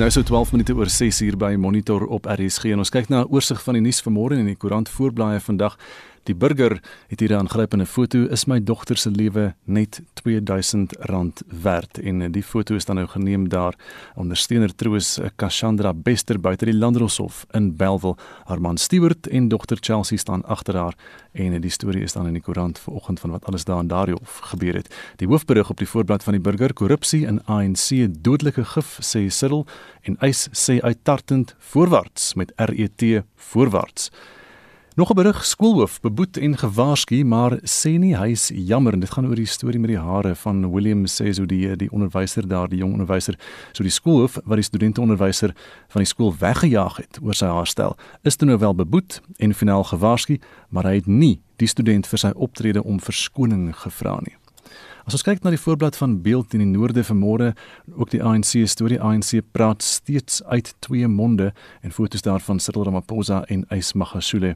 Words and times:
nou 0.00 0.08
so 0.10 0.22
12 0.22 0.52
minute 0.52 0.72
oor 0.72 0.88
6 0.88 1.18
uur 1.20 1.36
by 1.36 1.56
Monitor 1.60 2.06
op 2.08 2.24
RSG 2.24 2.70
en 2.72 2.80
ons 2.80 2.88
kyk 2.88 3.10
na 3.12 3.20
'n 3.20 3.28
oorsig 3.28 3.62
van 3.62 3.74
die 3.74 3.82
nuus 3.82 4.00
vanmôre 4.00 4.38
in 4.38 4.46
die 4.46 4.56
koerant 4.56 4.88
voorblaaie 4.88 5.40
vandag. 5.40 5.76
Die 6.30 6.38
burger 6.38 6.78
het 7.10 7.20
hier 7.20 7.32
'n 7.32 7.42
aangrypende 7.42 7.86
foto 7.86 8.18
is 8.30 8.44
my 8.44 8.62
dogter 8.62 8.96
se 8.96 9.10
lewe 9.10 9.54
net 9.64 10.00
R2000 10.14 11.42
werd 11.62 11.98
en 11.98 12.32
die 12.32 12.42
foto 12.42 12.74
is 12.74 12.84
dan 12.84 12.96
nou 12.96 13.08
geneem 13.08 13.48
daar 13.48 13.74
ondersteuner 14.14 14.74
troos 14.74 15.18
Kashandra 15.36 15.94
Bester 15.94 16.40
buite 16.40 16.64
die 16.64 16.74
Landdroshof 16.74 17.46
in 17.50 17.76
Belwel. 17.76 18.16
Haar 18.44 18.60
man 18.60 18.76
Stewart 18.76 19.26
en 19.26 19.48
dogter 19.48 19.76
Chelsea 19.80 20.18
staan 20.18 20.44
agter 20.44 20.76
haar 20.76 20.94
en 21.32 21.60
die 21.60 21.70
storie 21.70 22.02
is 22.02 22.12
dan 22.12 22.26
in 22.26 22.32
die 22.32 22.42
koerant 22.42 22.78
vanoggend 22.78 23.20
van 23.20 23.30
wat 23.30 23.44
alles 23.44 23.64
daar 23.64 23.80
in 23.80 23.88
daardie 23.88 24.14
hof 24.14 24.38
gebeur 24.38 24.74
het. 24.74 24.94
Die 25.16 25.28
hoofberig 25.28 25.70
op 25.70 25.78
die 25.78 25.88
voorblad 25.88 26.22
van 26.22 26.32
die 26.32 26.42
burger 26.42 26.72
korrupsie 26.72 27.26
in 27.26 27.44
ANC 27.44 27.88
dodelike 28.22 28.64
gif 28.64 28.98
sê 29.00 29.26
Cyril 29.28 29.66
en 30.02 30.16
eis 30.18 30.48
sê 30.52 30.80
uittartend 30.80 31.54
voorwaarts 31.58 32.34
met 32.34 32.52
RET 32.56 33.24
voorwaarts. 33.34 34.10
Nog 35.00 35.10
'n 35.10 35.14
berig 35.14 35.44
skoolhoof 35.44 36.00
beboet 36.00 36.36
en 36.36 36.58
gewaarsku 36.58 37.24
maar 37.24 37.58
sê 37.64 37.90
nie 37.98 38.16
hy's 38.16 38.50
jammer. 38.54 38.92
En 38.92 39.00
dit 39.00 39.10
gaan 39.10 39.26
oor 39.26 39.34
die 39.34 39.46
storie 39.46 39.78
met 39.78 39.90
die 39.90 39.98
hare 39.98 40.34
van 40.34 40.70
William 40.72 41.06
sê 41.06 41.32
so 41.32 41.46
die 41.46 41.76
die 41.76 41.90
onderwyser 41.90 42.48
daar 42.48 42.68
die 42.68 42.78
jong 42.78 42.92
onderwyser. 42.92 43.38
So 43.72 43.82
die 43.82 43.92
skoolhoof 43.92 44.38
wat 44.44 44.56
die 44.56 44.62
studente 44.62 45.00
onderwyser 45.00 45.54
van 45.88 46.00
die 46.00 46.06
skool 46.06 46.34
weggejaag 46.38 46.96
het 46.96 47.18
oor 47.22 47.34
sy 47.34 47.46
haarstel 47.46 47.96
is 48.22 48.36
toe 48.36 48.48
nou 48.48 48.58
wel 48.58 48.74
beboet 48.74 49.20
en 49.36 49.54
finaal 49.54 49.84
gewaarsku 49.84 50.38
maar 50.68 50.84
hy 50.84 50.94
het 50.94 51.06
nie 51.06 51.40
die 51.56 51.68
student 51.68 52.06
vir 52.06 52.18
sy 52.18 52.30
optrede 52.34 52.84
om 52.84 53.00
verskoning 53.00 53.76
gevra 53.76 54.18
nie 54.20 54.39
As 55.10 55.16
ons 55.18 55.24
kyk 55.26 55.40
na 55.42 55.50
die 55.50 55.58
voorblad 55.58 55.96
van 55.98 56.12
beeld 56.22 56.52
in 56.54 56.60
die 56.62 56.68
noorde 56.70 57.02
vanmôre, 57.02 57.48
ook 57.98 58.12
die 58.12 58.20
ANC 58.22 58.52
storie 58.70 59.00
ANC 59.02 59.40
praat 59.50 59.82
steeds 59.82 60.38
uit 60.46 60.70
twee 60.86 61.08
monde 61.10 61.48
en 61.82 61.90
foto's 61.90 62.22
daarvan 62.22 62.62
Cyril 62.62 62.86
Ramaphosa 62.86 63.40
en 63.50 63.64
Ys 63.74 63.96
Magashule. 63.98 64.52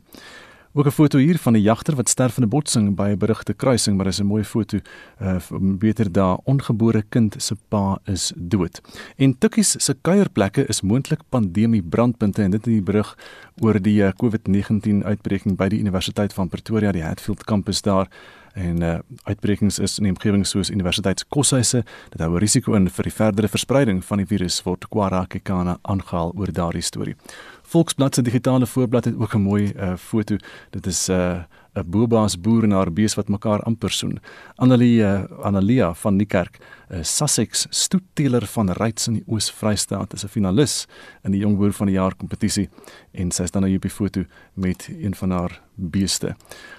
Ook 0.74 0.86
'n 0.86 0.90
foto 0.90 1.18
hier 1.18 1.38
van 1.38 1.54
'n 1.54 1.62
jagter 1.62 1.96
wat 1.96 2.08
sterf 2.08 2.36
in 2.36 2.44
'n 2.44 2.48
botsing 2.48 2.94
by 2.94 3.08
'n 3.10 3.18
berugte 3.18 3.52
kruising, 3.52 3.96
maar 3.96 4.06
dis 4.06 4.20
'n 4.20 4.26
mooi 4.26 4.44
foto. 4.44 4.78
Uh 5.20 5.38
beter 5.78 6.12
daar 6.12 6.38
ongebore 6.44 7.02
kind 7.08 7.34
se 7.38 7.56
pa 7.68 7.98
is 8.04 8.32
dood. 8.36 8.80
En 9.16 9.38
Tikkies 9.38 9.84
se 9.84 9.94
kuierplekke 10.02 10.66
is 10.66 10.82
moontlik 10.82 11.20
pandemie 11.28 11.82
brandpunte 11.82 12.42
en 12.42 12.50
dit 12.50 12.66
in 12.66 12.72
die 12.72 12.82
berig 12.82 13.18
oor 13.60 13.82
die 13.82 14.02
uh, 14.02 14.12
COVID-19 14.12 15.04
uitbreking 15.04 15.56
by 15.56 15.68
die 15.68 15.78
Universiteit 15.78 16.32
van 16.32 16.48
Pretoria, 16.48 16.92
die 16.92 17.02
Hatfield 17.02 17.44
kampus 17.44 17.82
daar 17.82 18.08
en 18.54 18.82
uh, 18.82 18.98
uitbrekings 19.24 19.78
is 19.78 19.98
in 19.98 20.08
omgewings 20.08 20.50
soos 20.54 20.70
universiteitskoshuise 20.70 21.84
dit 22.10 22.20
hou 22.20 22.30
'n 22.34 22.40
risiko 22.40 22.74
in 22.74 22.88
vir 22.88 23.04
die 23.04 23.12
verdere 23.12 23.48
verspreiding 23.48 24.04
van 24.04 24.18
die 24.18 24.26
virus 24.26 24.62
word 24.62 24.88
Kwara 24.88 25.26
Kekana 25.26 25.78
aangehaal 25.82 26.32
oor 26.36 26.52
daardie 26.52 26.82
storie. 26.82 27.16
Volksblad 27.62 28.14
se 28.14 28.22
digitale 28.22 28.66
voorblad 28.66 29.04
het 29.04 29.16
ook 29.18 29.34
'n 29.34 29.42
mooi 29.42 29.72
uh, 29.76 29.96
foto. 29.96 30.36
Dit 30.70 30.86
is 30.86 31.08
'n 31.08 31.12
uh, 31.12 31.42
'n 31.74 31.90
boerbaas 31.90 32.36
boer 32.40 32.64
en 32.64 32.70
haar 32.70 32.92
bees 32.92 33.14
wat 33.14 33.28
mekaar 33.28 33.62
amper 33.62 33.90
soen. 33.90 34.20
Annelie 34.56 35.02
uh, 35.02 35.24
Annelia 35.42 35.94
van 35.94 36.16
Niekerk, 36.16 36.58
'n 36.90 36.94
uh, 36.94 37.02
Sussex 37.02 37.66
stoetteler 37.70 38.46
van 38.46 38.70
Ryds 38.70 39.08
in 39.08 39.14
die 39.14 39.24
Oos-Vrystaat, 39.26 40.12
is 40.12 40.24
'n 40.24 40.28
finalis 40.28 40.86
in 41.24 41.32
die 41.32 41.40
jong 41.40 41.56
boer 41.56 41.72
van 41.72 41.86
die 41.86 41.96
jaar 41.96 42.14
kompetisie 42.14 42.68
en 43.12 43.30
sy 43.30 43.42
is 43.42 43.50
dan 43.50 43.62
nou 43.62 43.74
op 43.74 43.82
die 43.82 43.90
foto 43.90 44.24
met 44.54 44.88
een 44.88 45.14
van 45.14 45.30
haar 45.30 45.60
beeste. 45.74 46.36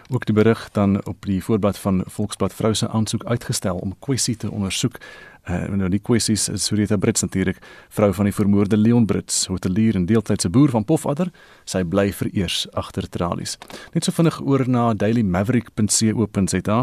Ook 0.09 0.25
die 0.25 0.35
berig 0.35 0.69
dan 0.71 1.05
op 1.05 1.25
die 1.25 1.43
voorblad 1.43 1.77
van 1.77 2.03
Volksblad 2.05 2.53
vrou 2.53 2.73
se 2.73 2.87
aansoek 2.87 3.25
uitgestel 3.25 3.77
om 3.77 3.95
kwessie 3.99 4.37
te 4.37 4.51
ondersoek. 4.51 4.97
Uh, 5.45 5.67
nou 5.77 5.89
die 5.93 6.01
kwessies 6.01 6.47
is 6.49 6.63
Surita 6.65 6.97
Brits 6.97 7.21
natuurlik, 7.21 7.59
vrou 7.93 8.09
van 8.17 8.25
die 8.25 8.33
vermoorde 8.33 8.77
Leon 8.77 9.05
Brits, 9.05 9.43
hotelier 9.45 9.95
en 9.95 10.07
deeltydse 10.09 10.49
boer 10.49 10.71
van 10.73 10.85
Pofadder. 10.89 11.29
Sy 11.69 11.83
bly 11.85 12.07
vereers 12.17 12.63
agter 12.73 13.05
tralies. 13.13 13.59
Net 13.93 14.07
so 14.07 14.15
vinnig 14.15 14.39
oor 14.41 14.65
na 14.65 14.87
dailymaverick.co.za. 14.97 16.79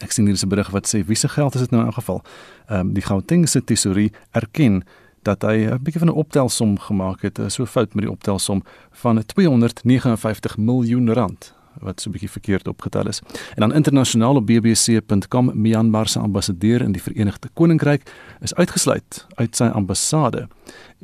Ek 0.00 0.12
sien 0.16 0.26
hier 0.26 0.36
'n 0.40 0.48
berig 0.48 0.70
wat 0.72 0.88
sê 0.88 1.04
wie 1.04 1.16
se 1.16 1.28
geld 1.28 1.54
is 1.54 1.60
dit 1.60 1.70
nou 1.70 1.84
in 1.84 1.92
geval? 1.92 2.22
Ehm 2.68 2.80
um, 2.80 2.94
die 2.94 3.04
Gauteng 3.04 3.48
se 3.48 3.60
tesourie 3.60 4.12
erken 4.32 4.82
dat 5.22 5.42
hy 5.42 5.68
'n 5.68 5.82
bietjie 5.82 6.00
van 6.00 6.08
'n 6.08 6.16
optelsom 6.16 6.78
gemaak 6.78 7.22
het, 7.22 7.38
so 7.48 7.66
fout 7.66 7.94
met 7.94 8.04
die 8.04 8.10
optelsom 8.10 8.62
van 8.92 9.22
259 9.26 10.56
miljoen 10.56 11.12
rand 11.12 11.54
wat 11.80 12.00
so 12.00 12.08
'n 12.08 12.12
bietjie 12.12 12.30
verkeerd 12.30 12.68
opgetel 12.68 13.08
is. 13.08 13.20
En 13.54 13.60
dan 13.60 13.74
internasionaal 13.74 14.34
op 14.34 14.46
bbc.com 14.46 15.50
Myanmar 15.54 16.08
se 16.08 16.18
ambassadeur 16.18 16.82
in 16.82 16.92
die 16.92 17.02
Verenigde 17.02 17.48
Koninkryk 17.52 18.10
is 18.40 18.54
uitgesluit 18.54 19.26
uit 19.34 19.56
sy 19.56 19.64
ambassade 19.64 20.48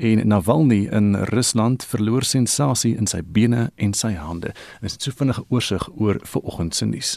en 0.01 0.29
Navalny 0.29 0.89
in 0.91 1.15
Rusland 1.15 1.85
verloor 1.85 2.25
sensasie 2.25 2.95
in 2.97 3.07
sy 3.11 3.21
bene 3.25 3.69
en 3.77 3.93
sy 3.97 4.15
hande. 4.17 4.55
Dit 4.81 4.95
is 4.95 4.97
so 5.05 5.13
vinnige 5.17 5.45
oorsig 5.53 5.85
oor 6.01 6.21
vanoggend 6.33 6.75
se 6.75 6.89
nuus. 6.89 7.11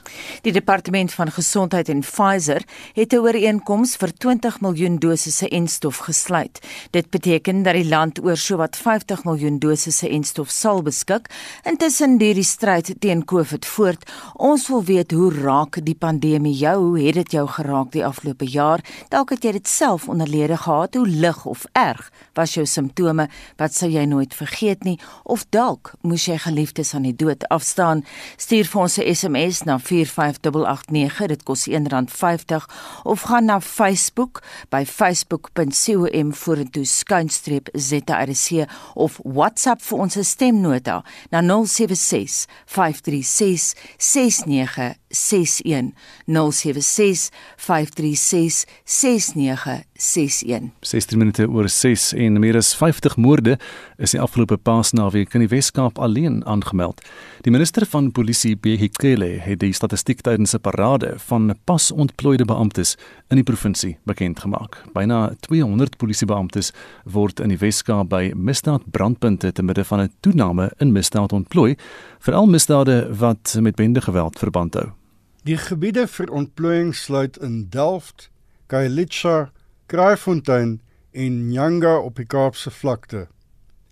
Die 0.43 0.51
departement 0.51 1.13
van 1.15 1.31
gesondheid 1.31 1.89
en 1.89 2.03
Pfizer 2.03 2.63
het 2.93 3.13
'n 3.13 3.23
ooreenkoms 3.23 3.95
vir 3.95 4.11
20 4.17 4.61
miljoen 4.61 4.97
dosisse 4.99 5.47
enstof 5.49 5.97
gesluit. 5.97 6.59
Dit 6.91 7.09
beteken 7.09 7.63
dat 7.63 7.73
die 7.73 7.87
land 7.87 8.23
oor 8.23 8.37
sowat 8.37 8.77
50 8.77 9.23
miljoen 9.23 9.59
dosisse 9.59 10.09
enstof 10.09 10.49
sal 10.49 10.81
beskik 10.81 11.29
intussen 11.63 12.17
deur 12.17 12.33
die 12.33 12.43
stryd 12.43 12.95
teen 12.99 13.25
COVID 13.25 13.65
voort. 13.65 14.11
Ons 14.33 14.67
wil 14.67 14.83
weet 14.83 15.11
hoe 15.11 15.31
raak 15.33 15.85
die 15.85 15.95
pandemie 15.95 16.57
jou? 16.57 16.77
Hoe 16.77 16.99
het 16.99 17.15
dit 17.15 17.31
jou 17.31 17.47
geraak 17.47 17.91
die 17.91 18.05
afgelope 18.05 18.45
jaar? 18.45 18.79
Dalk 19.09 19.29
het 19.29 19.43
jy 19.43 19.51
dit 19.51 19.67
self 19.67 20.09
onderlede 20.09 20.57
gehad. 20.57 20.95
Hoe 20.95 21.07
lig 21.07 21.45
of 21.45 21.65
erg 21.71 22.11
was 22.33 22.53
jou 22.53 22.65
simptome 22.73 23.27
wat 23.61 23.75
sou 23.75 23.89
jy 23.91 24.05
nooit 24.09 24.33
vergeet 24.33 24.83
nie 24.87 24.97
of 25.23 25.45
dalk 25.55 25.93
moes 26.01 26.25
jy 26.27 26.37
geliefdes 26.41 26.93
aan 26.93 27.07
die 27.07 27.15
dood 27.15 27.45
afstaan. 27.53 28.03
Stuur 28.37 28.67
vir 28.71 28.81
ons 28.81 28.97
'n 28.97 29.15
SMS 29.15 29.63
na 29.63 29.77
45889 29.79 31.27
dit 31.27 31.43
kos 31.43 31.67
R1.50 31.67 32.67
of 33.03 33.21
gaan 33.21 33.45
na 33.45 33.59
Facebook 33.59 34.43
by 34.69 34.83
facebook.com 34.85 36.33
vorentoe 36.33 36.85
skuinstreep 36.85 37.69
ZRC 37.73 38.67
of 38.93 39.19
WhatsApp 39.23 39.81
vir 39.81 39.99
ons 39.99 40.17
stemnota 40.21 41.03
na 41.31 41.41
076 41.41 42.45
536 42.65 43.73
69 43.97 45.02
61 45.13 45.93
076 46.25 47.29
536 47.55 48.65
6961 48.83 50.71
16 50.81 51.17
minute 51.17 51.47
oor 51.49 51.69
6 51.69 52.13
en 52.13 52.39
meer 52.39 52.57
as 52.57 52.73
50 52.75 53.15
moorde 53.15 53.57
is 53.97 54.11
die 54.11 54.21
afgelope 54.21 54.57
Paasnaweek 54.57 55.33
in 55.37 55.45
die 55.45 55.51
Wes-Kaap 55.51 55.99
alleen 56.01 56.41
aangemeld. 56.49 57.01
Die 57.45 57.51
minister 57.51 57.85
van 57.85 58.11
Polisie, 58.11 58.55
Behikele, 58.57 59.37
het 59.43 59.61
die 59.61 59.73
statistiek 59.73 60.21
tydens 60.21 60.53
'n 60.55 60.61
parade 60.61 61.13
van 61.27 61.55
pas 61.65 61.91
ontplooide 61.91 62.45
beamptes 62.45 62.95
in 63.29 63.35
die 63.35 63.43
provinsie 63.43 63.97
bekend 64.05 64.39
gemaak. 64.39 64.83
Byna 64.93 65.35
200 65.39 65.97
polisiebeamptes 65.97 66.71
word 67.03 67.39
in 67.39 67.49
die 67.49 67.57
Wes-Kaap 67.57 68.09
by 68.09 68.31
misdaadbrandpunte 68.35 69.51
te 69.51 69.63
midde 69.63 69.83
van 69.83 70.01
'n 70.01 70.11
toename 70.19 70.71
in 70.79 70.91
misdaad 70.91 71.33
ontplooi, 71.33 71.75
veral 72.19 72.47
misdade 72.47 73.15
wat 73.17 73.57
met 73.59 73.75
bendegeweld 73.75 74.39
verband 74.39 74.73
hou. 74.73 75.02
Die 75.43 75.57
gebiede 75.59 76.05
vir 76.07 76.29
ontplooiing 76.31 76.93
sluit 76.95 77.35
in 77.43 77.65
Delft, 77.69 78.29
Khayelitsha, 78.71 79.51
Kraaifontein 79.91 80.77
en 81.11 81.33
Nyanga 81.49 81.97
op 81.99 82.15
die 82.15 82.25
Kaapse 82.25 82.71
vlakte. 82.71 83.25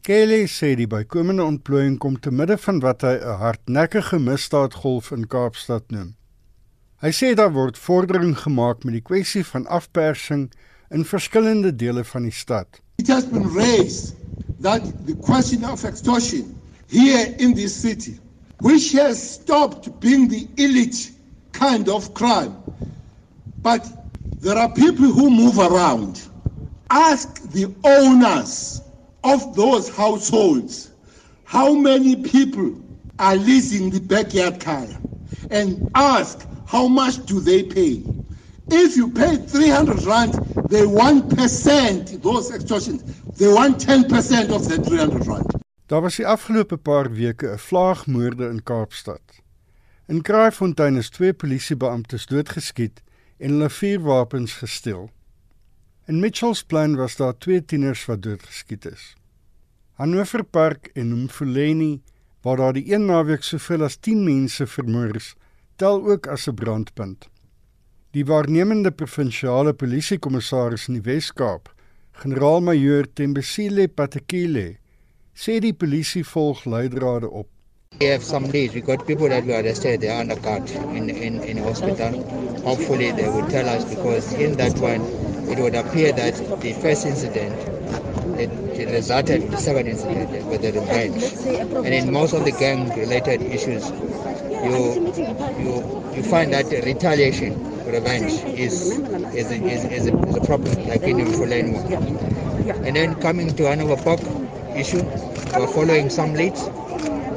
Kelly 0.08 0.46
sê 0.48 0.70
die 0.80 0.88
bykomende 0.88 1.44
ontplooiing 1.44 2.00
kom 2.00 2.16
te 2.24 2.32
midde 2.32 2.56
van 2.64 2.80
wat 2.80 3.04
hy 3.04 3.18
'n 3.20 3.36
hardnekkige 3.44 4.22
misdaadgolf 4.30 5.12
in 5.12 5.28
Kaapstad 5.28 5.92
noem. 5.92 6.16
Hy 7.04 7.12
sê 7.12 7.36
daar 7.36 7.52
word 7.52 7.78
vordering 7.78 8.38
gemaak 8.40 8.86
met 8.86 8.94
die 8.94 9.08
kwessie 9.12 9.44
van 9.44 9.68
afpersing 9.68 10.52
in 10.90 11.04
verskillende 11.04 11.76
dele 11.76 12.04
van 12.04 12.24
die 12.24 12.38
stad. 12.44 12.80
It 12.98 13.08
has 13.08 13.26
been 13.26 13.52
raised 13.52 14.16
that 14.62 14.84
the 15.06 15.16
question 15.20 15.66
of 15.66 15.84
extortion 15.84 16.56
here 16.88 17.36
in 17.38 17.54
this 17.54 17.82
city 17.82 18.20
which 18.62 18.94
has 18.94 19.34
stopped 19.34 20.00
being 20.00 20.30
the 20.30 20.48
elite 20.56 21.20
kind 21.52 21.90
of 21.90 22.14
crime. 22.14 22.56
But 23.62 23.88
there 24.40 24.58
are 24.58 24.72
people 24.74 25.06
who 25.06 25.30
move 25.30 25.60
around. 25.60 26.28
Ask 26.90 27.42
the 27.52 27.74
owners 27.84 28.82
of 29.24 29.56
those 29.56 29.90
households 29.90 30.92
how 31.46 31.74
many 31.74 32.16
people 32.16 32.82
are 33.20 33.36
leasing 33.36 33.90
the 33.92 34.00
backyard 34.00 34.60
car 34.60 34.88
and 35.50 35.90
ask 35.96 36.48
how 36.66 36.88
much 36.88 37.26
do 37.26 37.40
they 37.40 37.64
pay. 37.64 38.04
If 38.70 38.96
you 38.96 39.12
pay 39.12 39.36
300 39.36 40.04
rand, 40.04 40.34
they 40.70 40.86
want 40.86 41.36
percent 41.36 42.22
those 42.24 42.52
extortions. 42.52 43.04
They 43.38 43.48
want 43.48 43.86
10% 43.86 44.50
of 44.50 44.68
that 44.70 44.86
300 44.86 45.28
rand. 45.28 45.46
Daar 45.88 46.02
was 46.02 46.16
die 46.16 46.26
afgelope 46.26 46.78
paar 46.78 47.12
weke 47.12 47.48
'n 47.52 47.60
vlaagmoorde 47.60 48.50
in 48.50 48.64
Kaapstad. 48.64 49.41
In 50.08 50.22
Kraaifontein 50.22 50.96
is 50.98 51.10
twee 51.10 51.34
polisiebeamptes 51.34 52.26
doodgeskiet 52.26 53.02
en 53.38 53.50
hulle 53.50 53.70
vuurwapens 53.70 54.54
gesteel. 54.54 55.10
In 56.08 56.20
Mitchells 56.20 56.64
Plain 56.64 56.96
was 56.96 57.16
daar 57.16 57.38
twee 57.38 57.66
tieners 57.66 58.06
wat 58.06 58.22
doodgeskiet 58.22 58.86
is. 58.86 59.16
Hannover 59.94 60.44
Park 60.44 60.90
en 60.94 61.24
Mfuleni 61.24 62.02
waar 62.42 62.58
daar 62.58 62.74
die 62.74 62.94
een 62.94 63.06
naweek 63.06 63.44
soveel 63.44 63.84
as 63.84 63.96
10 63.96 64.24
mense 64.24 64.68
vermoor 64.68 65.16
is, 65.16 65.36
tel 65.76 66.02
ook 66.10 66.28
as 66.28 66.48
'n 66.48 66.54
brandpunt. 66.54 67.30
Die 68.12 68.26
waarnemende 68.26 68.92
provinsiale 68.92 69.74
polisiekommissaris 69.74 70.88
in 70.88 70.94
die 70.94 71.02
Wes-Kaap, 71.02 71.74
generaal-majoor 72.12 73.14
Tembisile 73.14 73.88
Patekile, 73.88 74.78
sê 75.34 75.60
die 75.60 75.74
polisie 75.74 76.26
volg 76.26 76.66
leidrade 76.66 77.30
op. 77.30 77.48
We 78.00 78.08
have 78.08 78.24
some 78.24 78.46
leads. 78.46 78.74
We 78.74 78.82
got 78.82 79.06
people 79.06 79.28
that 79.30 79.44
we 79.44 79.54
arrested. 79.54 80.02
They 80.02 80.10
are 80.10 80.22
under 80.22 80.36
guard 80.36 80.70
in 80.70 81.10
in 81.10 81.44
in 81.44 81.58
hospital. 81.58 82.24
Hopefully, 82.64 83.12
they 83.12 83.28
will 83.30 83.48
tell 83.50 83.68
us 83.70 83.84
because 83.84 84.32
in 84.34 84.54
that 84.58 84.80
one, 84.80 85.02
it 85.52 85.60
would 85.60 85.76
appear 85.76 86.12
that 86.14 86.34
the 86.62 86.74
first 86.74 87.06
incident 87.06 87.54
it, 88.40 88.50
it 88.80 88.90
resulted 88.90 89.44
in 89.44 89.52
the 89.52 89.58
second 89.58 89.88
incident 89.88 90.46
with 90.48 90.62
the 90.62 90.72
revenge. 90.72 91.22
And 91.86 91.94
in 91.94 92.12
most 92.12 92.34
of 92.34 92.46
the 92.46 92.52
gang-related 92.52 93.42
issues, 93.42 93.90
you 93.92 95.12
you 95.60 95.74
you 96.16 96.24
find 96.24 96.54
that 96.54 96.72
retaliation, 96.86 97.54
revenge, 97.86 98.34
is 98.58 98.98
is 99.36 99.52
is, 99.52 99.84
is, 99.86 100.08
a, 100.08 100.18
is 100.28 100.36
a 100.38 100.42
problem, 100.42 100.88
like 100.88 101.04
in 101.04 101.26
Fulani. 101.34 101.76
And 102.88 102.96
then 102.96 103.16
coming 103.22 103.56
to 103.56 103.70
another 103.70 103.98
Park 104.02 104.22
issue, 104.76 105.04
we're 105.54 105.68
following 105.68 106.10
some 106.10 106.34
leads, 106.34 106.70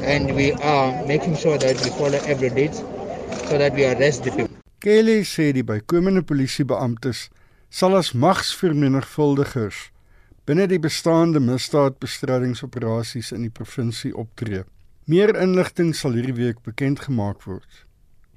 and 0.05 0.35
we 0.35 0.51
are 0.61 1.05
making 1.07 1.35
sure 1.35 1.57
that 1.57 1.75
we 1.83 1.89
follow 1.97 2.19
every 2.29 2.49
lead 2.49 2.73
so 3.49 3.57
that 3.57 3.73
we 3.73 3.85
arrest 3.85 4.23
the 4.23 4.31
people. 4.31 4.55
Kelly 4.79 5.23
sê 5.25 5.51
die 5.51 5.65
bykomende 5.65 6.21
polisiebeamptes 6.21 7.29
sal 7.69 7.97
as 7.97 8.13
magsvermenigvuldigers 8.13 9.89
binne 10.45 10.67
die 10.69 10.79
bestaande 10.79 11.41
misdaadbestrydingsoperasies 11.41 13.31
in 13.33 13.47
die 13.47 13.53
provinsie 13.53 14.13
optree. 14.13 14.61
Meer 15.09 15.33
inligting 15.41 15.93
sal 15.97 16.13
hierdie 16.17 16.37
week 16.37 16.61
bekend 16.65 17.01
gemaak 17.05 17.47
word. 17.49 17.81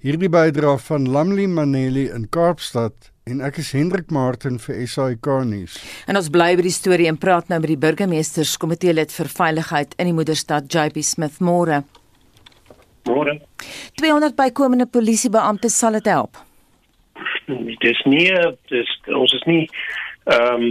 Hierdie 0.01 0.31
bydra 0.33 0.77
van 0.89 1.09
Lamli 1.13 1.47
Maneli 1.51 2.07
in 2.15 2.29
Kaapstad 2.33 3.11
en 3.31 3.45
ek 3.45 3.61
is 3.63 3.71
Hendrik 3.77 4.11
Martin 4.15 4.59
vir 4.63 4.81
SAK 4.89 5.29
nuus. 5.49 5.79
En 6.09 6.19
ons 6.19 6.31
bly 6.33 6.51
by 6.59 6.65
die 6.67 6.75
storie 6.75 7.09
en 7.11 7.19
praat 7.21 7.51
nou 7.53 7.61
met 7.61 7.73
die 7.73 7.81
burgemeesterskomitee 7.81 8.95
lid 8.97 9.15
vir 9.15 9.31
veiligheid 9.33 9.97
in 9.99 10.11
die 10.11 10.17
moederstad 10.17 10.69
JP 10.73 11.05
Smith 11.05 11.41
Moore. 11.45 11.83
Môre. 13.09 13.39
200 14.01 14.37
bykomende 14.37 14.87
polisiebeamptes 14.93 15.79
sal 15.79 15.97
dit 15.99 16.13
help. 16.13 16.39
Dis 17.83 18.01
nie 18.07 18.29
dis 18.73 18.95
ons 19.09 19.35
is 19.41 19.45
nie 19.49 19.65
ehm 20.29 20.71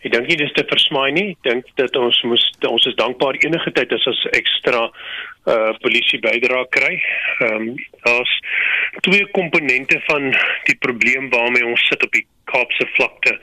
Ek 0.00 0.14
dink 0.14 0.30
nie 0.30 0.36
dis 0.40 0.52
te 0.56 0.62
versmaai 0.64 1.10
nie. 1.12 1.26
Ek 1.34 1.42
dink 1.44 1.66
dat 1.76 1.96
ons 2.00 2.16
moes 2.24 2.44
ons 2.64 2.86
is 2.88 2.96
dankbaar 2.96 3.36
enige 3.44 3.72
tyd 3.76 3.90
as 3.92 4.06
ons 4.08 4.20
ekstra 4.32 4.86
uh 5.50 5.72
polisie 5.82 6.20
bydra 6.20 6.64
kry. 6.76 6.94
Ehm 7.38 7.54
um, 7.54 7.74
daar's 8.04 8.34
twee 9.06 9.26
komponente 9.30 10.00
van 10.06 10.30
die 10.68 10.76
probleem 10.78 11.30
waarmee 11.30 11.66
ons 11.66 11.86
sit 11.88 12.04
op 12.04 12.12
die 12.12 12.26
Kaapse 12.44 12.86
vlakte. 12.96 13.38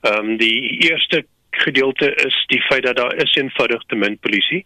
Ehm 0.00 0.18
um, 0.18 0.36
die 0.36 0.90
eerste 0.90 1.24
gedeelte 1.50 2.14
is 2.14 2.44
die 2.46 2.62
feit 2.68 2.82
dat 2.82 2.96
daar 2.96 3.14
is 3.14 3.34
eenvoudig 3.34 3.82
te 3.86 3.96
min 3.96 4.18
polisie. 4.18 4.64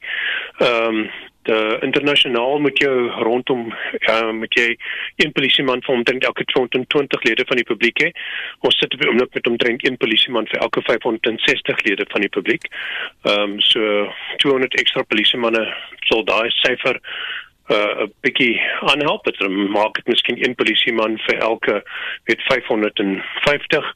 Ehm 0.59 0.99
um, 0.99 1.11
de 1.45 1.79
internasionaal 1.81 2.59
moet 2.59 2.79
jy 2.81 2.93
rondom 3.27 3.67
uh, 3.69 4.31
moet 4.33 4.55
jy 4.57 4.77
een 5.23 5.33
polisieman 5.37 5.83
vir 5.85 5.95
omtrent 5.95 6.25
elke 6.25 6.45
220 6.53 7.23
lede 7.29 7.45
van 7.49 7.61
die 7.61 7.69
publiek 7.69 8.03
hê. 8.03 8.11
Ons 8.65 8.79
sit 8.81 8.97
die 8.97 9.09
oomblik 9.09 9.35
met 9.37 9.49
omtrent 9.51 9.85
een 9.85 9.99
polisieman 10.01 10.49
vir 10.53 10.63
elke 10.67 10.83
560 10.89 11.83
lede 11.89 12.07
van 12.13 12.25
die 12.25 12.33
publiek. 12.37 12.69
Ehm 13.29 13.57
um, 13.57 13.57
so 13.61 14.09
200 14.45 14.77
ekstra 14.81 15.05
polisiemanne 15.09 15.65
sal 16.09 16.25
daai 16.29 16.49
syfer 16.63 17.01
uh 17.73 18.05
'n 18.05 18.13
bietjie 18.25 18.61
aanhelp. 18.91 19.25
Dit 19.25 19.41
maak 19.49 19.95
dit 19.95 20.07
miskien 20.07 20.41
een 20.45 20.55
polisieman 20.55 21.19
vir 21.27 21.39
elke 21.39 21.83
weet 22.25 22.43
550 22.49 23.93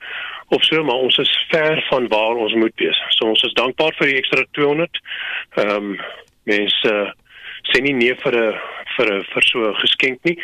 of 0.48 0.64
so 0.64 0.84
maar 0.84 1.04
ons 1.06 1.18
is 1.18 1.46
ver 1.48 1.84
van 1.88 2.08
waar 2.08 2.36
ons 2.36 2.54
moet 2.54 2.76
wees. 2.76 3.00
So 3.08 3.28
ons 3.28 3.42
is 3.42 3.52
dankbaar 3.52 3.94
vir 3.96 4.06
die 4.06 4.20
ekstra 4.20 4.44
200. 4.52 5.00
Ehm 5.56 5.76
um, 5.76 5.96
mense 6.48 6.92
uh, 6.92 7.10
sê 7.70 7.82
nie 7.82 7.94
nee 7.94 8.14
vir 8.24 8.34
'n 8.36 8.54
vir 8.96 9.08
'n 9.14 9.24
vir 9.32 9.42
so 9.50 9.58
'n 9.68 9.80
geskenk 9.82 10.18
nie, 10.24 10.38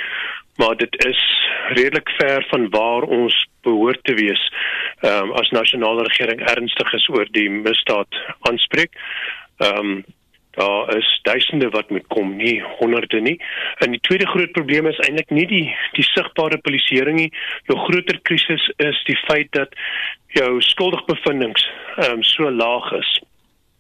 maar 0.59 0.77
dit 0.77 0.95
is 1.07 1.21
redelik 1.69 2.09
ver 2.19 2.47
van 2.51 2.69
waar 2.71 3.03
ons 3.03 3.47
behoort 3.63 4.05
te 4.05 4.15
wees 4.15 4.43
um, 5.03 5.33
as 5.33 5.51
nasionale 5.51 6.03
regering 6.03 6.41
ernstig 6.41 6.93
is 6.93 7.09
oor 7.09 7.27
die 7.31 7.49
misdaad 7.51 8.21
aanspreek. 8.51 8.93
Ehm 9.59 9.79
um, 9.79 10.05
daar 10.55 10.97
is 10.97 11.09
duisende 11.23 11.69
wat 11.75 11.91
moet 11.91 12.07
kom, 12.07 12.37
nie 12.37 12.63
honderde 12.79 13.21
nie. 13.21 13.41
En 13.83 13.91
die 13.91 14.01
tweede 14.01 14.27
groot 14.27 14.53
probleem 14.53 14.87
is 14.87 15.01
eintlik 15.03 15.31
nie 15.31 15.47
die 15.51 15.65
die 15.97 16.07
sigbare 16.07 16.61
polisieering 16.63 17.19
nie. 17.19 17.31
Die 17.67 17.79
groter 17.79 18.21
krisis 18.23 18.69
is 18.77 19.01
die 19.09 19.19
feit 19.27 19.51
dat 19.59 19.75
jou 20.39 20.61
skuldigbevindings 20.63 21.67
ehm 21.97 22.21
um, 22.21 22.23
so 22.23 22.51
laag 22.51 22.93
is 23.01 23.11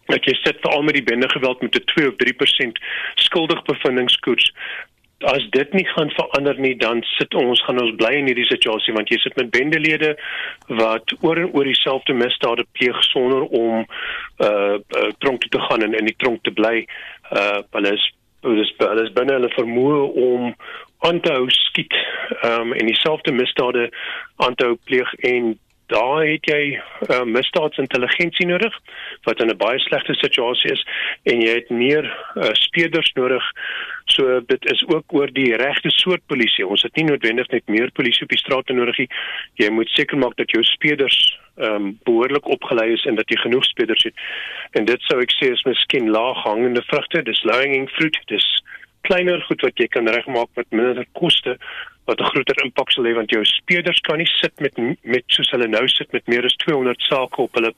dat 0.06 0.24
jy 0.24 0.34
sit 0.42 0.60
veral 0.60 0.82
met 0.82 0.98
die 0.98 1.06
bende 1.06 1.28
geweld 1.28 1.62
met 1.62 1.76
'n 1.76 1.84
2 1.94 2.08
of 2.08 2.16
3% 2.16 2.82
skuldigbevinningskoers 3.14 4.52
as 5.24 5.44
dit 5.50 5.72
nie 5.72 5.84
gaan 5.88 6.10
verander 6.10 6.58
nie 6.60 6.74
dan 6.76 7.02
sit 7.16 7.34
ons 7.34 7.62
gaan 7.64 7.80
ons 7.80 7.94
bly 8.00 8.12
in 8.18 8.28
hierdie 8.28 8.48
situasie 8.48 8.94
want 8.96 9.10
jy 9.12 9.18
sit 9.22 9.36
met 9.40 9.52
bendelede 9.54 10.14
wat 10.80 11.14
oor 11.20 11.40
en 11.40 11.52
oor 11.54 11.68
dieselfde 11.68 12.16
misdade 12.18 12.66
pleeg 12.76 12.98
sonder 13.10 13.46
om 13.46 13.84
uh, 13.84 14.76
uh 14.76 15.10
tronk 15.24 15.46
te 15.48 15.60
gaan 15.68 15.86
en 15.86 15.96
in 15.98 16.10
die 16.10 16.18
tronk 16.18 16.42
te 16.44 16.52
bly. 16.52 16.84
Uh 17.32 17.62
hulle 17.76 17.94
is 17.96 18.08
hulle 18.44 19.04
is 19.06 19.14
binne 19.16 19.38
hulle 19.38 19.52
vermoë 19.56 20.00
om 20.26 20.50
aan 21.08 21.20
te 21.24 21.32
hou 21.32 21.46
skiet 21.52 21.94
um 22.44 22.74
en 22.76 22.90
dieselfde 22.90 23.32
misdade 23.32 23.88
aan 24.44 24.56
te 24.58 24.68
hou 24.68 24.76
pleeg 24.88 25.14
en 25.30 25.54
daar 25.86 26.24
het 26.24 26.46
jy 26.48 26.62
uh, 26.76 27.22
misdaadsintelligensie 27.28 28.46
nodig 28.46 28.74
wat 29.22 29.40
in 29.40 29.50
'n 29.50 29.56
baie 29.56 29.78
slegte 29.78 30.14
situasie 30.14 30.72
is 30.72 30.86
en 31.22 31.40
jy 31.40 31.54
het 31.54 31.70
meer 31.70 32.04
uh, 32.34 32.52
speurders 32.52 33.12
nodig. 33.12 33.44
So 34.04 34.40
dit 34.46 34.64
is 34.72 34.84
ook 34.86 35.12
oor 35.12 35.32
die 35.32 35.56
regte 35.56 35.90
soort 35.90 36.26
polisie. 36.26 36.66
Ons 36.66 36.82
het 36.82 36.96
nie 36.96 37.04
noodwendig 37.04 37.48
net 37.48 37.66
meer 37.66 37.90
polisie 37.90 38.22
op 38.22 38.28
die 38.28 38.38
strate 38.38 38.72
nodig 38.72 38.98
nie. 38.98 39.08
Jy 39.54 39.70
moet 39.70 39.88
seker 39.88 40.18
maak 40.18 40.36
dat 40.36 40.50
jou 40.50 40.62
speurders 40.62 41.38
ehm 41.56 41.74
um, 41.74 41.98
behoorlik 42.02 42.46
opgelei 42.48 42.92
is 42.92 43.04
en 43.04 43.14
dat 43.14 43.28
jy 43.30 43.36
genoeg 43.36 43.64
speurders 43.64 44.02
het. 44.02 44.14
En 44.70 44.84
dit 44.84 45.02
sou 45.02 45.20
ek 45.22 45.30
sê 45.30 45.52
is 45.52 45.62
miskien 45.62 46.10
laag 46.10 46.42
hangende 46.42 46.82
vrugte, 46.82 47.22
dis 47.22 47.42
low 47.42 47.60
hanging 47.60 47.90
fruit, 47.90 48.18
dis 48.26 48.62
kleiner 49.00 49.40
goed 49.46 49.62
wat 49.62 49.78
jy 49.78 49.86
kan 49.86 50.08
regmaak 50.08 50.48
met 50.56 50.70
minder 50.70 51.06
koste 51.12 51.58
wat 52.06 52.20
'n 52.20 52.30
groter 52.32 52.64
impak 52.64 52.90
sal 52.90 53.04
hê 53.04 53.14
want 53.14 53.30
jou 53.30 53.44
speurders 53.44 54.00
kan 54.00 54.18
nie 54.18 54.30
sit 54.40 54.60
met 54.60 54.76
met 55.02 55.24
soos 55.26 55.50
hulle 55.50 55.68
nou 55.68 55.88
sit 55.88 56.12
met 56.12 56.26
meer 56.26 56.44
as 56.44 56.56
200 56.56 57.00
sake 57.02 57.42
op 57.42 57.54
hulle 57.54 57.72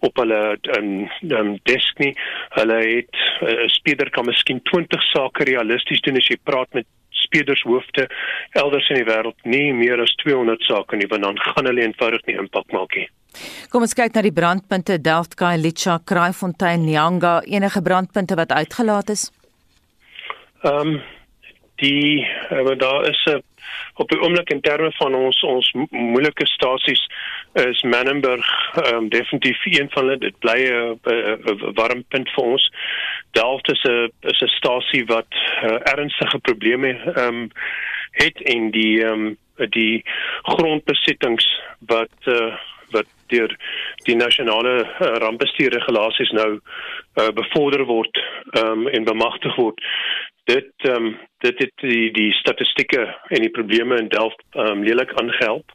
op 0.00 0.16
hulle 0.16 0.58
um, 0.78 1.08
um, 1.30 1.58
desk 1.62 1.98
nie. 1.98 2.14
Hulle 2.58 2.78
het 2.96 3.16
eh, 3.40 3.48
'n 3.48 3.64
uh, 3.64 3.68
speurder 3.68 4.10
kan 4.10 4.24
miskien 4.24 4.60
20 4.62 5.02
sake 5.02 5.44
realisties 5.44 6.00
doen 6.00 6.16
as 6.16 6.28
jy 6.28 6.36
praat 6.44 6.72
met 6.72 6.86
speurdershoofde 7.10 8.08
elders 8.50 8.88
in 8.90 8.96
die 9.00 9.08
wêreld 9.08 9.38
nie 9.44 9.72
meer 9.72 10.00
as 10.00 10.14
200 10.22 10.62
sake 10.62 10.96
nie 10.96 11.08
want 11.08 11.22
dan 11.22 11.38
gaan 11.38 11.66
hulle 11.66 11.82
eenvoudig 11.82 12.26
nie 12.26 12.36
impak 12.36 12.72
maak 12.72 12.94
nie. 12.96 13.08
Kom 13.70 13.82
ons 13.82 13.94
kyk 13.94 14.14
na 14.14 14.22
die 14.22 14.32
brandpunte 14.32 15.00
Delft 15.02 15.36
Kai 15.36 15.56
Litcha 15.56 15.98
Kraaifontein 16.04 16.86
Nyanga 16.86 17.40
enige 17.44 17.82
brandpunte 17.82 18.36
wat 18.36 18.52
uitgelaat 18.52 19.08
is. 19.08 19.30
Ehm 20.62 20.96
um, 20.96 21.02
die 21.76 22.24
uh, 22.50 22.78
daar 22.78 23.04
is 23.08 23.24
'n 23.26 23.42
op 23.94 24.08
die 24.08 24.20
oomblik 24.20 24.50
in 24.50 24.60
terme 24.60 24.92
van 24.98 25.14
ons 25.14 25.42
ons 25.42 25.72
moeilike 25.90 26.46
stasies 26.46 27.06
is 27.52 27.82
Menenberg 27.82 28.46
um, 28.92 29.08
definitief 29.08 29.64
een 29.64 29.90
van 29.90 30.04
hulle 30.04 30.18
dit 30.18 30.38
bly 30.38 30.58
'n 30.66 31.72
warm 31.74 32.04
punt 32.08 32.30
vir 32.34 32.44
ons. 32.44 32.70
Delft 33.30 33.68
is 33.68 33.82
'n 33.84 34.12
is 34.20 34.40
'n 34.40 34.56
stasie 34.58 35.04
wat 35.06 35.32
uh, 35.62 35.78
ernstige 35.92 36.38
probleme 36.38 36.92
um, 37.16 37.50
het 38.10 38.42
en 38.42 38.70
die 38.70 39.04
um, 39.04 39.36
die 39.56 40.04
grondbesittings 40.42 41.46
wat 41.86 42.12
uh, 42.24 42.54
wat 42.90 43.06
deur 43.26 43.56
die 44.06 44.16
nasionale 44.16 44.74
uh, 44.84 45.16
rampbestuurregulasies 45.22 46.30
nou 46.30 46.50
uh, 46.56 47.28
bevorder 47.34 47.84
word 47.84 48.20
um, 48.60 48.86
en 48.88 49.04
bemagtig 49.04 49.56
word 49.56 49.80
dit 50.46 50.86
ehm 50.88 51.06
um, 51.06 51.16
dit 51.44 51.58
het 51.58 51.72
die 51.82 52.12
die 52.14 52.32
statistieke 52.32 53.02
en 53.28 53.42
die 53.42 53.50
probleme 53.50 53.98
in 54.02 54.08
Delft 54.08 54.42
ehm 54.50 54.78
um, 54.78 54.84
lelik 54.86 55.12
aangehelp. 55.20 55.72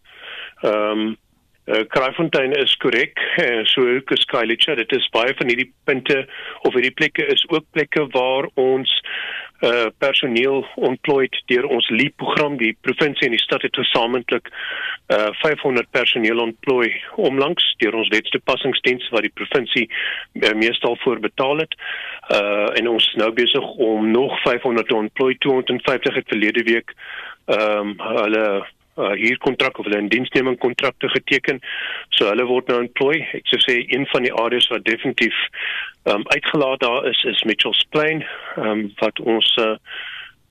Ehm 0.62 1.04
um, 1.06 1.18
uh, 1.66 1.84
Kraaifontein 1.88 2.56
is 2.58 2.76
korrek, 2.84 3.20
uh, 3.38 3.62
so 3.64 3.86
ook 3.96 4.12
is 4.12 4.26
Kylicha, 4.26 4.76
dit 4.76 4.92
is 4.98 5.10
baie 5.14 5.34
van 5.38 5.52
hierdie 5.52 5.70
punte 5.84 6.24
of 6.68 6.74
hierdie 6.74 6.96
plekke 6.98 7.28
is 7.36 7.44
ook 7.50 7.68
plekke 7.72 8.08
waar 8.16 8.50
ons 8.56 8.92
uh 9.62 9.90
personeel 9.98 10.66
ontplooi 10.76 11.28
deur 11.46 11.68
ons 11.70 11.90
leap 11.90 12.16
program 12.18 12.58
die 12.58 12.72
provinsie 12.82 13.28
en 13.28 13.36
die 13.36 13.44
stad 13.44 13.62
het 13.62 13.76
gesamentlik 13.78 14.50
uh 15.14 15.30
500 15.44 15.92
personeel 15.92 16.42
ontplooi 16.42 16.90
omlangs 17.16 17.68
deur 17.84 18.00
ons 18.02 18.10
wetstoepassingsdiens 18.14 19.10
wat 19.14 19.28
die 19.28 19.36
provinsie 19.38 19.88
uh, 19.88 20.54
meestal 20.58 20.98
voorbetaal 21.04 21.66
het. 21.66 21.78
Uh 22.34 22.70
en 22.80 22.88
ons 22.88 23.08
is 23.08 23.18
nou 23.22 23.32
besig 23.32 23.72
om 23.78 24.12
nog 24.12 24.42
500 24.42 24.88
te 24.88 24.96
ontplooi 24.96 25.38
250 25.38 26.16
het 26.16 26.28
verlede 26.28 26.64
week 26.64 26.94
um, 27.46 27.96
hulle 27.98 28.46
uh, 28.98 29.12
hier 29.12 29.38
kontrak 29.38 29.78
of 29.78 29.86
hulle 29.86 30.02
'n 30.02 30.08
diensneming 30.08 30.58
kontrakte 30.58 31.10
geteken. 31.10 31.60
So 32.10 32.28
hulle 32.28 32.46
word 32.46 32.68
nou 32.68 32.80
employ. 32.80 33.28
Ek 33.34 33.48
sou 33.48 33.60
sê 33.60 33.84
een 33.88 34.06
van 34.08 34.24
die 34.24 34.34
areas 34.34 34.68
wat 34.68 34.86
definitief 34.86 35.36
um, 36.04 36.28
uitgelaat 36.28 36.80
daar 36.80 37.06
is 37.06 37.24
is 37.24 37.44
Mitchells 37.44 37.86
Plain, 37.90 38.26
um, 38.58 38.92
wat 38.96 39.20
ons 39.20 39.58
uh, 39.58 39.76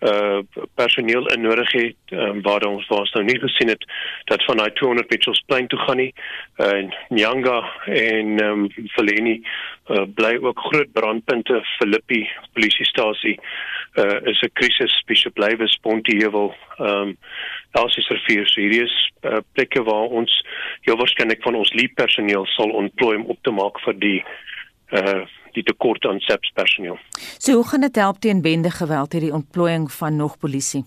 uh 0.01 0.39
personeel 0.75 1.27
in 1.27 1.41
nodig 1.41 1.73
het 1.73 1.97
um, 2.11 2.43
waar 2.43 2.65
ons 2.65 2.89
ons 2.89 3.11
nou 3.13 3.25
nie 3.25 3.39
gesien 3.41 3.69
het 3.69 3.83
dat 4.25 4.45
van 4.45 4.57
daai 4.57 4.73
200 4.73 5.11
Mitchells 5.11 5.43
Plain 5.47 5.67
toe 5.69 5.79
gaan 5.79 5.97
nie. 5.97 6.15
Uh, 6.57 6.73
en 6.73 6.95
Nyanga 7.09 7.59
en 7.85 8.45
um, 8.45 8.63
Feleni 8.95 9.43
uh, 9.89 10.07
bly 10.15 10.39
ook 10.41 10.59
groot 10.71 10.93
brandpunte. 10.93 11.61
Filippi 11.77 12.29
polisiestasie 12.53 13.37
uh, 13.95 14.21
is 14.25 14.41
'n 14.41 14.53
krisis. 14.53 15.03
Bishop 15.07 15.39
Lywes 15.39 15.77
Pontiewel 15.83 16.55
um 16.79 17.17
Elsies 17.71 18.09
rivier. 18.09 18.49
So 18.49 18.61
hierdie 18.61 18.83
is 18.83 19.13
uh, 19.23 19.39
plekke 19.53 19.83
waar 19.83 20.09
ons 20.09 20.33
heel 20.81 20.97
waarskynlik 20.97 21.43
van 21.43 21.55
ons 21.55 21.73
lead 21.73 21.95
personeel 21.95 22.47
sal 22.47 22.71
ontplooi 22.71 23.17
om 23.17 23.25
op 23.25 23.39
te 23.43 23.51
maak 23.51 23.81
vir 23.81 23.99
die 23.99 24.25
uh 24.91 25.27
die 25.53 25.63
tekort 25.63 26.07
aan 26.07 26.21
SAPS 26.21 26.51
personeel. 26.55 26.99
So 27.39 27.53
hoe 27.53 27.69
gaan 27.69 27.81
dit 27.81 27.97
help 27.97 28.21
teen 28.21 28.43
bende 28.43 28.71
geweld 28.71 29.13
hierdie 29.13 29.33
ontplooiing 29.33 29.93
van 29.93 30.17
nog 30.17 30.39
polisie? 30.39 30.85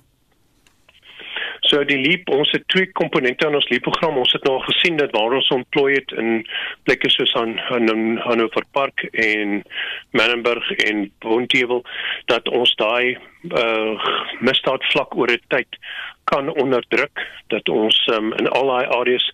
So 1.63 1.79
die 1.88 1.98
leap 1.98 2.27
ons 2.29 2.51
het 2.51 2.65
twee 2.70 2.89
komponente 2.91 3.48
aan 3.48 3.55
ons 3.55 3.67
leap 3.72 3.86
program. 3.88 4.17
Ons 4.20 4.34
het 4.36 4.43
nou 4.48 4.58
gesien 4.65 4.98
dat 5.00 5.13
waar 5.15 5.34
ons 5.38 5.48
ontplooi 5.55 5.93
het 5.96 6.12
in 6.20 6.43
plekke 6.84 7.10
soos 7.10 7.32
aan 7.39 7.55
aan 7.72 8.17
Hannover 8.25 8.65
Park 8.75 9.05
en 9.12 9.62
Menenberg 10.12 10.72
en 10.89 11.05
Bontewel 11.24 11.86
dat 12.32 12.50
ons 12.51 12.75
daai 12.82 13.15
uh 13.50 14.12
misdaad 14.39 14.84
vlak 14.91 15.15
oor 15.15 15.32
'n 15.32 15.41
tyd 15.55 15.79
kan 16.32 16.51
onderdruk 16.62 17.20
dat 17.48 17.70
ons 17.70 17.98
um, 18.12 18.34
in 18.34 18.48
al 18.48 18.67
daai 18.67 18.86
areas 19.00 19.25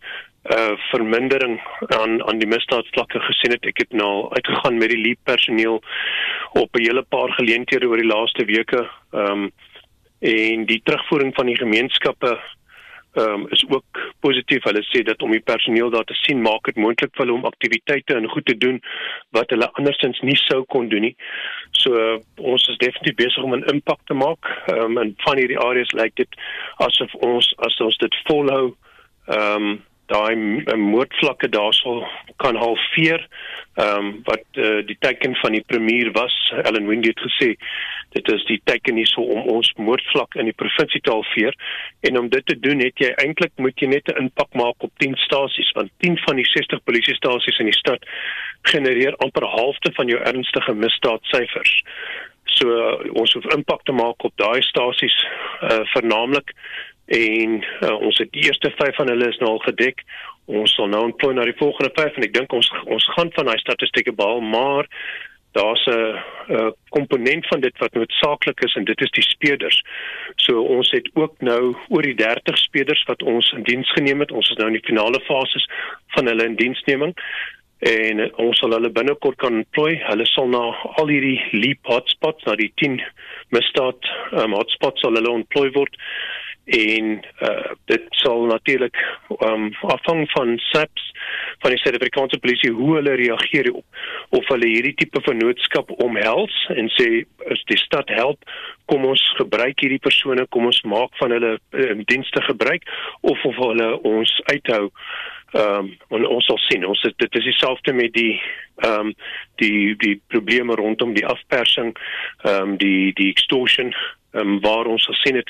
uh 0.43 0.75
vermindering 0.91 1.59
aan 1.99 2.23
aan 2.27 2.39
die 2.39 2.47
misdaadvlakke 2.47 3.19
gesien 3.19 3.51
het. 3.51 3.65
Ek 3.65 3.77
het 3.77 3.91
nou 3.91 4.29
uitgegaan 4.31 4.77
met 4.77 4.89
die 4.89 5.01
lead 5.01 5.19
personeel 5.23 5.81
op 6.53 6.75
'n 6.75 6.83
hele 6.83 7.03
paar 7.03 7.31
geleenthede 7.31 7.87
oor 7.87 7.97
die 7.97 8.13
laaste 8.13 8.45
weke. 8.45 8.89
Ehm 9.11 9.31
um, 9.31 9.51
en 10.19 10.65
die 10.65 10.81
terugvoering 10.83 11.35
van 11.35 11.45
die 11.45 11.55
gemeenskappe 11.55 12.39
ehm 13.13 13.33
um, 13.33 13.47
is 13.49 13.65
ook 13.67 14.13
positief. 14.19 14.63
Hulle 14.63 14.83
sê 14.83 15.01
dat 15.03 15.21
om 15.21 15.31
die 15.31 15.41
personeel 15.41 15.89
daar 15.89 16.03
te 16.03 16.13
sien 16.13 16.41
maak 16.41 16.65
dit 16.65 16.75
moontlik 16.75 17.15
vir 17.15 17.25
hulle 17.25 17.37
om 17.37 17.45
aktiwiteite 17.45 18.15
en 18.15 18.29
goed 18.29 18.45
te 18.45 18.57
doen 18.57 18.81
wat 19.29 19.49
hulle 19.49 19.71
andersins 19.71 20.19
nie 20.19 20.37
sou 20.37 20.63
kon 20.63 20.89
doen 20.89 21.01
nie. 21.01 21.15
So 21.71 21.95
uh, 21.97 22.19
ons 22.35 22.67
is 22.67 22.77
definitief 22.77 23.15
besig 23.15 23.43
om 23.43 23.55
'n 23.55 23.65
impak 23.73 23.99
te 24.05 24.13
maak. 24.13 24.45
Ehm 24.67 24.83
um, 24.83 24.97
en 24.97 25.13
van 25.17 25.37
hierdie 25.37 25.59
areas 25.59 25.91
lyk 25.91 26.15
dit 26.15 26.39
asof 26.77 27.13
ons 27.15 27.53
as 27.57 27.79
ons 27.79 27.97
dit 27.97 28.15
volhou 28.23 28.75
ehm 29.27 29.63
um, 29.63 29.87
daai 30.09 30.35
moordvlakke 30.75 31.49
daarsal 31.49 32.03
kan 32.37 32.55
halveer. 32.55 33.27
Ehm 33.79 34.05
um, 34.05 34.21
wat 34.27 34.43
uh, 34.59 34.81
die 34.85 34.97
teken 34.99 35.35
van 35.39 35.55
die 35.55 35.63
premier 35.67 36.11
was, 36.11 36.35
Ellen 36.63 36.87
Windy 36.87 37.13
het 37.13 37.21
gesê, 37.23 37.53
dit 38.15 38.31
is 38.33 38.45
die 38.49 38.59
teken 38.63 38.97
hierso 38.97 39.21
om 39.21 39.45
ons 39.53 39.69
moordvlak 39.77 40.35
in 40.41 40.49
die 40.49 40.57
provinsie 40.57 41.01
te 41.05 41.13
halveer 41.13 41.55
en 42.09 42.17
om 42.19 42.29
dit 42.33 42.45
te 42.45 42.57
doen 42.59 42.81
het 42.81 42.97
jy 43.01 43.11
eintlik 43.23 43.53
moet 43.61 43.77
jy 43.79 43.89
net 43.93 44.09
'n 44.09 44.25
impak 44.25 44.53
maak 44.53 44.87
op 44.87 44.91
10 45.03 45.15
stasies 45.25 45.71
want 45.77 45.91
10 46.05 46.17
van 46.25 46.35
die 46.41 46.49
60 46.51 46.83
polisiestasies 46.83 47.59
in 47.59 47.69
die 47.69 47.79
stad 47.79 48.05
genereer 48.61 49.15
amper 49.17 49.45
halfte 49.45 49.91
van 49.93 50.07
jou 50.07 50.19
ernstige 50.19 50.73
misdaadsyfers. 50.73 51.83
So 52.57 52.67
uh, 52.67 53.13
ons 53.13 53.33
hoef 53.33 53.45
impak 53.53 53.83
te 53.85 53.93
maak 53.93 54.23
op 54.25 54.33
daai 54.35 54.61
stasies 54.61 55.15
uh, 55.61 55.85
vernaamlik 55.93 56.55
en 57.09 57.55
uh, 57.81 57.95
ons 58.05 58.17
het 58.21 58.29
die 58.31 58.45
eerste 58.45 58.69
5 58.75 58.95
van 58.95 59.09
hulle 59.09 59.29
is 59.29 59.37
nou 59.41 59.55
al 59.55 59.63
gedek. 59.65 60.03
Ons 60.45 60.75
sal 60.77 60.91
nou 60.91 61.01
ontplooi 61.07 61.33
na 61.35 61.47
die 61.47 61.57
volgende 61.57 61.89
5 61.97 62.19
en 62.19 62.27
ek 62.27 62.35
dink 62.37 62.53
ons 62.53 62.69
ons 62.85 63.09
gaan 63.15 63.33
van 63.33 63.49
daai 63.49 63.57
statistieke 63.61 64.13
behaal, 64.13 64.41
maar 64.45 64.89
daar's 65.57 65.85
'n 65.89 66.73
komponent 66.89 67.47
van 67.47 67.59
dit 67.59 67.77
wat 67.77 67.93
noodsaaklik 67.93 68.63
is 68.63 68.75
en 68.75 68.85
dit 68.85 69.01
is 69.01 69.11
die 69.11 69.23
speurders. 69.23 69.81
So 70.35 70.61
ons 70.61 70.91
het 70.91 71.09
ook 71.13 71.33
nou 71.41 71.75
oor 71.89 72.01
die 72.01 72.15
30 72.15 72.57
speurders 72.57 73.03
wat 73.03 73.23
ons 73.23 73.51
in 73.51 73.63
diens 73.63 73.91
geneem 73.91 74.19
het. 74.19 74.31
Ons 74.31 74.49
is 74.49 74.57
nou 74.57 74.67
in 74.67 74.77
die 74.77 74.87
finale 74.87 75.19
fases 75.19 75.69
van 76.07 76.25
hulle 76.25 76.45
indiensneming 76.45 77.15
en 77.79 78.35
ons 78.35 78.59
sal 78.59 78.71
hulle 78.71 78.89
binnekort 78.89 79.37
kan 79.37 79.53
employ. 79.53 79.95
Hulle 80.03 80.25
sal 80.25 80.47
na 80.47 80.61
al 80.99 81.07
hierdie 81.07 81.41
leap 81.51 81.79
hotspots, 81.87 82.43
na 82.43 82.55
die 82.55 82.71
10 82.75 83.01
misdaad 83.49 84.09
um, 84.31 84.53
hotspots 84.53 85.01
sal 85.01 85.15
hulle 85.15 85.33
employ 85.33 85.71
word 85.71 85.95
en 86.69 87.13
uh, 87.41 87.71
dit 87.89 88.05
sal 88.21 88.45
natuurlik 88.49 88.97
um, 89.41 89.69
afhang 89.81 90.25
van 90.31 90.57
SAPS 90.69 91.07
van 91.59 91.73
die 91.73 91.79
Suid-Afrikaanse 91.81 92.39
polisie 92.39 92.71
hoe 92.71 92.95
hulle 92.95 93.15
reageer 93.19 93.71
op 93.73 93.85
of 94.37 94.51
hulle 94.53 94.69
hierdie 94.69 94.93
tipe 94.99 95.21
van 95.25 95.41
noodskap 95.41 95.89
omhels 96.03 96.55
en 96.75 96.91
sê 96.97 97.09
as 97.49 97.63
die 97.71 97.79
stad 97.81 98.11
help? 98.13 98.45
Kom 98.91 99.05
ons 99.09 99.23
gebruik 99.39 99.81
hierdie 99.81 100.01
persone 100.03 100.45
kom 100.53 100.69
ons 100.69 100.81
maak 100.85 101.15
van 101.21 101.33
hulle 101.35 101.57
um, 101.57 102.05
dienste 102.11 102.43
gebruik 102.47 102.85
of 103.21 103.45
of 103.49 103.59
hulle 103.65 103.91
ons 104.07 104.37
uithou 104.53 104.87
ehm 105.57 105.89
um, 106.13 106.25
ons 106.29 106.45
sal 106.45 106.59
sien. 106.67 106.85
Ons 106.85 107.01
het, 107.01 107.15
dit 107.17 107.35
is 107.39 107.47
dieselfde 107.49 107.93
met 107.93 108.13
die 108.13 108.37
ehm 108.85 109.09
um, 109.09 109.13
die 109.61 109.95
die 109.97 110.21
probleme 110.27 110.77
rondom 110.77 111.13
die 111.17 111.25
afpersing 111.25 111.95
ehm 112.43 112.61
um, 112.61 112.77
die 112.77 113.13
die 113.17 113.31
extortion 113.33 113.93
um, 114.31 114.59
waar 114.59 114.85
ons 114.85 115.05
gesien 115.05 115.35
het 115.35 115.49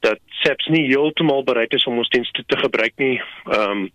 dat 0.00 0.20
SAPS 0.42 0.66
nie 0.66 0.86
heeltemal 0.86 1.44
bereid 1.44 1.72
is 1.72 1.84
om 1.84 1.98
ons 1.98 2.08
dienste 2.08 2.44
te 2.46 2.56
gebruik 2.56 2.92
nie. 2.96 3.20
Ehm 3.44 3.70
um, 3.70 3.90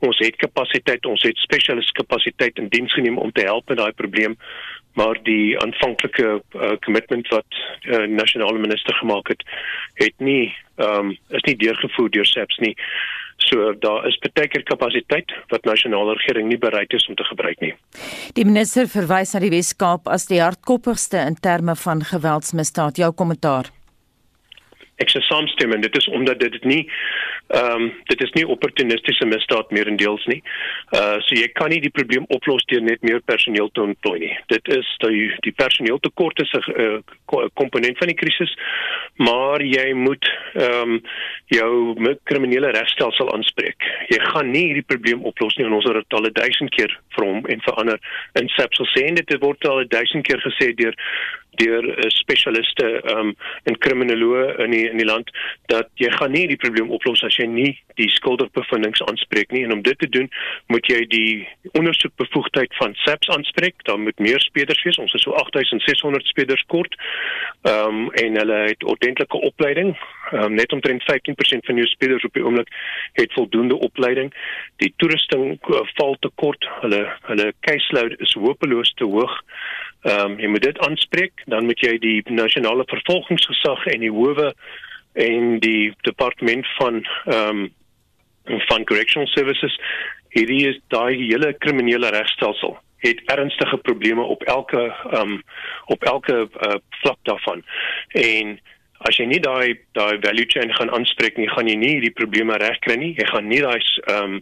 ons 0.00 0.16
het 0.18 0.36
kapasiteit, 0.40 1.04
ons 1.06 1.22
het 1.22 1.36
spesialiste 1.36 1.92
kapasiteit 1.92 2.56
in 2.56 2.70
diens 2.72 2.92
geneem 2.96 3.18
om 3.20 3.32
te 3.36 3.42
help 3.44 3.68
met 3.68 3.76
daai 3.76 3.92
probleem, 3.92 4.36
maar 4.96 5.18
die 5.22 5.58
aanvanklike 5.60 6.28
uh, 6.40 6.70
kommitment 6.80 7.28
wat 7.28 7.58
uh, 7.84 8.06
nasionale 8.08 8.58
minister 8.58 8.94
gemaak 8.94 9.28
het, 9.28 9.44
het 10.00 10.16
nie 10.16 10.54
ehm 10.80 11.10
um, 11.12 11.16
is 11.36 11.44
nie 11.44 11.56
deurgevoer 11.56 12.08
deur 12.10 12.26
SAPS 12.26 12.56
nie. 12.64 12.74
So 13.48 13.72
daar 13.82 14.06
is 14.06 14.18
baie 14.22 14.48
keer 14.48 14.62
kapasiteit 14.68 15.32
wat 15.50 15.64
nasionale 15.64 16.14
regering 16.18 16.48
nie 16.48 16.58
bereid 16.60 16.92
is 16.94 17.06
om 17.08 17.16
te 17.18 17.24
gebruik 17.24 17.60
nie. 17.64 17.72
Die 18.36 18.44
minister 18.46 18.86
verwys 18.90 19.34
na 19.34 19.40
die 19.42 19.50
Wes-Kaap 19.50 20.08
as 20.08 20.28
die 20.30 20.42
hardkoppigste 20.42 21.24
in 21.26 21.38
terme 21.40 21.74
van 21.76 22.04
geweldsmisdaad. 22.04 23.00
Jou 23.00 23.12
kommentaar 23.16 23.72
ek 25.00 25.12
sê 25.12 25.22
saamstem 25.26 25.72
en 25.74 25.84
dit 25.84 25.96
is 25.96 26.08
omdat 26.08 26.40
dit 26.40 26.64
nie 26.64 26.82
ehm 27.50 27.82
um, 27.82 27.86
dit 28.06 28.20
is 28.22 28.32
nie 28.36 28.46
opportunistiese 28.46 29.26
misdaad 29.26 29.72
meer 29.74 29.88
in 29.90 29.96
deels 29.98 30.24
nie. 30.30 30.38
Uh 30.94 31.18
so 31.26 31.34
jy 31.34 31.48
kan 31.58 31.72
nie 31.72 31.80
die 31.82 31.94
probleem 31.94 32.26
oplos 32.36 32.64
deur 32.70 32.82
net 32.86 33.02
meer 33.02 33.20
personeel 33.26 33.70
te 33.74 33.82
ontplooi 33.82 34.18
nie. 34.22 34.34
Dit 34.52 34.68
is 34.76 34.86
die 35.04 35.26
die 35.46 35.54
personeeltekort 35.62 36.40
is 36.44 36.52
'n 36.54 36.62
uh, 36.84 37.48
komponent 37.54 37.98
van 37.98 38.12
die 38.12 38.20
krisis, 38.22 38.54
maar 39.16 39.62
jy 39.62 39.92
moet 39.94 40.30
ehm 40.54 40.94
um, 40.94 41.02
jou 41.50 42.06
kriminele 42.30 42.70
regstelsel 42.70 43.32
aanspreek. 43.34 43.82
Jy 44.08 44.20
gaan 44.30 44.50
nie 44.50 44.66
hierdie 44.68 44.86
probleem 44.86 45.24
oplos 45.24 45.56
nie 45.56 45.66
en 45.66 45.72
ons 45.72 45.84
het 45.88 45.98
dit 45.98 46.18
al 46.18 46.30
1000 46.32 46.70
keer 46.76 46.98
vir 47.16 47.26
hom 47.26 47.46
en 47.46 47.60
vir 47.66 47.74
ander 47.82 47.98
in 48.40 48.48
SAPS 48.56 48.82
sê 48.94 49.06
en 49.08 49.18
dit 49.18 49.36
word 49.42 49.66
al 49.66 49.84
1000 49.88 50.26
keer 50.26 50.40
gesê 50.46 50.70
deur 50.78 50.94
deur 51.60 51.84
uh, 51.84 52.08
spesialiste 52.14 52.86
um, 53.14 53.34
en 53.68 53.78
kriminoloë 53.78 54.44
in 54.64 54.74
die 54.74 54.84
in 54.90 55.00
die 55.00 55.08
land 55.08 55.30
dat 55.72 55.88
jy 56.00 56.10
gaan 56.14 56.34
nie 56.34 56.46
die 56.50 56.58
probleem 56.60 56.90
oplos 56.94 57.22
as 57.26 57.36
jy 57.38 57.46
nie 57.50 57.72
die 58.00 58.08
skuldigbevindings 58.14 59.02
aanspreek 59.06 59.52
nie. 59.54 59.64
En 59.66 59.74
om 59.76 59.82
dit 59.82 59.98
te 59.98 60.08
doen 60.08 60.28
moet 60.72 60.86
jy 60.90 61.00
die 61.10 61.32
ondersoekbevoegdheid 61.78 62.74
van 62.78 62.94
SAPS 63.04 63.30
aanspreek. 63.36 63.84
Dan 63.88 64.06
moet 64.06 64.18
meer 64.18 64.40
speders 64.40 64.82
wees. 64.86 64.98
Ons 65.02 65.14
is 65.18 65.26
so 65.26 65.34
8600 65.42 66.26
speders 66.30 66.64
kort. 66.72 66.96
Um, 67.68 68.08
en 68.22 68.40
hulle 68.40 68.60
het 68.70 68.84
ordentlike 68.84 69.42
opleiding. 69.50 69.94
Um, 70.32 70.54
net 70.54 70.72
omtrent 70.72 71.04
15% 71.08 71.68
van 71.68 71.82
jou 71.82 71.86
speders 71.90 72.24
op 72.24 72.34
die 72.34 72.44
oomblik 72.44 72.72
het 73.18 73.32
voldoende 73.36 73.78
opleiding. 73.78 74.32
Die 74.82 74.92
toerusting 74.96 75.58
uh, 75.68 75.84
val 75.96 76.16
te 76.20 76.30
kort 76.34 76.68
hulle 76.80 77.04
hulle 77.28 77.52
caseload 77.66 78.16
is 78.24 78.36
hopeloos 78.38 78.92
te 78.98 79.04
hoog 79.04 79.34
Ehm 80.02 80.32
um, 80.32 80.38
jy 80.40 80.48
moet 80.48 80.62
dit 80.62 80.78
aanspreek, 80.86 81.42
dan 81.46 81.64
moet 81.68 81.80
jy 81.84 81.98
die 82.00 82.22
nasionale 82.32 82.86
vervolgingsgesag 82.88 83.84
en 83.92 84.00
die 84.00 84.12
howe 84.12 84.54
en 85.12 85.58
die 85.60 85.92
departement 86.08 86.66
van 86.78 87.04
ehm 87.26 87.66
um, 87.66 87.68
van 88.68 88.84
correctional 88.88 89.28
services 89.28 89.74
hierdie 90.34 90.62
is 90.70 90.78
daai 90.88 91.14
hele 91.18 91.52
kriminele 91.58 92.08
regstelsel 92.10 92.78
het 93.04 93.20
ernstige 93.32 93.76
probleme 93.76 94.22
op 94.22 94.42
elke 94.42 94.80
ehm 94.88 95.20
um, 95.20 95.42
op 95.84 96.04
elke 96.04 96.48
uh, 96.66 96.74
vlak 96.88 97.18
daarvan. 97.22 97.64
En 98.08 98.60
as 99.08 99.16
jy 99.16 99.24
nie 99.30 99.40
daai 99.40 99.78
daai 99.96 100.18
value 100.20 100.46
chain 100.52 100.72
gaan 100.76 100.90
aanspreek 100.92 101.38
nie, 101.40 101.48
gaan 101.48 101.68
jy 101.70 101.76
nie 101.80 101.92
hierdie 101.94 102.12
probleme 102.18 102.58
regkry 102.60 102.98
nie. 103.00 103.14
Jy 103.16 103.26
gaan 103.30 103.48
nie 103.48 103.60
daai 103.64 103.78
ehm 103.80 104.18
um, 104.18 104.34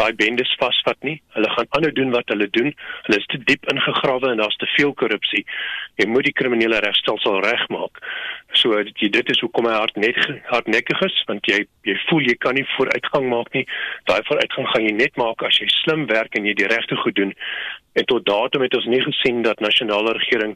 daai 0.00 0.12
bendes 0.18 0.52
vasvat 0.60 1.00
nie. 1.08 1.16
Hulle 1.36 1.48
gaan 1.54 1.70
aanhou 1.78 1.92
doen 1.96 2.12
wat 2.12 2.28
hulle 2.34 2.48
doen. 2.58 2.70
Hulle 3.06 3.20
is 3.22 3.28
te 3.32 3.40
diep 3.48 3.64
ingegrawe 3.72 4.32
en 4.32 4.42
daar's 4.42 4.58
te 4.60 4.68
veel 4.76 4.92
korrupsie. 5.00 5.44
Jy 6.00 6.08
moet 6.12 6.28
die 6.28 6.36
kriminele 6.36 6.82
regstelsel 6.84 7.40
regmaak. 7.46 8.02
So 8.60 8.76
jy, 8.76 9.08
dit 9.16 9.32
is 9.32 9.40
hoekom 9.40 9.70
hy 9.70 9.76
hard 9.80 9.96
net 10.04 10.20
hardnekkig 10.52 11.04
is 11.08 11.16
want 11.30 11.48
jy 11.48 11.62
jy 11.88 11.96
voel 12.08 12.28
jy 12.28 12.36
kan 12.44 12.58
nie 12.58 12.68
vooruitgang 12.76 13.30
maak 13.32 13.52
nie. 13.56 13.64
Daai 14.10 14.20
vooruitgang 14.28 14.68
gaan 14.74 14.88
jy 14.90 14.96
net 14.98 15.16
maak 15.20 15.46
as 15.48 15.56
jy 15.62 15.70
slim 15.80 16.04
werk 16.12 16.36
en 16.36 16.48
jy 16.48 16.58
die 16.60 16.68
regte 16.68 17.00
goed 17.00 17.16
doen. 17.16 17.32
En 17.96 18.04
tot 18.08 18.24
datum 18.24 18.64
het 18.64 18.76
ons 18.76 18.88
nie 18.88 19.00
gesien 19.04 19.42
dat 19.44 19.60
nasionale 19.60 20.12
regering 20.16 20.54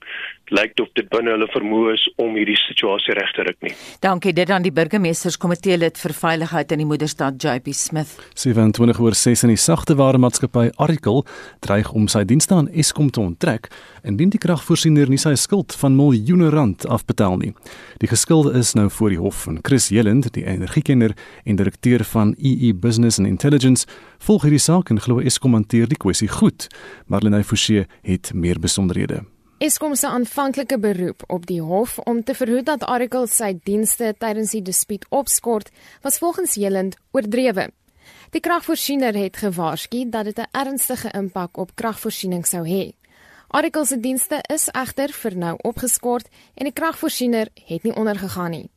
lyk 0.54 0.78
of 0.80 0.90
dit 0.98 1.08
binne 1.10 1.32
hulle 1.34 1.48
vermoë 1.50 1.94
is 1.96 2.04
om 2.22 2.36
hierdie 2.38 2.56
situasie 2.60 3.14
reg 3.16 3.32
te 3.34 3.46
ruk 3.46 3.58
nie. 3.66 3.72
Dankie 4.04 4.32
dit 4.36 4.50
aan 4.50 4.64
die 4.64 4.72
burgemeesterskomitee 4.74 5.78
lid 5.80 5.98
vir 5.98 6.14
veiligheid 6.16 6.72
in 6.74 6.82
die 6.82 6.88
moederstad 6.88 7.38
JP 7.42 7.74
Smith. 7.74 8.14
27 8.38 9.00
oor 9.02 9.16
6 9.18 9.46
in 9.46 9.54
die 9.54 9.60
sagteware 9.60 10.20
maatskappy 10.22 10.68
Arikel 10.82 11.24
dreig 11.66 11.90
om 11.92 12.06
sy 12.12 12.24
dienste 12.28 12.54
aan 12.54 12.70
Eskom 12.70 13.10
te 13.10 13.22
onttrek 13.24 13.70
indien 14.06 14.30
die 14.30 14.42
kragvoorsiener 14.42 15.10
nie 15.10 15.20
sy 15.20 15.34
skuld 15.40 15.74
van 15.80 15.96
miljoene 15.98 16.50
rand 16.54 16.86
afbetaal 16.86 17.40
nie. 17.42 17.52
Die 18.02 18.10
geskilde 18.10 18.54
is 18.58 18.74
nou 18.78 18.88
voor 18.90 19.14
die 19.14 19.20
hof 19.20 19.46
en 19.50 19.60
Chris 19.66 19.90
Jelend, 19.90 20.30
die 20.36 20.46
energiekenner 20.46 21.16
en 21.44 21.58
direkteur 21.58 22.04
van 22.06 22.36
EE 22.38 22.72
Business 22.74 23.18
and 23.18 23.28
Intelligence, 23.28 23.86
volg 24.22 24.46
hierdie 24.46 24.62
saak 24.62 24.92
en 24.94 25.02
glo 25.02 25.18
Eskom 25.20 25.58
hanteer 25.58 25.90
die 25.90 25.98
kwessie 25.98 26.30
goed. 26.30 26.68
Marlene 27.10 27.42
Forsie 27.44 27.86
het 28.06 28.30
meer 28.34 28.60
besonderhede. 28.62 29.24
Eskom 29.58 29.94
se 29.96 30.04
aanvanklike 30.06 30.76
beroep 30.76 31.22
op 31.32 31.46
die 31.48 31.62
hof 31.64 31.94
om 31.98 32.18
te 32.24 32.34
verhoed 32.36 32.66
dat 32.68 32.82
Oracle 32.84 33.24
sy 33.32 33.54
dienste 33.64 34.10
tydens 34.20 34.50
die 34.52 34.60
dispuut 34.60 35.06
opskort, 35.08 35.70
was 36.04 36.18
volgens 36.20 36.58
Jelend 36.60 36.98
oordrewe. 37.16 37.70
Die 38.36 38.42
kragvoorsiener 38.44 39.16
het 39.16 39.38
gewaarsku 39.40 40.02
dat 40.12 40.28
dit 40.28 40.38
'n 40.38 40.52
ernstige 40.52 41.08
impak 41.16 41.56
op 41.56 41.72
kragvoorsiening 41.74 42.44
sou 42.46 42.66
hê. 42.68 42.92
Oracle 43.48 43.86
se 43.86 44.00
dienste 44.00 44.42
is 44.52 44.68
egter 44.68 45.08
vir 45.12 45.36
nou 45.36 45.56
opgeskort 45.62 46.28
en 46.54 46.64
die 46.64 46.72
kragvoorsiener 46.72 47.48
het 47.54 47.82
nie 47.82 47.94
ondergegaan 47.94 48.50
nie. 48.50 48.70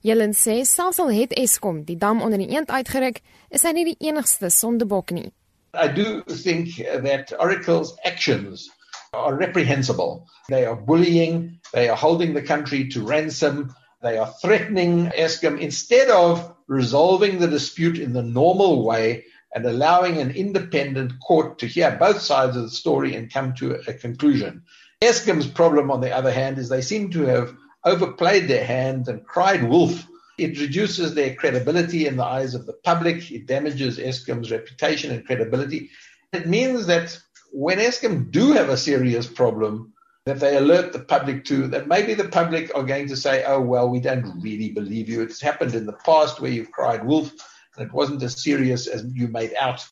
Jelen 0.00 0.34
sê 0.34 0.64
selfs 0.64 0.98
al 0.98 1.10
het 1.10 1.32
Eskom 1.32 1.84
die 1.84 1.96
dam 1.96 2.22
onder 2.22 2.38
die 2.38 2.50
eend 2.50 2.70
uitgeruk, 2.70 3.20
is 3.50 3.62
hy 3.62 3.72
nie 3.72 3.84
die 3.84 4.06
enigste 4.08 4.50
sondebok 4.50 5.10
nie. 5.10 5.32
I 5.74 5.88
do 5.88 6.22
think 6.22 6.68
that 7.02 7.32
Oracle's 7.40 7.96
actions 8.04 8.70
are 9.12 9.34
reprehensible. 9.34 10.26
They 10.48 10.64
are 10.64 10.74
bullying, 10.74 11.60
they 11.74 11.90
are 11.90 11.96
holding 11.96 12.32
the 12.32 12.40
country 12.40 12.88
to 12.88 13.06
ransom, 13.06 13.74
they 14.02 14.16
are 14.16 14.32
threatening 14.40 15.08
Eskom 15.08 15.60
instead 15.60 16.08
of 16.08 16.54
resolving 16.66 17.38
the 17.38 17.46
dispute 17.46 17.98
in 17.98 18.14
the 18.14 18.22
normal 18.22 18.84
way 18.84 19.24
and 19.54 19.66
allowing 19.66 20.16
an 20.16 20.30
independent 20.30 21.12
court 21.20 21.58
to 21.58 21.66
hear 21.66 21.94
both 22.00 22.22
sides 22.22 22.56
of 22.56 22.62
the 22.62 22.70
story 22.70 23.14
and 23.14 23.32
come 23.32 23.54
to 23.54 23.74
a 23.86 23.92
conclusion. 23.92 24.62
Eskom's 25.02 25.46
problem, 25.46 25.90
on 25.90 26.00
the 26.00 26.10
other 26.10 26.32
hand, 26.32 26.56
is 26.56 26.70
they 26.70 26.80
seem 26.80 27.10
to 27.10 27.26
have 27.26 27.54
overplayed 27.84 28.48
their 28.48 28.64
hand 28.64 29.08
and 29.08 29.26
cried 29.26 29.68
wolf. 29.68 30.06
It 30.38 30.58
reduces 30.58 31.14
their 31.14 31.34
credibility 31.34 32.06
in 32.06 32.16
the 32.16 32.24
eyes 32.24 32.54
of 32.54 32.64
the 32.64 32.72
public. 32.72 33.30
It 33.30 33.46
damages 33.46 33.98
Eskom's 33.98 34.50
reputation 34.50 35.10
and 35.10 35.26
credibility. 35.26 35.90
It 36.32 36.46
means 36.46 36.86
that 36.86 37.18
when 37.52 37.78
Eskom 37.78 38.30
do 38.30 38.52
have 38.52 38.68
a 38.68 38.76
serious 38.76 39.26
problem, 39.26 39.92
that 40.24 40.40
they 40.40 40.56
alert 40.56 40.92
the 40.92 41.00
public 41.00 41.44
to 41.44 41.68
that 41.68 41.88
maybe 41.88 42.14
the 42.14 42.28
public 42.28 42.70
are 42.74 42.84
going 42.84 43.08
to 43.08 43.16
say, 43.16 43.44
oh, 43.44 43.60
well, 43.60 43.88
we 43.88 44.00
don't 44.00 44.40
really 44.40 44.70
believe 44.70 45.08
you. 45.08 45.20
It's 45.20 45.40
happened 45.40 45.74
in 45.74 45.86
the 45.86 45.92
past 45.92 46.40
where 46.40 46.50
you've 46.50 46.70
cried 46.70 47.04
wolf 47.04 47.32
and 47.76 47.86
it 47.86 47.92
wasn't 47.92 48.22
as 48.22 48.42
serious 48.42 48.86
as 48.86 49.04
you 49.12 49.28
made 49.28 49.52
out. 49.58 49.84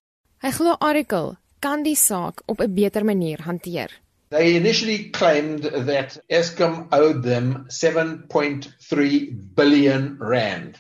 Hy 0.43 0.53
glo 0.53 0.77
Oracle 0.81 1.37
kan 1.61 1.83
die 1.83 1.95
saak 1.95 2.41
op 2.49 2.61
'n 2.61 2.75
beter 2.75 3.03
manier 3.05 3.41
hanteer. 3.41 3.89
They 4.31 4.57
initially 4.57 5.11
claimed 5.11 5.65
that 5.65 6.17
Eskom 6.31 6.89
owed 6.93 7.23
them 7.25 7.67
7.3 7.69 9.55
billion 9.55 10.19
rand. 10.19 10.79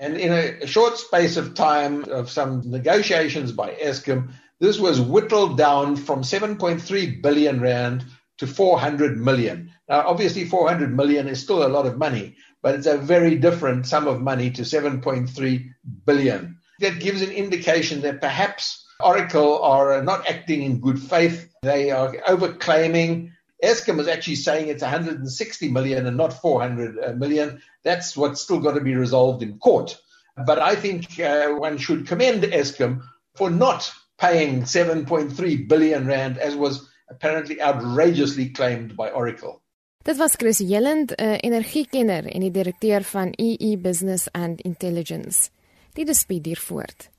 And 0.00 0.16
in 0.16 0.32
a 0.32 0.66
short 0.66 0.98
space 0.98 1.36
of 1.36 1.54
time 1.54 2.04
of 2.10 2.28
some 2.28 2.62
negotiations 2.66 3.52
by 3.52 3.70
Eskom, 3.70 4.32
this 4.62 4.78
was 4.78 5.00
whittled 5.00 5.58
down 5.58 5.96
from 5.96 6.22
7.3 6.22 7.20
billion 7.20 7.60
rand 7.60 8.04
to 8.38 8.46
400 8.46 9.18
million. 9.18 9.72
Now, 9.88 10.06
obviously, 10.06 10.44
400 10.44 10.96
million 10.96 11.26
is 11.26 11.42
still 11.42 11.66
a 11.66 11.74
lot 11.74 11.84
of 11.84 11.98
money, 11.98 12.36
but 12.62 12.76
it's 12.76 12.86
a 12.86 12.96
very 12.96 13.34
different 13.34 13.88
sum 13.88 14.06
of 14.06 14.20
money 14.20 14.52
to 14.52 14.62
7.3 14.62 15.68
billion. 16.06 16.58
That 16.78 17.00
gives 17.00 17.22
an 17.22 17.32
indication 17.32 18.02
that 18.02 18.20
perhaps 18.20 18.86
Oracle 19.00 19.60
are 19.64 20.00
not 20.00 20.30
acting 20.30 20.62
in 20.62 20.78
good 20.78 21.00
faith. 21.00 21.52
They 21.62 21.90
are 21.90 22.12
overclaiming. 22.28 23.32
Eskom 23.64 23.98
is 23.98 24.06
actually 24.06 24.36
saying 24.36 24.68
it's 24.68 24.82
160 24.82 25.70
million 25.72 26.06
and 26.06 26.16
not 26.16 26.40
400 26.40 26.98
uh. 27.00 27.56
That's 27.82 28.16
what's 28.16 28.40
still 28.40 28.60
got 28.60 28.74
to 28.74 28.80
be 28.80 28.94
resolved 28.94 29.42
in 29.42 29.58
court. 29.58 30.00
But 30.46 30.60
I 30.60 30.76
think 30.76 31.18
uh, 31.18 31.48
one 31.48 31.78
should 31.78 32.06
commend 32.06 32.44
Eskom 32.44 33.02
for 33.34 33.50
not 33.50 33.92
paying 34.22 34.62
7.3 34.62 35.66
billion 35.66 36.06
rand 36.06 36.38
as 36.38 36.54
was 36.54 36.88
apparently 37.10 37.60
outrageously 37.60 38.48
claimed 38.50 38.94
by 38.96 39.10
Oracle. 39.10 39.60
Dit 40.04 40.16
was 40.16 40.36
Chris 40.36 40.58
Jelland, 40.58 41.12
'n 41.16 41.38
energiekenner 41.40 42.26
en 42.26 42.40
die 42.40 42.50
direkteur 42.50 43.02
van 43.02 43.32
EE 43.36 43.78
Business 43.78 44.28
and 44.30 44.60
Intelligence. 44.60 45.50
Die 45.92 46.04
dispuut 46.04 46.46
hier 46.46 46.58
voort. 46.58 47.10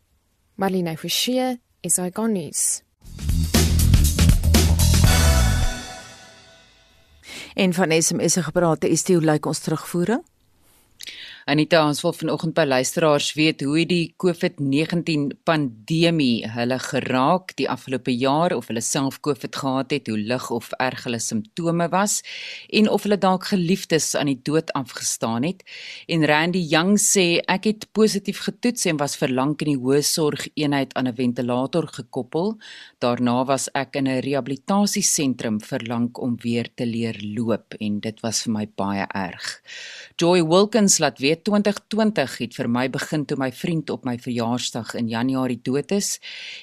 Marlene 0.55 0.97
Forsie, 0.97 1.59
SAK 1.81 2.17
nuus. 2.27 2.81
En 7.53 7.73
van 7.73 8.01
SMS 8.01 8.33
se 8.33 8.43
geprate, 8.43 8.89
is 8.89 9.03
dit 9.03 9.15
hoe 9.15 9.25
lyk 9.25 9.45
ons 9.45 9.59
terugvoering? 9.59 10.23
Anita, 11.43 11.81
ons 11.83 11.99
wil 11.99 12.13
vanoggend 12.15 12.53
by 12.55 12.63
luisteraars 12.63 13.33
weet 13.35 13.65
hoe 13.67 13.81
die 13.83 14.13
COVID-19 14.23 15.33
pandemie 15.43 16.47
hulle 16.53 16.77
geraak 16.79 17.51
die 17.59 17.65
afgelope 17.67 18.13
jaar 18.15 18.53
of 18.55 18.69
hulle 18.71 18.79
self 18.79 19.17
COVID 19.27 19.57
gehad 19.59 19.91
het, 19.91 20.07
hoe 20.07 20.21
lig 20.31 20.45
of 20.55 20.69
erg 20.79 21.03
hulle 21.03 21.19
simptome 21.19 21.89
was 21.91 22.21
en 22.71 22.87
of 22.87 23.03
hulle 23.03 23.17
dalk 23.19 23.49
geliefdes 23.51 24.13
aan 24.15 24.31
die 24.31 24.37
dood 24.39 24.71
afgestaan 24.79 25.43
het. 25.43 25.65
En 26.07 26.23
Randy 26.31 26.61
Young 26.63 26.95
sê 26.95 27.41
ek 27.43 27.67
het 27.67 27.89
positief 27.91 28.45
getoets 28.47 28.87
en 28.87 29.01
was 29.03 29.17
vir 29.19 29.35
lank 29.35 29.65
in 29.67 29.73
die 29.73 29.81
hoë 29.83 29.99
sorg 29.99 30.47
eenheid 30.55 30.95
aan 30.95 31.11
'n 31.11 31.15
ventilator 31.19 31.89
gekoppel. 31.91 32.55
Daarna 33.03 33.43
was 33.43 33.67
ek 33.75 33.97
in 33.99 34.07
'n 34.07 34.23
rehabilitasiesentrum 34.23 35.59
vir 35.59 35.81
lank 35.91 36.21
om 36.21 36.37
weer 36.39 36.71
te 36.73 36.85
leer 36.85 37.19
loop 37.19 37.75
en 37.81 37.99
dit 37.99 38.21
was 38.21 38.43
vir 38.43 38.53
my 38.53 38.65
baie 38.77 39.05
erg. 39.11 39.61
Joy 40.15 40.47
Wilkins 40.47 40.99
laat 40.99 41.19
weet 41.19 41.32
2020 41.41 42.37
het 42.37 42.55
vir 42.57 42.69
my 42.69 42.85
begin 42.91 43.25
toe 43.25 43.37
my 43.39 43.51
vriend 43.51 43.89
op 43.89 44.05
my 44.05 44.17
verjaarsdag 44.21 44.93
in 44.99 45.07
Januarie 45.11 45.59
dood 45.63 45.91
is 45.91 46.19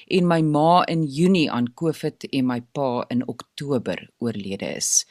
en 0.07 0.27
my 0.27 0.41
ma 0.41 0.83
in 0.91 1.03
Junie 1.03 1.51
aan 1.51 1.73
COVID 1.73 2.27
en 2.31 2.47
my 2.47 2.61
pa 2.61 3.05
in 3.09 3.27
Oktober 3.27 4.07
oorlede 4.19 4.69
is. 4.77 5.05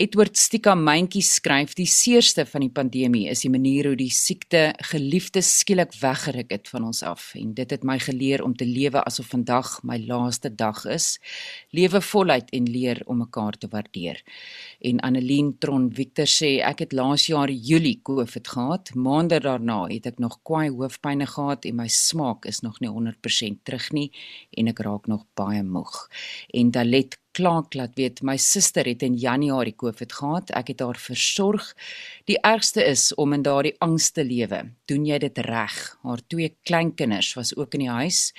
Edward 0.00 0.38
Stika 0.40 0.72
Mentjie 0.72 1.20
skryf 1.20 1.74
die 1.76 1.84
seerste 1.86 2.46
van 2.48 2.62
die 2.64 2.72
pandemie 2.72 3.26
is 3.28 3.42
die 3.44 3.50
manier 3.52 3.90
hoe 3.90 3.98
die 4.00 4.08
siekte 4.08 4.70
geliefdes 4.88 5.50
skielik 5.60 5.92
weggeruk 6.00 6.48
het 6.54 6.70
van 6.72 6.86
ons 6.88 7.02
af. 7.04 7.26
En 7.36 7.50
dit 7.52 7.74
het 7.76 7.84
my 7.84 7.98
geleer 8.00 8.40
om 8.40 8.54
te 8.56 8.64
lewe 8.64 9.02
asof 9.04 9.28
vandag 9.34 9.74
my 9.84 10.00
laaste 10.00 10.48
dag 10.48 10.80
is. 10.88 11.18
Lewe 11.76 12.00
voluit 12.00 12.48
en 12.56 12.72
leer 12.72 13.02
om 13.04 13.20
mekaar 13.20 13.60
te 13.60 13.68
waardeer. 13.68 14.24
En 14.80 15.04
Annelien 15.04 15.52
Tron 15.60 15.90
Victor 15.92 16.30
sê 16.40 16.54
ek 16.64 16.86
het 16.86 16.96
laas 16.96 17.28
jaar 17.28 17.52
Julie 17.52 18.00
COVID 18.00 18.48
gehad. 18.48 18.94
Maande 18.96 19.42
daarna 19.44 19.82
het 19.92 20.08
ek 20.08 20.24
nog 20.24 20.40
kwaai 20.40 20.70
hoofpynne 20.72 21.28
gehad 21.28 21.68
en 21.68 21.82
my 21.84 21.90
smaak 21.92 22.48
is 22.48 22.64
nog 22.64 22.80
nie 22.80 22.88
100% 22.88 23.60
terug 23.68 23.92
nie 23.92 24.08
en 24.56 24.72
ek 24.72 24.86
raak 24.88 25.04
nog 25.12 25.28
baie 25.36 25.60
moeg. 25.60 26.08
En 26.48 26.72
Dalet 26.72 27.20
klaak 27.36 27.74
laat 27.74 27.96
weet 27.96 28.22
my 28.22 28.36
suster 28.36 28.86
het 28.88 29.02
in 29.02 29.16
Januarie 29.16 29.74
COVID 29.76 30.12
gehad. 30.12 30.52
Ek 30.56 30.72
het 30.72 30.80
haar 30.84 30.98
versorg. 31.00 31.72
Die 32.28 32.38
ergste 32.40 32.84
is 32.84 33.10
om 33.14 33.32
in 33.32 33.42
daardie 33.42 33.74
angs 33.84 34.10
te 34.10 34.24
lewe. 34.24 34.64
Doen 34.90 35.06
jy 35.08 35.18
dit 35.18 35.38
reg? 35.48 35.78
Haar 36.02 36.22
twee 36.28 36.54
kleinkinders 36.68 37.34
was 37.38 37.54
ook 37.56 37.74
in 37.74 37.86
die 37.86 37.92
huis 37.92 38.32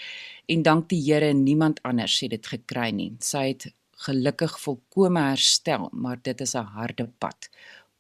en 0.48 0.64
dank 0.64 0.90
die 0.90 1.02
Here 1.04 1.34
niemand 1.34 1.82
anders 1.84 2.20
het 2.22 2.32
dit 2.36 2.48
gekry 2.48 2.92
nie. 2.92 3.14
Sy 3.20 3.48
het 3.54 3.72
gelukkig 4.04 4.58
volkome 4.60 5.22
herstel, 5.30 5.88
maar 5.92 6.20
dit 6.22 6.42
is 6.42 6.56
'n 6.56 6.66
harde 6.76 7.08
pad 7.20 7.50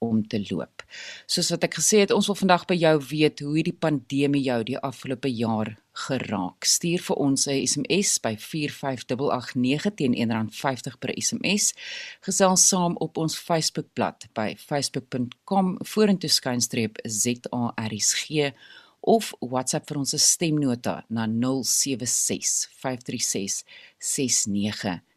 om 0.03 0.21
te 0.27 0.41
loop. 0.49 0.83
Soos 1.25 1.49
wat 1.53 1.63
ek 1.67 1.79
gesê 1.79 2.03
het, 2.03 2.11
ons 2.11 2.27
wil 2.29 2.37
vandag 2.39 2.67
by 2.69 2.77
jou 2.77 2.97
weet 3.09 3.43
hoe 3.43 3.55
hierdie 3.57 3.79
pandemie 3.85 4.43
jou 4.43 4.59
die 4.67 4.79
afgelope 4.79 5.31
jaar 5.31 5.75
geraak. 5.93 6.65
Stuur 6.65 7.01
vir 7.07 7.17
ons 7.17 7.47
'n 7.47 7.67
SMS 7.67 8.19
by 8.19 8.35
45889 8.37 9.93
teen 9.95 10.13
R1.50 10.15 10.97
per 10.99 11.11
SMS. 11.15 11.73
Gesels 12.21 12.67
saam 12.67 12.95
op 12.97 13.17
ons 13.17 13.37
Facebookblad 13.37 14.27
by 14.33 14.55
facebook.com 14.57 15.77
vorentoe 15.83 16.29
skynstreep 16.29 16.97
ZARSG 17.03 18.53
of 19.01 19.33
WhatsApp 19.39 19.87
vir 19.87 19.97
ons 19.97 20.15
stemnota 20.17 21.05
na 21.09 21.27
076 21.27 22.69
536 22.81 23.63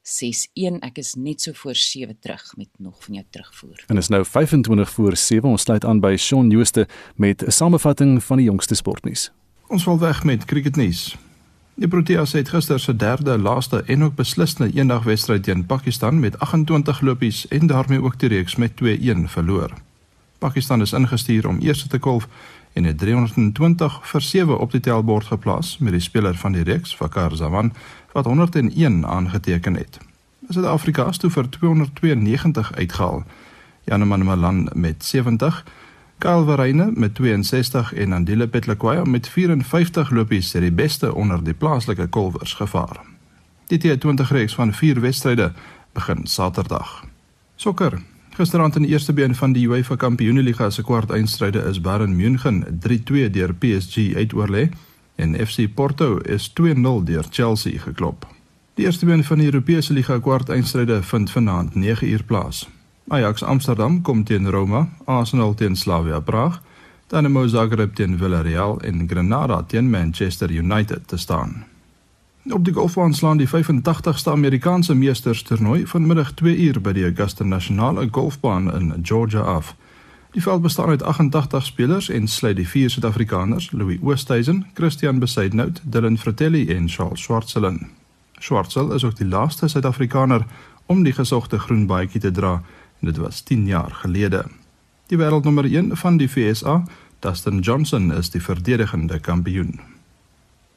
6961. 0.07 0.87
Ek 0.87 0.99
is 1.03 1.15
net 1.19 1.43
so 1.43 1.53
voor 1.55 1.75
7 1.75 2.17
terug 2.21 2.55
met 2.57 2.69
nog 2.79 3.05
van 3.05 3.15
jou 3.15 3.27
terugvoer. 3.31 3.85
En 3.87 3.97
is 3.97 4.09
nou 4.09 4.25
25 4.25 4.91
voor 4.91 5.17
7. 5.17 5.49
Ons 5.49 5.63
sluit 5.63 5.85
aan 5.85 6.01
by 6.01 6.15
Shaun 6.17 6.51
Jooste 6.51 6.89
met 7.15 7.43
'n 7.43 7.51
samevatting 7.51 8.25
van 8.25 8.37
die 8.37 8.47
jongste 8.47 8.75
sportnuus. 8.75 9.33
Ons 9.67 9.83
val 9.83 9.99
weg 9.99 10.25
met 10.25 10.45
cricketnuus. 10.45 11.17
Die 11.75 11.89
Proteas 11.89 12.33
het 12.33 12.49
gister 12.49 12.81
se 12.81 12.97
derde, 12.97 13.39
laaste 13.39 13.83
en 13.83 14.05
ook 14.05 14.15
beslissende 14.15 14.73
eendagwedstryd 14.79 15.43
teen 15.43 15.67
Pakistan 15.67 16.21
met 16.21 16.39
28 16.39 17.01
lopies 17.01 17.49
en 17.49 17.67
daarmee 17.67 18.03
ook 18.03 18.19
die 18.19 18.29
reeks 18.29 18.57
met 18.57 18.77
2-1 18.77 19.29
verloor. 19.29 19.73
Pakistan 20.39 20.81
is 20.81 20.93
ingestuur 20.93 21.49
om 21.49 21.61
eers 21.61 21.87
te 21.87 21.99
kolf 21.99 22.29
en 22.73 22.85
het 22.85 22.99
320 22.99 24.01
vir 24.11 24.21
7 24.21 24.59
op 24.59 24.73
die 24.73 24.81
tellbord 24.81 25.27
geplaas 25.27 25.79
met 25.79 25.93
die 25.93 26.01
speler 26.01 26.37
van 26.37 26.53
die 26.53 26.63
reeks, 26.63 26.95
Fakar 26.95 27.37
Zaman, 27.37 27.73
wat 28.17 28.25
101 28.25 29.07
aangeteken 29.07 29.75
het. 29.75 29.99
Suid-Afrika 30.49 31.07
het 31.07 31.21
toe 31.21 31.31
vir 31.31 31.49
292 31.49 32.73
uitgehaal. 32.75 33.25
Janeman 33.85 34.25
Malan 34.25 34.71
met 34.75 35.05
70, 35.05 35.65
Kyle 36.19 36.45
Verreine 36.45 36.91
met 36.95 37.15
62 37.15 37.93
en 37.95 38.13
Andile 38.13 38.49
Petlekwaya 38.49 39.05
met 39.05 39.29
54 39.29 40.11
lopies 40.11 40.53
het 40.53 40.63
die 40.63 40.73
beste 40.73 41.15
onder 41.15 41.45
die 41.45 41.55
plaaslike 41.55 42.07
kolwers 42.07 42.55
gevaar. 42.55 43.01
Die 43.67 43.81
T20 43.85 44.33
reeks 44.33 44.55
van 44.55 44.73
4 44.73 45.01
wedstryde 45.01 45.53
begin 45.93 46.27
Saterdag. 46.27 47.05
Sokker 47.57 48.01
Gisterand 48.37 48.77
in 48.77 48.83
die 48.83 48.91
eerste 48.91 49.13
been 49.13 49.35
van 49.35 49.53
die 49.53 49.69
UEFA 49.69 49.97
Kampioenligga 49.97 50.71
se 50.71 50.83
kwartfinale 50.83 51.69
is 51.69 51.81
Bayern 51.81 52.17
München 52.17 52.65
3-2 52.89 53.31
deur 53.31 53.55
PSG 53.55 54.15
uitoorlê 54.15 54.71
en 55.17 55.47
FC 55.47 55.75
Porto 55.75 56.17
is 56.17 56.53
2-0 56.61 57.05
deur 57.05 57.25
Chelsea 57.31 57.79
geklop. 57.79 58.27
Die 58.75 58.85
eerste 58.85 59.07
been 59.07 59.25
van 59.25 59.39
die 59.39 59.47
Europese 59.47 59.93
Liga 59.93 60.19
kwartfinale 60.19 61.03
vind 61.03 61.31
vanaand 61.31 61.75
9uur 61.75 62.25
plaas. 62.27 62.69
Ajax 63.09 63.43
Amsterdam 63.43 64.03
kom 64.03 64.25
teen 64.25 64.51
Roma, 64.51 64.89
Arsenal 65.05 65.55
teen 65.55 65.77
Slavia 65.77 66.21
Praag, 66.21 66.61
Dynamo 67.07 67.47
Zagreb 67.47 67.95
teen 67.95 68.19
Villarreal 68.19 68.81
en 68.81 69.09
Granada 69.09 69.63
teen 69.63 69.91
Manchester 69.91 70.51
United 70.51 71.09
te 71.09 71.17
staan. 71.17 71.65
Op 72.53 72.65
die 72.65 72.75
golfbaan 72.75 73.15
slaan 73.15 73.37
die 73.37 73.49
85ste 73.49 74.31
Amerikaanse 74.31 74.95
meesters 74.95 75.43
toernooi 75.43 75.87
vanmiddag 75.87 76.33
2 76.35 76.57
uur 76.57 76.81
by 76.81 76.93
die 76.93 77.05
Augusta 77.05 77.45
Nasionale 77.45 78.09
Golfbaan 78.11 78.75
in 78.75 78.95
Georgia 79.03 79.41
af. 79.41 79.75
Die 80.37 80.45
veld 80.45 80.63
bestaan 80.63 80.89
uit 80.89 81.03
88 81.03 81.65
spelers 81.65 82.09
en 82.09 82.29
sluit 82.29 82.57
die 82.57 82.69
vier 82.69 82.91
Suid-Afrikaners, 82.91 83.71
Louis 83.71 83.99
Oosthuizen, 84.03 84.67
Christian 84.75 85.19
Besaidnout, 85.19 85.81
Dylan 85.83 86.19
Fratelli 86.19 86.69
en 86.69 86.89
Charles 86.89 87.23
Schwartzelen. 87.23 87.89
Schwartzel 88.39 88.93
is 88.93 89.05
ook 89.05 89.17
die 89.17 89.27
laaste 89.27 89.69
Suid-Afrikaner 89.69 90.45
om 90.87 91.03
die 91.03 91.13
gesogte 91.13 91.59
groen 91.59 91.87
baadjie 91.87 92.21
te 92.21 92.31
dra 92.31 92.53
en 93.01 93.09
dit 93.09 93.17
was 93.17 93.41
10 93.41 93.65
jaar 93.67 93.91
gelede. 94.03 94.45
Die 95.09 95.17
wêreldnommer 95.17 95.65
1 95.65 95.97
van 95.97 96.21
die 96.21 96.29
FSA, 96.29 96.83
Dustin 97.19 97.61
Johnson, 97.61 98.13
is 98.13 98.31
die 98.31 98.43
verdedigende 98.43 99.19
kampioen. 99.19 99.81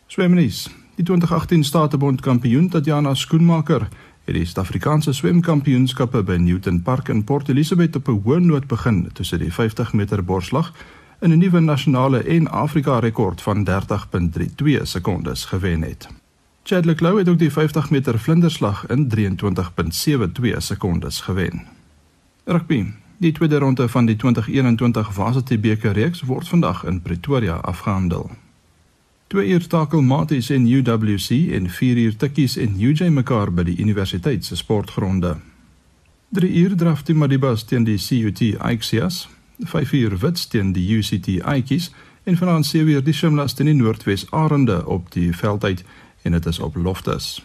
Swemnies. 0.07 0.69
Die 0.95 1.03
2018 1.05 1.63
Statebond 1.63 2.21
kampioen 2.21 2.69
Tatjana 2.69 3.13
Skoenmaker 3.15 3.89
het 4.25 4.35
die 4.35 4.45
Suid-Afrikaanse 4.45 5.13
swemkampioenskappe 5.13 6.23
by 6.23 6.35
Newton 6.35 6.81
Park 6.81 7.09
in 7.09 7.23
Port 7.23 7.49
Elizabeth 7.49 7.95
op 7.95 8.07
'n 8.07 8.21
hoë 8.25 8.39
noot 8.39 8.67
begin 8.67 9.09
tussen 9.13 9.39
die 9.39 9.53
50 9.53 9.93
meter 9.93 10.23
borslag 10.23 10.73
in 11.19 11.31
'n 11.31 11.37
nuwe 11.37 11.59
nasionale 11.59 12.23
en 12.23 12.51
Afrika 12.51 12.99
rekord 12.99 13.41
van 13.41 13.63
30.32 13.63 14.87
sekondes 14.87 15.45
gewen 15.45 15.81
het. 15.81 16.07
Chadwick 16.63 16.99
Lowe 16.99 17.19
het 17.19 17.29
ook 17.29 17.39
die 17.39 17.51
50 17.51 17.89
meter 17.89 18.19
vlinderslag 18.19 18.87
in 18.87 19.07
23.72 19.07 20.57
sekondes 20.57 21.21
gewen. 21.21 21.67
Rugby. 22.43 22.85
Die 23.17 23.31
tweede 23.31 23.57
ronde 23.57 23.89
van 23.89 24.05
die 24.05 24.15
2021 24.15 25.13
Varsity 25.13 25.59
beker 25.59 25.91
reeks 25.91 26.21
word 26.21 26.47
vandag 26.47 26.83
in 26.85 27.01
Pretoria 27.01 27.55
afgehandel. 27.55 28.31
2 29.29 29.49
uur 29.49 29.67
takel 29.67 30.01
Maties 30.01 30.49
en 30.49 30.65
UWC 30.65 31.29
en 31.53 31.69
4 31.69 31.97
uur 31.97 32.15
Tikkies 32.15 32.57
en 32.57 32.81
UJ 32.81 33.11
mekaar 33.13 33.51
by 33.53 33.61
die 33.63 33.75
universiteit 33.77 34.45
se 34.45 34.55
sportgronde. 34.57 35.35
3 36.33 36.49
uur 36.61 36.73
draf 36.75 37.03
die 37.05 37.13
Madibas 37.13 37.63
teen 37.63 37.83
die 37.85 37.99
CUT 38.01 38.41
Ixias, 38.57 39.27
5 39.59 39.91
uur 39.93 40.15
Wits 40.23 40.47
teen 40.47 40.71
die 40.73 40.97
UCT 40.97 41.43
Aikies 41.45 41.91
en 42.23 42.37
vanaand 42.37 42.65
7 42.65 42.89
uur 42.89 43.03
die 43.05 43.13
Shimlas 43.13 43.53
teen 43.53 43.69
die 43.69 43.75
Noordwes 43.77 44.25
Arende 44.31 44.79
op 44.85 45.11
die 45.13 45.29
veldheid 45.33 45.83
en 46.23 46.31
dit 46.31 46.45
is 46.45 46.59
op 46.59 46.75
Loftus. 46.75 47.43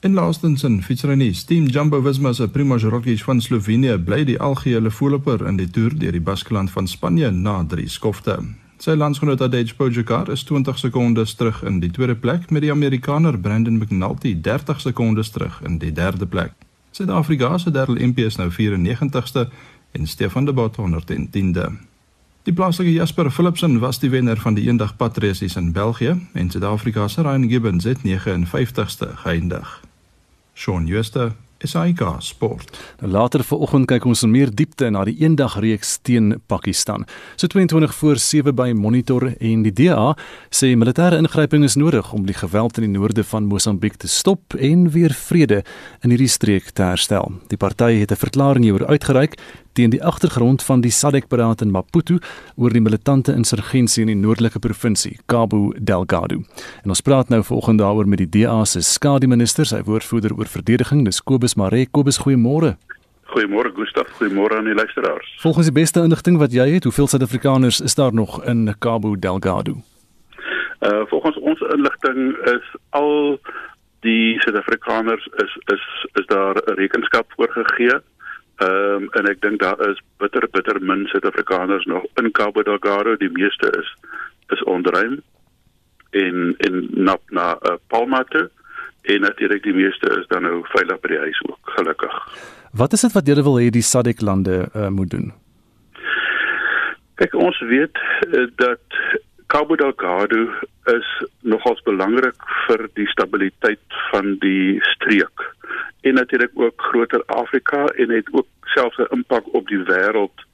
In 0.00 0.14
laastens 0.16 0.64
in 0.64 0.78
fietsrennie, 0.82 1.34
Team 1.44 1.66
Jumbo 1.66 2.00
Visma 2.00 2.32
se 2.32 2.48
Primož 2.48 2.88
Roglič 2.88 3.24
van 3.28 3.40
Slovenië 3.40 3.98
bly 3.98 4.24
die 4.24 4.38
algehele 4.40 4.90
voorloper 4.90 5.44
in 5.46 5.60
die 5.60 5.68
toer 5.68 5.92
deur 5.98 6.16
die 6.16 6.24
Baskeland 6.24 6.70
van 6.70 6.88
Spanje 6.88 7.30
na 7.30 7.58
3 7.66 7.88
skofte. 7.88 8.38
Sy 8.78 8.94
landsgenoot 8.94 9.40
Tadej 9.42 9.72
Pogačar 9.74 10.28
is 10.30 10.44
20 10.46 10.78
sekondes 10.78 11.32
terug 11.34 11.64
in 11.66 11.80
die 11.82 11.90
tweede 11.90 12.14
plek 12.14 12.50
met 12.54 12.62
die 12.62 12.70
Amerikaner 12.70 13.38
Brandon 13.38 13.78
McNulty 13.78 14.36
30 14.40 14.80
sekondes 14.80 15.30
terug 15.34 15.56
in 15.66 15.80
die 15.82 15.90
derde 15.92 16.26
plek. 16.26 16.52
Suid-Afrika 16.94 17.58
se 17.58 17.70
Darryl 17.70 17.98
Impey 17.98 18.24
is 18.24 18.36
nou 18.38 18.46
94ste 18.54 19.48
en 19.92 20.06
Stefan 20.06 20.44
de 20.44 20.52
Bot 20.52 20.78
110de. 20.78 21.66
Die 22.46 22.54
plaaslike 22.54 22.92
Jasper 22.92 23.30
Philipsen 23.30 23.80
was 23.82 23.98
die 23.98 24.10
wenner 24.10 24.38
van 24.38 24.54
die 24.54 24.68
eendag 24.70 24.94
padrasies 24.96 25.56
in 25.56 25.72
België 25.72 26.14
en 26.32 26.50
Suid-Afrika 26.50 27.08
se 27.08 27.22
Ryan 27.22 27.48
Gibbons 27.48 27.84
het 27.84 28.06
59ste 28.06 29.10
geëindig. 29.24 29.80
Shaun 30.54 30.86
Schuster 30.86 31.34
SAK 31.58 32.16
Sport. 32.18 32.78
Nou 33.00 33.10
later 33.12 33.42
vanoggend 33.44 33.88
kyk 33.90 34.04
ons 34.06 34.22
in 34.22 34.30
meer 34.30 34.50
diepte 34.54 34.90
na 34.90 35.04
die 35.08 35.16
eendagreeks 35.18 35.96
teen 36.06 36.36
Pakistan. 36.46 37.06
So 37.36 37.50
22 37.50 37.94
voor 37.94 38.18
7 38.22 38.54
by 38.54 38.70
Monitor 38.78 39.32
en 39.34 39.64
die 39.66 39.72
DA 39.74 40.14
sê 40.54 40.74
militêre 40.78 41.18
ingryping 41.18 41.64
is 41.66 41.76
nodig 41.76 42.12
om 42.12 42.26
die 42.26 42.36
geweld 42.36 42.78
in 42.78 42.88
die 42.88 42.98
noorde 42.98 43.24
van 43.24 43.48
Mosambiek 43.50 43.98
te 43.98 44.08
stop 44.08 44.54
en 44.54 44.90
weer 44.94 45.14
vrede 45.14 45.62
in 46.02 46.14
hierdie 46.14 46.30
streek 46.30 46.70
te 46.70 46.86
herstel. 46.86 47.32
Die 47.48 47.58
party 47.58 47.98
het 48.00 48.12
'n 48.12 48.22
verklaring 48.22 48.64
hieroor 48.64 48.86
uitgereik 48.86 49.38
teen 49.78 49.92
die 49.94 50.02
agtergrond 50.02 50.62
van 50.66 50.80
die 50.82 50.90
SADC-beraad 50.90 51.60
in 51.62 51.70
Maputo 51.70 52.16
oor 52.56 52.74
die 52.74 52.82
militante 52.82 53.34
insurgensie 53.38 54.02
in 54.02 54.10
die 54.10 54.18
noordelike 54.18 54.58
provinsie 54.58 55.12
Cabo 55.30 55.70
Delgado. 55.78 56.40
En 56.82 56.94
ons 56.94 57.02
praat 57.06 57.30
nou 57.30 57.44
vanoggend 57.46 57.78
daaroor 57.78 58.08
met 58.10 58.24
die 58.24 58.30
DA 58.40 58.64
se 58.66 58.82
skademinister, 58.82 59.68
sy 59.70 59.84
woordvoerder 59.86 60.34
oor 60.34 60.50
verdediging, 60.50 61.04
dis 61.06 61.22
Kobus 61.22 61.54
Mare. 61.60 61.84
Kobus, 61.94 62.18
goeiemôre. 62.24 62.74
Goeiemôre 63.30 63.70
Gustaf, 63.76 64.10
goeiemôre 64.18 64.58
aan 64.58 64.66
die 64.66 64.74
luisteraars. 64.74 65.30
Volgens 65.44 65.70
die 65.70 65.76
beste 65.78 66.02
inligting 66.02 66.40
wat 66.42 66.56
jy 66.56 66.66
het, 66.74 66.88
hoeveel 66.88 67.06
Suid-Afrikaners 67.12 67.78
is 67.84 67.94
daar 67.94 68.14
nog 68.14 68.40
in 68.50 68.66
Cabo 68.82 69.14
Delgado? 69.14 69.78
Uh 70.82 71.06
volgens 71.10 71.38
ons 71.38 71.62
inligting 71.70 72.34
is 72.50 72.76
al 72.98 73.38
die 74.06 74.38
Suid-Afrikaners 74.42 75.30
is 75.44 75.58
is 75.74 75.90
is 76.18 76.26
daar 76.26 76.54
'n 76.58 76.78
rekenskap 76.82 77.30
voorgegee 77.36 78.00
Ehm 78.58 79.02
um, 79.02 79.08
en 79.14 79.26
ek 79.30 79.40
dink 79.40 79.60
daar 79.62 79.78
is 79.88 80.00
bitter 80.18 80.48
bitter 80.50 80.80
min 80.82 81.06
Suid-Afrikaners 81.06 81.84
nog 81.86 82.06
in 82.18 82.30
Cabo 82.30 82.62
Delgado, 82.62 83.16
die 83.16 83.30
meeste 83.30 83.70
is 83.78 83.90
is 84.48 84.62
onderruim 84.64 85.20
en 86.10 86.54
en 86.58 86.88
na 86.90 87.16
na 87.28 87.52
uh, 87.62 87.76
Palma 87.86 88.24
toe 88.24 88.48
en 89.02 89.20
natuurlik 89.20 89.62
die 89.62 89.74
meeste 89.74 90.10
is 90.18 90.26
dan 90.26 90.42
nou 90.42 90.64
veilig 90.74 91.00
by 91.00 91.12
die 91.12 91.18
huis 91.18 91.42
ook 91.46 91.70
gelukkig. 91.76 92.16
Wat 92.72 92.92
is 92.92 93.00
dit 93.06 93.12
wat 93.12 93.26
julle 93.30 93.44
wil 93.46 93.60
hê 93.60 93.68
die 93.70 93.82
SADC 93.82 94.20
lande 94.20 94.68
uh, 94.74 94.88
moet 94.88 95.10
doen? 95.10 95.30
Kyk 97.22 97.34
ons 97.34 97.60
weet 97.70 98.02
uh, 98.26 98.46
dat 98.56 99.00
Cabo 99.48 99.76
Delgado 99.76 100.52
is 100.92 101.06
nogals 101.40 101.80
belangrik 101.86 102.42
vir 102.66 102.82
die 102.98 103.06
stabiliteit 103.08 103.94
van 104.10 104.34
die 104.42 104.76
streek 104.92 105.44
en 106.04 106.18
natuurlik 106.20 106.52
ook 106.54 106.82
groter 106.90 107.22
Afrika 107.32 107.86
en 107.96 108.12
het 108.12 108.28
ook 108.32 108.46
selfs 108.74 108.98
'n 108.98 109.14
impak 109.16 109.48
op 109.54 109.68
die 109.68 109.80
wêreld 109.88 110.44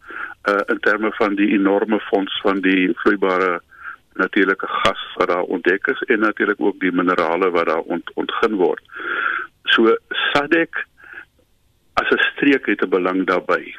uh 0.51 0.63
in 0.67 0.79
terme 0.87 1.11
van 1.19 1.35
die 1.35 1.51
enorme 1.59 2.01
fonds 2.01 2.41
van 2.41 2.61
die 2.61 2.93
vloeibare 2.95 3.61
natuurlike 4.13 4.67
gas 4.67 5.03
wat 5.15 5.29
daar 5.29 5.51
ontdek 5.57 5.87
is 5.87 6.03
en 6.03 6.19
natuurlik 6.19 6.61
ook 6.61 6.81
die 6.81 6.93
minerale 6.93 7.51
wat 7.51 7.67
daar 7.67 7.87
ont, 7.97 8.11
ontgin 8.15 8.55
word. 8.55 8.83
So 9.65 9.97
SADC 10.09 10.87
as 11.95 12.11
'n 12.11 12.23
streek 12.31 12.67
het 12.67 12.83
'n 12.83 12.89
belang 12.89 13.27
daarbey. 13.27 13.75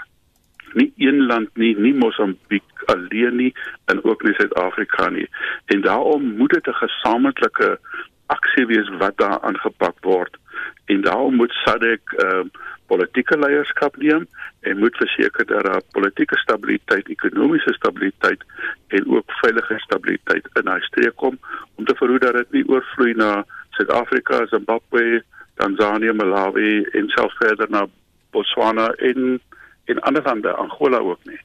Nie 0.75 0.91
een 0.97 1.25
land 1.25 1.49
nie, 1.61 1.73
nie 1.79 1.93
Mosambiek 1.93 2.85
alleen 2.91 3.35
nie 3.35 3.51
en 3.91 4.03
ook 4.03 4.23
nie 4.23 4.33
Suid-Afrika 4.33 5.09
nie. 5.09 5.27
En 5.65 5.81
daarom 5.81 6.35
moet 6.38 6.53
dit 6.53 6.67
'n 6.67 6.81
gesamentlike 6.83 7.79
aksie 8.25 8.65
wees 8.65 8.89
wat 8.99 9.17
daar 9.17 9.39
aangepak 9.41 9.97
word. 10.01 10.38
En 10.85 11.01
daarom 11.01 11.35
moet 11.35 11.51
SADC 11.51 12.13
ehm 12.13 12.45
uh, 12.45 12.63
politieke 12.88 13.38
leierskap 13.38 13.97
neem 13.97 14.27
en 14.59 14.77
moet 14.77 14.97
verseker 14.97 15.45
dat 15.45 15.63
daar 15.65 15.81
politieke 15.91 16.38
stabiliteit, 16.38 17.09
ekonomiese 17.09 17.73
stabiliteit 17.73 18.43
en 18.88 19.07
ook 19.07 19.31
veilige 19.41 19.79
stabiliteit 19.79 20.49
in 20.53 20.69
hy 20.69 20.79
streek 20.79 21.15
kom 21.15 21.39
om 21.75 21.85
te 21.85 21.95
verhoed 21.95 22.21
dat 22.21 22.38
dit 22.41 22.51
nie 22.51 22.65
oorvloei 22.69 23.13
na 23.13 23.45
Suid-Afrika, 23.77 24.45
Zimbabwe, 24.47 25.23
Tanzanië, 25.55 26.13
Malawi 26.13 26.83
en 26.93 27.09
selfs 27.09 27.38
verder 27.41 27.69
na 27.69 27.85
Botswana 28.31 28.88
en 29.09 29.39
en 29.86 30.00
ander 30.00 30.24
lande, 30.24 30.54
Angola 30.54 30.98
ook 30.98 31.19
nie. 31.24 31.39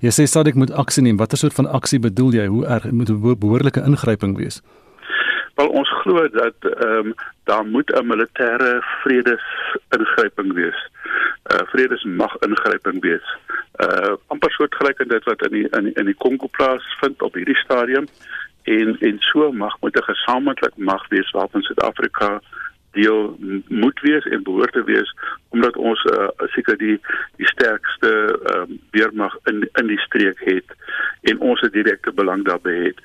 Jy 0.00 0.10
sê 0.10 0.26
SADC 0.26 0.54
moet 0.54 0.72
aksie 0.72 1.02
neem. 1.02 1.16
Watter 1.16 1.38
soort 1.38 1.54
van 1.54 1.68
aksie 1.78 2.00
bedoel 2.02 2.32
jy? 2.32 2.46
Hoe 2.46 2.66
erg 2.66 2.90
moet 2.90 3.10
'n 3.10 3.38
behoorlike 3.38 3.82
ingryping 3.82 4.36
wees? 4.36 4.62
Wel 5.54 5.68
ons 5.68 5.90
glo 6.02 6.28
dat 6.28 6.56
ehm 6.60 7.06
um, 7.06 7.14
daar 7.44 7.66
moet 7.66 7.90
'n 7.90 8.06
militêre 8.06 8.82
vredes 9.02 9.44
ingryping 9.98 10.52
wees. 10.52 10.78
'n 11.50 11.54
uh, 11.54 11.66
Vredesmag 11.72 12.36
ingryping 12.46 13.00
wees. 13.00 13.26
Uh 13.84 14.14
amper 14.26 14.50
soortgelyk 14.50 15.00
aan 15.00 15.08
dit 15.08 15.24
wat 15.24 15.42
in 15.46 15.52
die 15.52 15.68
in 15.78 15.94
in 15.94 16.04
die 16.04 16.20
Kongo 16.24 16.46
plaas 16.46 16.84
vind 17.00 17.22
op 17.22 17.34
hierdie 17.34 17.56
stadium 17.64 18.06
en 18.62 18.96
en 19.00 19.16
so 19.18 19.52
mag 19.52 19.76
moet 19.80 19.96
'n 19.96 20.10
gesamentlike 20.12 20.80
mag 20.80 21.08
wees 21.08 21.30
waarvan 21.30 21.62
Suid-Afrika 21.62 22.40
deel 22.90 23.36
moet 23.68 24.00
wees 24.00 24.24
en 24.24 24.42
behoort 24.42 24.72
te 24.72 24.84
wees 24.84 25.14
omdat 25.48 25.76
ons 25.76 26.04
uh, 26.04 26.28
seker 26.54 26.78
die 26.78 26.96
die 27.36 27.46
sterkste 27.46 28.10
um, 28.54 28.78
weermag 28.90 29.36
in 29.50 29.68
in 29.82 29.86
die 29.86 30.00
streek 30.06 30.40
het 30.44 30.74
en 31.30 31.38
ons 31.38 31.60
'n 31.60 31.72
direkte 31.72 32.12
belang 32.12 32.44
daarbey 32.44 32.78
het. 32.84 32.98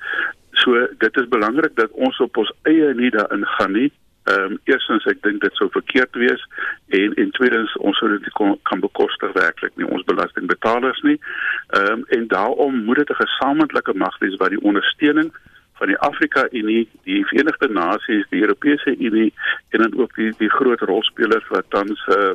So 0.52 0.86
dit 0.98 1.16
is 1.16 1.28
belangrik 1.28 1.76
dat 1.76 1.90
ons 1.90 2.18
op 2.18 2.36
ons 2.36 2.52
eie 2.62 2.94
nie 2.94 3.10
daarin 3.10 3.46
gaan 3.46 3.72
nie. 3.72 3.92
Ehm 4.24 4.52
um, 4.52 4.58
eerstens 4.64 5.04
ek 5.06 5.22
dink 5.22 5.40
dit 5.40 5.54
sou 5.54 5.68
verkeerd 5.70 6.14
wees 6.14 6.46
en 6.88 7.14
en 7.14 7.30
tweedens 7.30 7.76
ons 7.76 7.98
sou 7.98 8.08
dit 8.18 8.32
kon, 8.32 8.58
kan 8.62 8.80
bekostig 8.80 9.32
werklik 9.32 9.76
nie 9.76 9.86
ons 9.86 10.04
belastingbetalers 10.04 11.02
nie. 11.02 11.20
Ehm 11.68 11.92
um, 11.92 12.04
en 12.08 12.26
daarom 12.28 12.84
moet 12.84 12.96
dit 12.96 13.10
'n 13.10 13.22
gesamentlike 13.26 13.94
mag 13.94 14.18
wees 14.18 14.36
wat 14.36 14.50
die 14.50 14.62
ondersteuning 14.62 15.30
van 15.78 15.92
die 15.92 15.98
Afrika 15.98 16.46
Unie, 16.50 16.88
die 17.04 17.24
Verenigde 17.28 17.68
Nasies, 17.68 18.26
die 18.30 18.40
Europese 18.40 18.96
Unie 18.96 19.32
en 19.70 19.84
dan 19.84 19.98
ook 20.00 20.14
die 20.16 20.32
die 20.38 20.50
groot 20.50 20.80
rolspelers 20.80 21.48
wat 21.48 21.68
tans 21.68 22.06
uh 22.08 22.34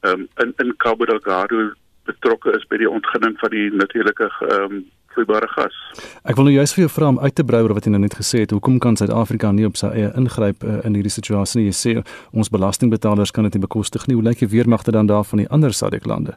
um, 0.00 0.28
in 0.42 0.54
in 0.56 0.76
Cabo 0.76 1.04
Delgado 1.04 1.70
betrokke 2.04 2.56
is 2.56 2.66
by 2.68 2.80
die 2.80 2.90
ontginning 2.90 3.36
van 3.38 3.50
die 3.50 3.68
natuurlike 3.70 4.30
um 4.56 4.84
vloeibare 5.10 5.48
gas. 5.48 5.74
Ek 6.22 6.38
wil 6.38 6.46
nou 6.48 6.54
juist 6.54 6.76
vir 6.76 6.84
jou 6.84 6.92
vra 6.92 7.10
om 7.10 7.18
uit 7.18 7.34
te 7.34 7.44
brei 7.46 7.62
oor 7.64 7.74
wat 7.74 7.86
jy 7.86 7.94
nou 7.94 8.02
net 8.02 8.14
gesê 8.18 8.44
het. 8.44 8.54
Hoekom 8.54 8.78
kan 8.82 8.98
Suid-Afrika 8.98 9.50
nie 9.54 9.66
op 9.66 9.78
sy 9.80 9.90
eie 9.90 10.12
ingryp 10.18 10.62
uh, 10.62 10.78
in 10.86 10.94
hierdie 10.98 11.12
situasie 11.12 11.60
nie? 11.60 11.70
Jy 11.70 11.76
sê 11.80 11.96
ons 12.30 12.52
belastingbetalers 12.52 13.34
kan 13.34 13.48
dit 13.48 13.58
nie 13.58 13.66
bekostig 13.66 14.06
nie. 14.06 14.16
Hoe 14.18 14.26
lyk 14.28 14.44
die 14.44 14.52
weermagte 14.54 14.94
dan 14.94 15.10
daar 15.10 15.26
van 15.26 15.42
die 15.42 15.50
ander 15.50 15.74
SADC 15.74 16.06
lande? 16.06 16.36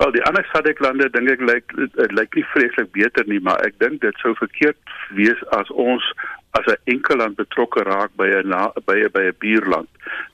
Wel 0.00 0.12
die 0.12 0.22
ander 0.24 0.46
SADC 0.48 0.78
lande 0.80 1.10
dink 1.12 1.28
ek 1.28 1.42
lyk 1.44 1.72
dit 1.76 2.12
lyk 2.16 2.36
nie 2.38 2.44
vreeslik 2.54 2.88
beter 2.94 3.26
nie, 3.28 3.40
maar 3.44 3.60
ek 3.66 3.74
dink 3.82 4.00
dit 4.00 4.22
sou 4.24 4.30
verkeerd 4.38 4.94
wees 5.18 5.42
as 5.56 5.68
ons 5.84 6.06
as 6.56 6.64
'n 6.72 6.80
enkel 6.94 7.20
land 7.20 7.36
betrokke 7.36 7.84
raak 7.84 8.14
by 8.16 8.28
'n 8.38 8.54
by 8.88 8.96
'n 8.96 9.12
by 9.12 9.24
'n 9.28 9.36
buurland. 9.44 9.90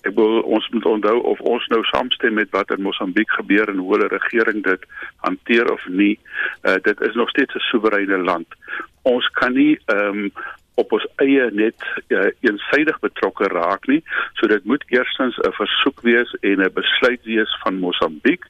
Ek 0.07 0.15
wil 0.15 0.39
ons 0.47 0.69
moet 0.71 0.87
onthou 0.87 1.19
of 1.33 1.41
ons 1.41 1.67
nou 1.67 1.83
saamstem 1.85 2.35
met 2.35 2.51
wat 2.51 2.71
in 2.71 2.87
Mosambiek 2.87 3.31
gebeur 3.31 3.69
en 3.69 3.83
hoe 3.83 3.93
hulle 3.95 4.09
regering 4.09 4.63
dit 4.63 4.87
hanteer 5.27 5.73
of 5.73 5.83
nie. 5.89 6.19
Uh, 6.63 6.79
dit 6.83 7.01
is 7.01 7.15
nog 7.15 7.29
steeds 7.31 7.55
'n 7.55 7.67
soewereine 7.71 8.23
land. 8.23 8.47
Ons 9.03 9.27
kan 9.29 9.53
nie 9.53 9.79
ehm 9.87 10.31
um, 10.31 10.33
op 10.77 10.93
ons 10.93 11.07
eie 11.25 11.49
net 11.57 11.85
uh, 12.09 12.29
eensydig 12.45 12.99
betrokke 13.01 13.49
raak 13.53 13.87
nie. 13.89 14.03
So 14.37 14.47
dit 14.53 14.65
moet 14.65 14.85
eerstens 14.93 15.39
'n 15.39 15.53
versoek 15.53 16.01
wees 16.05 16.31
en 16.41 16.61
'n 16.61 16.73
besluit 16.75 17.23
wees 17.25 17.53
van 17.63 17.81
Mosambiek 17.81 18.45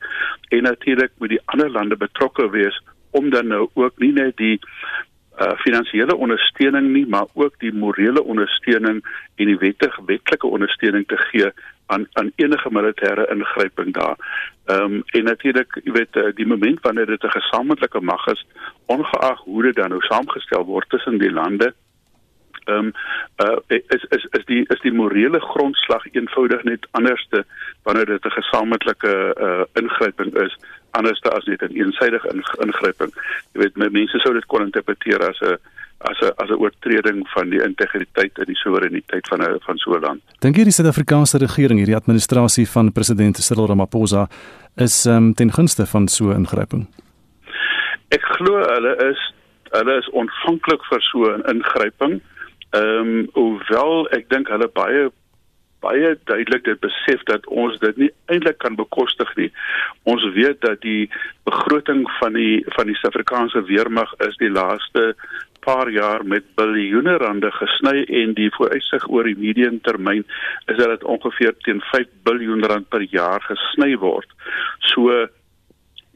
en 0.48 0.62
natuurlik 0.62 1.12
moet 1.18 1.28
die 1.28 1.44
ander 1.44 1.70
lande 1.70 1.96
betrokke 1.96 2.50
wees 2.50 2.82
om 3.10 3.30
dan 3.30 3.46
nou 3.46 3.68
ook 3.74 3.98
nie 3.98 4.12
net 4.12 4.36
die 4.36 4.60
uh 5.38 5.52
finansiële 5.60 6.16
ondersteuning 6.16 6.92
nie, 6.92 7.06
maar 7.06 7.26
ook 7.34 7.54
die 7.58 7.72
morele 7.72 8.22
ondersteuning 8.24 9.04
en 9.34 9.46
die 9.46 9.58
wettige 9.58 10.04
wetlike 10.06 10.46
ondersteuning 10.46 11.06
te 11.06 11.16
gee 11.16 11.50
aan 11.86 12.06
aan 12.12 12.32
enige 12.36 12.70
militêre 12.70 13.26
ingryping 13.34 13.92
daar. 13.94 14.16
Ehm 14.64 14.82
um, 14.82 15.02
en 15.06 15.24
natuurlik, 15.24 15.80
jy 15.84 15.92
weet, 15.92 16.16
uh, 16.16 16.30
die 16.34 16.46
moment 16.46 16.80
wanneer 16.80 17.06
dit 17.06 17.24
'n 17.24 17.38
gesamentlike 17.40 18.00
mag 18.00 18.26
is, 18.26 18.46
ongeag 18.86 19.38
hoe 19.38 19.62
dit 19.62 19.74
dan 19.74 19.88
nou 19.88 20.00
saamgestel 20.00 20.64
word 20.64 20.88
tussen 20.88 21.18
die 21.18 21.32
lande, 21.32 21.74
ehm 22.66 22.78
um, 22.78 22.92
uh, 23.42 23.58
is 23.68 24.04
is 24.16 24.24
is 24.38 24.44
die 24.44 24.62
is 24.74 24.80
die 24.80 24.92
morele 24.92 25.40
grondslag 25.40 26.06
eenvoudig 26.12 26.62
net 26.62 26.86
anderste 26.90 27.44
wanneer 27.82 28.06
dit 28.06 28.24
'n 28.24 28.38
gesamentlike 28.40 29.12
uh, 29.46 29.64
ingryping 29.82 30.34
is 30.44 30.56
anderste 30.90 31.30
as 31.30 31.44
net 31.44 31.60
'n 31.62 31.64
een 31.64 31.76
eensidedige 31.84 32.28
ingryping. 32.66 33.12
Jy 33.52 33.60
weet 33.60 33.92
mense 33.92 34.18
sou 34.18 34.34
dit 34.34 34.46
kon 34.46 34.62
interpreteer 34.62 35.28
as 35.28 35.40
'n 35.40 35.58
as 35.98 36.18
'n 36.20 36.32
as 36.36 36.48
'n 36.50 36.60
oortreding 36.64 37.28
van 37.28 37.48
die 37.48 37.62
integriteit 37.62 38.38
en 38.38 38.44
die 38.44 38.56
soewereiniteit 38.56 39.28
van 39.28 39.40
'n 39.42 39.58
van 39.60 39.76
so 39.76 39.94
'n 39.96 40.00
land. 40.00 40.22
Dink 40.38 40.56
jy 40.56 40.64
die 40.64 40.72
Suid-Afrikaanse 40.72 41.38
regering, 41.38 41.78
hierdie 41.78 42.00
administrasie 42.02 42.68
van 42.68 42.92
president 42.92 43.36
Cyril 43.36 43.66
Ramaphosa 43.66 44.28
is 44.76 45.06
um, 45.06 45.34
ten 45.34 45.52
gunste 45.52 45.86
van 45.86 46.08
so 46.08 46.24
'n 46.30 46.36
ingryping? 46.36 46.86
Ek 48.08 48.22
glo 48.22 48.60
hulle 48.60 48.96
is 49.10 49.34
hulle 49.70 49.96
is 49.98 50.10
ontvanklik 50.10 50.84
vir 50.84 51.00
so 51.00 51.18
'n 51.30 51.42
ingryping. 51.54 52.20
Ehm 52.76 53.14
um, 53.14 53.28
hoewel 53.38 54.08
ek 54.16 54.28
dink 54.32 54.50
hulle 54.52 54.68
baie 54.74 55.08
baie 55.84 56.14
duidelik 56.24 56.64
dit 56.64 56.80
besef 56.82 57.22
dat 57.30 57.46
ons 57.62 57.76
dit 57.82 57.98
nie 58.00 58.10
eintlik 58.32 58.58
kan 58.64 58.78
bekostig 58.78 59.30
nie. 59.36 59.50
Ons 60.10 60.24
weet 60.34 60.60
dat 60.64 60.80
die 60.82 61.08
begroting 61.48 62.04
van 62.20 62.38
die 62.38 62.64
van 62.76 62.90
die 62.90 62.96
Suid-Afrikaanse 62.98 63.62
weermag 63.70 64.14
is 64.28 64.38
die 64.42 64.50
laaste 64.50 65.12
paar 65.66 65.90
jaar 65.90 66.22
met 66.24 66.46
biljoene 66.58 67.16
rande 67.22 67.50
gesny 67.58 68.04
en 68.20 68.34
die 68.38 68.50
vooruitsig 68.54 69.08
oor 69.10 69.26
die 69.26 69.38
medium 69.38 69.80
termyn 69.86 70.22
is 70.70 70.76
dat 70.78 70.92
dit 70.94 71.06
ongeveer 71.14 71.56
teen 71.66 71.82
5 71.90 72.12
biljoen 72.28 72.62
rand 72.70 72.88
per 72.92 73.02
jaar 73.10 73.42
gesny 73.48 73.96
word. 74.02 74.30
So 74.92 75.26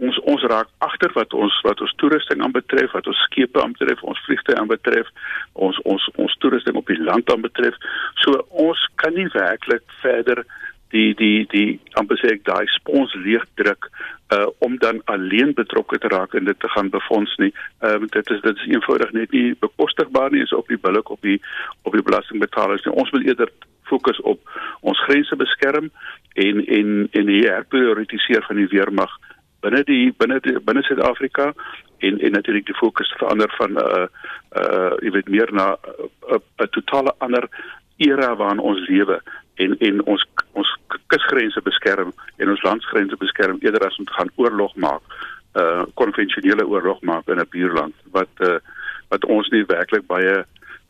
ons 0.01 0.19
ons 0.33 0.45
raak 0.53 0.69
agter 0.87 1.13
wat 1.17 1.35
ons 1.37 1.57
wat 1.67 1.81
ons 1.85 1.93
toerusting 2.01 2.43
aanbetref, 2.45 2.93
wat 2.97 3.09
ons 3.11 3.25
skepe 3.29 3.61
aanbetref, 3.63 4.03
ons 4.03 4.23
vliegtye 4.27 4.57
aanbetref, 4.61 5.11
ons 5.67 5.81
ons 5.85 6.09
ons 6.17 6.39
toerusting 6.41 6.79
op 6.81 6.89
die 6.89 7.01
land 7.03 7.33
aanbetref. 7.33 7.77
So 8.25 8.41
ons 8.69 8.87
kan 9.03 9.15
nie 9.17 9.29
werklik 9.35 9.85
verder 10.05 10.45
die 10.95 11.13
die 11.15 11.47
die 11.53 11.79
amper 12.01 12.19
sê 12.21 12.35
ek 12.35 12.47
daai 12.49 12.67
spons 12.77 13.15
leeg 13.27 13.45
druk 13.61 13.91
uh 14.35 14.47
om 14.67 14.77
dan 14.83 15.01
alleen 15.13 15.55
betrokke 15.59 15.99
te 15.99 16.11
raak 16.13 16.35
en 16.39 16.49
dit 16.49 16.61
te 16.61 16.71
gaan 16.75 16.91
befonds 16.91 17.37
nie. 17.43 17.53
Ehm 17.85 18.07
uh, 18.07 18.13
dit 18.17 18.31
is 18.37 18.43
dit 18.47 18.63
is 18.63 18.71
eenvoudig 18.75 19.13
net 19.17 19.35
nie 19.37 19.55
bekostigbaar 19.65 20.33
nie 20.35 20.45
is 20.47 20.55
op 20.57 20.69
die 20.69 20.81
billik 20.81 21.11
op 21.11 21.23
die 21.27 21.39
op 21.83 21.93
die 21.99 22.07
belastingbetalers 22.09 22.87
nie. 22.87 22.95
Ons 22.95 23.13
wil 23.15 23.27
eerder 23.27 23.53
fokus 23.91 24.21
op 24.33 24.41
ons 24.81 25.05
grense 25.07 25.37
beskerm 25.37 25.91
en 26.47 26.65
en 26.79 27.09
en 27.11 27.27
die 27.27 27.43
herprioritiseer 27.47 28.47
van 28.47 28.63
die 28.63 28.71
weermag 28.75 29.19
binne 29.61 29.83
die 29.85 30.13
binne 30.19 30.41
binne 30.41 30.83
Suid-Afrika 30.83 31.53
en 31.99 32.21
en 32.21 32.33
natuurlik 32.33 32.67
die 32.67 32.79
fokus 32.79 33.13
verander 33.19 33.53
van 33.59 33.73
'n 33.73 33.79
uh, 33.79 34.07
uh 34.63 34.93
jy 35.05 35.11
weet 35.11 35.29
meer 35.29 35.53
na 35.53 35.77
'n 35.77 36.35
uh, 36.35 36.41
'n 36.65 36.69
totale 36.71 37.15
ander 37.19 37.49
era 37.97 38.37
waarin 38.37 38.59
ons 38.59 38.89
lewe 38.89 39.21
en 39.55 39.79
en 39.79 40.05
ons 40.05 40.27
ons 40.53 40.71
kusgrense 41.07 41.61
beskerm 41.63 42.13
en 42.37 42.51
ons 42.51 42.63
landsgrense 42.63 43.17
beskerm 43.17 43.59
eerder 43.61 43.87
as 43.87 43.99
om 43.99 44.05
te 44.05 44.13
gaan 44.19 44.33
oorlog 44.37 44.75
maak 44.75 45.03
uh 45.61 45.83
konvensionele 45.95 46.67
oorlog 46.67 47.01
maak 47.03 47.29
in 47.29 47.41
'n 47.41 47.51
buurland 47.51 47.95
wat 48.17 48.33
uh 48.41 48.59
wat 49.09 49.25
ons 49.25 49.49
nie 49.49 49.65
werklik 49.67 50.07
baie 50.07 50.45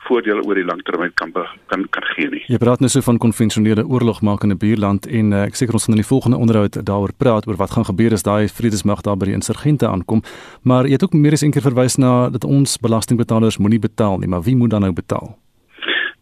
voordele 0.08 0.42
oor 0.46 0.54
die 0.58 0.64
langtermyn 0.64 1.12
kan 1.14 1.32
kan 1.32 1.84
kan 1.90 2.06
gee 2.14 2.28
nie. 2.30 2.42
Jy 2.48 2.58
praat 2.58 2.80
nou 2.80 2.88
so 2.92 3.04
van 3.04 3.18
konvensionele 3.18 3.84
oorlog 3.86 4.22
maak 4.22 4.44
in 4.44 4.52
'n 4.52 4.58
buurland 4.58 5.06
en 5.06 5.32
uh, 5.32 5.42
ek 5.44 5.54
seker 5.54 5.74
ons 5.74 5.84
gaan 5.84 5.96
in 5.96 6.02
die 6.02 6.12
volgende 6.12 6.36
onderhoud 6.36 6.74
daaroor 6.86 7.12
praat 7.18 7.46
oor 7.46 7.56
wat 7.56 7.70
gaan 7.70 7.84
gebeur 7.84 8.12
as 8.12 8.22
daai 8.22 8.48
vredesmag 8.48 9.02
daar 9.02 9.16
by 9.16 9.26
die 9.30 9.38
insurgente 9.40 9.86
aankom. 9.86 10.22
Maar 10.62 10.84
jy 10.84 10.92
het 10.92 11.04
ook 11.04 11.12
meer 11.12 11.32
as 11.32 11.42
een 11.42 11.52
keer 11.52 11.68
verwys 11.70 11.96
na 11.96 12.30
dat 12.30 12.44
ons 12.44 12.78
belastingbetalers 12.78 13.58
moenie 13.58 13.78
betaal 13.80 14.18
nie, 14.18 14.28
maar 14.28 14.42
wie 14.42 14.56
moet 14.56 14.70
dan 14.70 14.80
nou 14.80 14.92
betaal? 14.92 15.36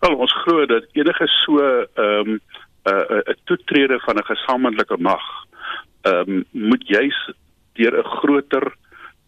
Wel, 0.00 0.14
ons 0.16 0.34
glo 0.42 0.66
dat 0.66 0.84
enige 0.92 1.26
so 1.26 1.58
ehm 1.58 2.28
um, 2.28 2.40
'n 2.84 2.90
uh, 2.92 3.32
'n 3.32 3.36
toetrede 3.44 3.98
van 4.00 4.16
'n 4.16 4.30
gesamentlike 4.32 4.96
mag 4.98 5.24
ehm 6.02 6.30
um, 6.30 6.44
moet 6.50 6.88
juis 6.88 7.32
deur 7.72 7.98
'n 7.98 8.04
groter 8.04 8.74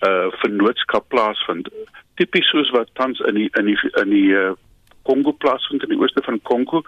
uh 0.08 0.26
vennootskap 0.40 1.08
plaasvind 1.08 1.68
tipies 2.20 2.50
soos 2.52 2.70
wat 2.76 2.92
tans 3.00 3.22
in 3.30 3.38
die 3.40 3.48
in 3.58 3.70
die 3.72 3.78
in 4.02 4.12
die 4.12 4.28
uh, 4.36 4.52
Kongo 5.08 5.32
plaasvind 5.32 5.82
in 5.86 5.94
die 5.94 5.98
ooste 5.98 6.22
van 6.22 6.40
Kongo 6.44 6.82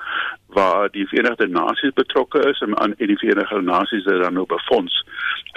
waar 0.57 0.91
die 0.93 1.07
Verenigde 1.09 1.49
Nasies 1.49 1.95
betrokke 1.97 2.43
is 2.51 2.61
en 2.61 2.77
aan 2.79 2.95
die 2.99 3.17
Verenigde 3.17 3.63
Nasies 3.65 4.05
dit 4.05 4.21
dan 4.23 4.37
nou 4.37 4.45
befonds. 4.47 4.99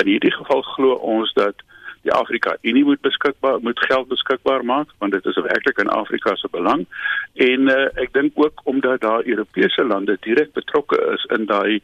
In 0.04 0.08
hierdie 0.08 0.34
geval 0.34 0.64
glo 0.76 0.96
ons 1.16 1.34
dat 1.36 1.66
die 2.06 2.14
Afrika 2.14 2.56
Unie 2.62 2.84
moet 2.86 3.02
beskikbaar 3.02 3.60
moet 3.66 3.80
geld 3.90 4.08
beskikbaar 4.08 4.66
maak 4.66 4.90
want 5.04 5.12
dit 5.18 5.26
is 5.26 5.40
werklik 5.50 5.80
in 5.84 5.92
Afrika 6.00 6.36
se 6.36 6.50
belang 6.52 6.86
en 7.34 7.72
uh, 7.74 7.88
ek 8.04 8.14
dink 8.14 8.38
ook 8.40 8.62
omdat 8.72 9.02
daar 9.02 9.26
Europese 9.26 9.84
lande 9.84 10.18
direk 10.22 10.54
betrokke 10.54 11.00
is 11.14 11.26
in 11.38 11.48
daai 11.50 11.82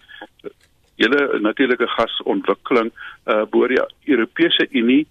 hele 1.01 1.39
natuurlike 1.41 1.88
gasontwikkeling 1.95 2.91
uh, 2.93 3.41
boor 3.49 3.73
die 3.73 3.82
Europese 4.13 4.67
Unie 4.69 5.08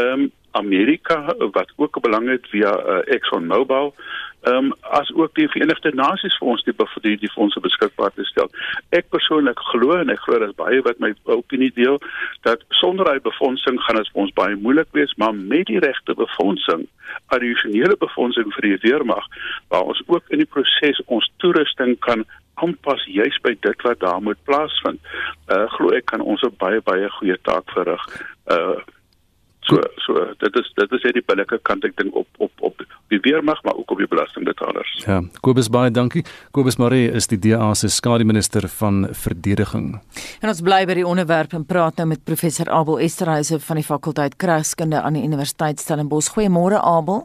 um, 0.00 0.30
Amerika 0.60 1.34
wat 1.56 1.72
ook 1.76 1.96
'n 1.96 2.06
belang 2.06 2.28
het 2.28 2.46
via 2.52 2.72
uh, 2.78 3.14
Exxon 3.14 3.46
Mobil 3.46 3.94
ehm 4.44 4.56
um, 4.56 4.72
as 4.80 5.12
ook 5.14 5.34
die 5.34 5.48
Verenigde 5.48 5.90
Nasies 5.94 6.36
vir 6.38 6.48
ons 6.52 6.64
die 6.64 6.74
die, 7.00 7.16
die 7.16 7.30
fondse 7.32 7.60
beskikbaar 7.64 8.12
te 8.12 8.24
stel. 8.28 8.50
Ek 8.92 9.08
persoonlik 9.08 9.60
glo 9.70 9.96
en 9.96 10.12
ek 10.12 10.20
glo 10.26 10.38
dat 10.42 10.56
baie 10.58 10.82
wat 10.84 11.00
my 11.00 11.14
opinie 11.32 11.70
deel 11.72 11.96
dat 12.44 12.64
sonder 12.80 13.08
hy 13.08 13.22
befondsing 13.24 13.80
gaan 13.80 13.96
dit 13.96 14.10
vir 14.12 14.22
ons 14.26 14.34
baie 14.36 14.58
moeilik 14.66 14.90
wees, 14.92 15.14
maar 15.16 15.32
met 15.34 15.64
die 15.72 15.80
regte 15.80 16.16
befondsing, 16.18 16.84
addisionele 17.32 17.96
befondsing 17.96 18.52
vir 18.58 18.68
die 18.68 18.80
weermag, 18.84 19.24
waar 19.72 19.88
ons 19.94 20.02
ook 20.06 20.28
in 20.28 20.44
die 20.44 20.50
proses 20.56 21.00
ons 21.06 21.30
toerusting 21.40 21.96
kan 22.04 22.26
aanpas 22.60 23.06
juis 23.08 23.38
by 23.42 23.54
dit 23.64 23.86
wat 23.88 24.04
daar 24.04 24.20
moet 24.22 24.44
plaasvind. 24.44 25.00
Uh 25.48 25.64
glo 25.78 25.96
ek 25.96 26.10
kan 26.12 26.20
ons 26.20 26.44
'n 26.44 26.52
baie 26.60 26.84
baie 26.84 27.08
goeie 27.16 27.38
taak 27.48 27.64
verrig. 27.72 28.04
Uh 28.44 28.76
So 29.64 29.80
so 30.04 30.14
dit 30.38 30.56
is 30.60 30.72
dit 30.76 30.92
is 30.92 31.04
net 31.08 31.16
die 31.16 31.24
billike 31.24 31.58
kant 31.62 31.84
ek 31.88 31.96
dink 31.96 32.14
op 32.14 32.28
op 32.36 32.52
op 32.68 32.82
die 33.12 33.20
weermag 33.24 33.62
maar 33.64 33.76
ook 33.80 33.90
op 33.90 33.98
die 33.98 34.08
belastingbetalers. 34.08 34.92
Ja, 35.06 35.20
Kobus 35.40 35.70
baie 35.72 35.90
dankie. 35.90 36.24
Kobus 36.52 36.76
Maree 36.80 37.10
is 37.12 37.28
die 37.30 37.38
DA 37.38 37.72
se 37.74 37.88
skademinister 37.88 38.68
van 38.68 39.06
verdediging. 39.12 40.00
En 40.40 40.52
ons 40.52 40.62
bly 40.64 40.82
by 40.88 40.98
die 41.00 41.06
onderwerp 41.06 41.56
en 41.56 41.66
praat 41.68 42.00
nou 42.00 42.08
met 42.12 42.24
professor 42.24 42.70
Abel 42.70 43.00
Esterhuise 43.04 43.60
van 43.60 43.80
die 43.80 43.86
fakulteit 43.86 44.36
Kragskunde 44.36 45.00
aan 45.00 45.16
die 45.16 45.24
Universiteit 45.24 45.80
Stellenbosch. 45.80 46.34
Goeiemôre 46.36 46.80
Abel. 46.82 47.24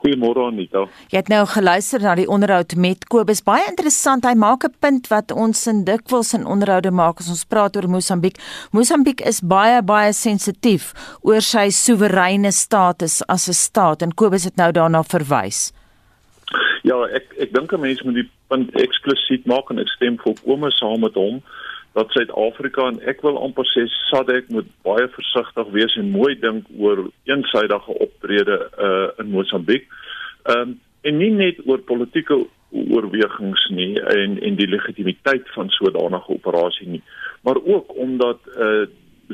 Goeiemôre 0.00 0.46
Anita. 0.48 0.86
Jy 1.12 1.20
het 1.20 1.28
nou 1.28 1.42
geluister 1.44 2.00
na 2.00 2.14
die 2.16 2.28
onderhoud 2.30 2.72
met 2.80 3.04
Kobus. 3.12 3.42
Baie 3.44 3.66
interessant. 3.68 4.24
Hy 4.24 4.32
maak 4.32 4.64
'n 4.64 4.72
punt 4.80 5.08
wat 5.12 5.32
ons 5.32 5.66
in 5.66 5.84
dikwels 5.84 6.32
in 6.32 6.46
onderhoude 6.46 6.90
maak 6.90 7.20
as 7.20 7.28
ons 7.28 7.44
praat 7.44 7.76
oor 7.76 7.88
Mosambiek. 7.88 8.36
Mosambiek 8.72 9.20
is 9.20 9.40
baie 9.40 9.82
baie 9.82 10.12
sensitief 10.12 10.94
oor 11.20 11.42
sy 11.42 11.68
soewereine 11.68 12.52
status 12.52 13.22
as 13.28 13.48
'n 13.48 13.52
staat 13.52 14.02
en 14.02 14.14
Kobus 14.14 14.44
het 14.44 14.56
nou 14.56 14.72
daarna 14.72 15.02
verwys. 15.02 15.72
Ja, 16.82 16.96
ek 17.04 17.34
ek 17.38 17.52
dink 17.52 17.72
'n 17.72 17.80
mens 17.80 18.02
moet 18.02 18.14
die 18.14 18.30
punt 18.48 18.70
eksklusief 18.72 19.44
maak 19.44 19.70
en 19.70 19.78
ek 19.78 19.88
stem 19.88 20.16
volkome 20.16 20.70
saam 20.70 21.00
met 21.00 21.14
hom 21.14 21.42
dat 22.00 22.12
Suid-Afrika 22.16 22.86
en 22.88 23.00
ek 23.12 23.20
wil 23.26 23.38
amper 23.44 23.66
sê 23.68 23.84
SADC 24.08 24.48
moet 24.54 24.68
baie 24.86 25.08
versigtig 25.16 25.72
wees 25.74 25.96
en 26.00 26.12
mooi 26.14 26.32
dink 26.40 26.68
oor 26.78 27.08
eensydige 27.28 27.96
optrede 28.06 28.56
uh, 28.70 29.10
in 29.20 29.34
Mosambiek. 29.34 29.90
Ehm 30.48 30.70
um, 30.70 30.78
en 31.00 31.16
nie 31.16 31.30
net 31.32 31.56
oor 31.64 31.80
politieke 31.88 32.36
oorwegings 32.76 33.62
nie 33.72 33.94
en 34.14 34.34
en 34.44 34.56
die 34.58 34.68
legitimiteit 34.68 35.46
van 35.54 35.70
sodanige 35.72 36.34
operasie 36.34 36.88
nie, 36.88 37.00
maar 37.40 37.56
ook 37.56 37.94
omdat 37.96 38.50
uh, 38.52 38.84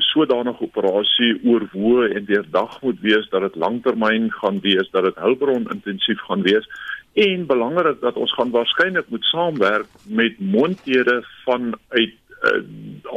sodanige 0.05 0.63
operasie 0.63 1.33
oorwoe 1.43 2.07
en 2.07 2.25
deurdag 2.29 2.77
moet 2.81 3.01
wees 3.03 3.27
dat 3.33 3.41
dit 3.41 3.55
langtermyn 3.55 4.29
gaan 4.31 4.61
wees, 4.63 4.87
dat 4.95 5.03
dit 5.09 5.19
hulpbron 5.25 5.67
intensief 5.75 6.23
gaan 6.29 6.45
wees 6.47 6.69
en 7.17 7.45
belangrik 7.49 7.99
dat 8.01 8.15
ons 8.15 8.33
gaan 8.37 8.53
waarskynlik 8.55 9.09
moet 9.09 9.27
saamwerk 9.33 9.91
met 10.05 10.39
mondhede 10.39 11.23
vanuit 11.43 12.15
uh, 12.43 12.61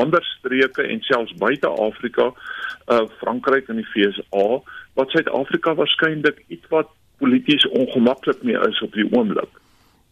ander 0.01 0.23
streke 0.39 0.83
en 0.83 1.03
selfs 1.03 1.35
buite 1.39 1.69
Afrika, 1.69 2.33
uh 2.91 3.05
Frankryk 3.21 3.69
en 3.69 3.81
die 3.81 3.87
FSA 3.93 4.47
wat 4.99 5.11
Suid-Afrika 5.11 5.75
waarskynlik 5.75 6.43
ietwat 6.49 6.89
polities 7.19 7.67
ongemaklik 7.69 8.43
mee 8.43 8.59
is 8.69 8.81
op 8.81 8.93
die 8.93 9.07
oomblik. 9.13 9.61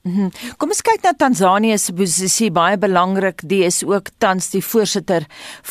Mhm. 0.08 0.30
Kom 0.56 0.72
ons 0.72 0.80
kyk 0.84 1.02
na 1.04 1.12
Tansanië 1.18 1.76
se 1.78 1.92
posisie 1.92 2.48
baie 2.54 2.78
belangrik. 2.80 3.42
Die 3.48 3.64
is 3.66 3.82
ook 3.84 4.08
tans 4.22 4.50
die 4.54 4.62
voorsitter 4.64 5.26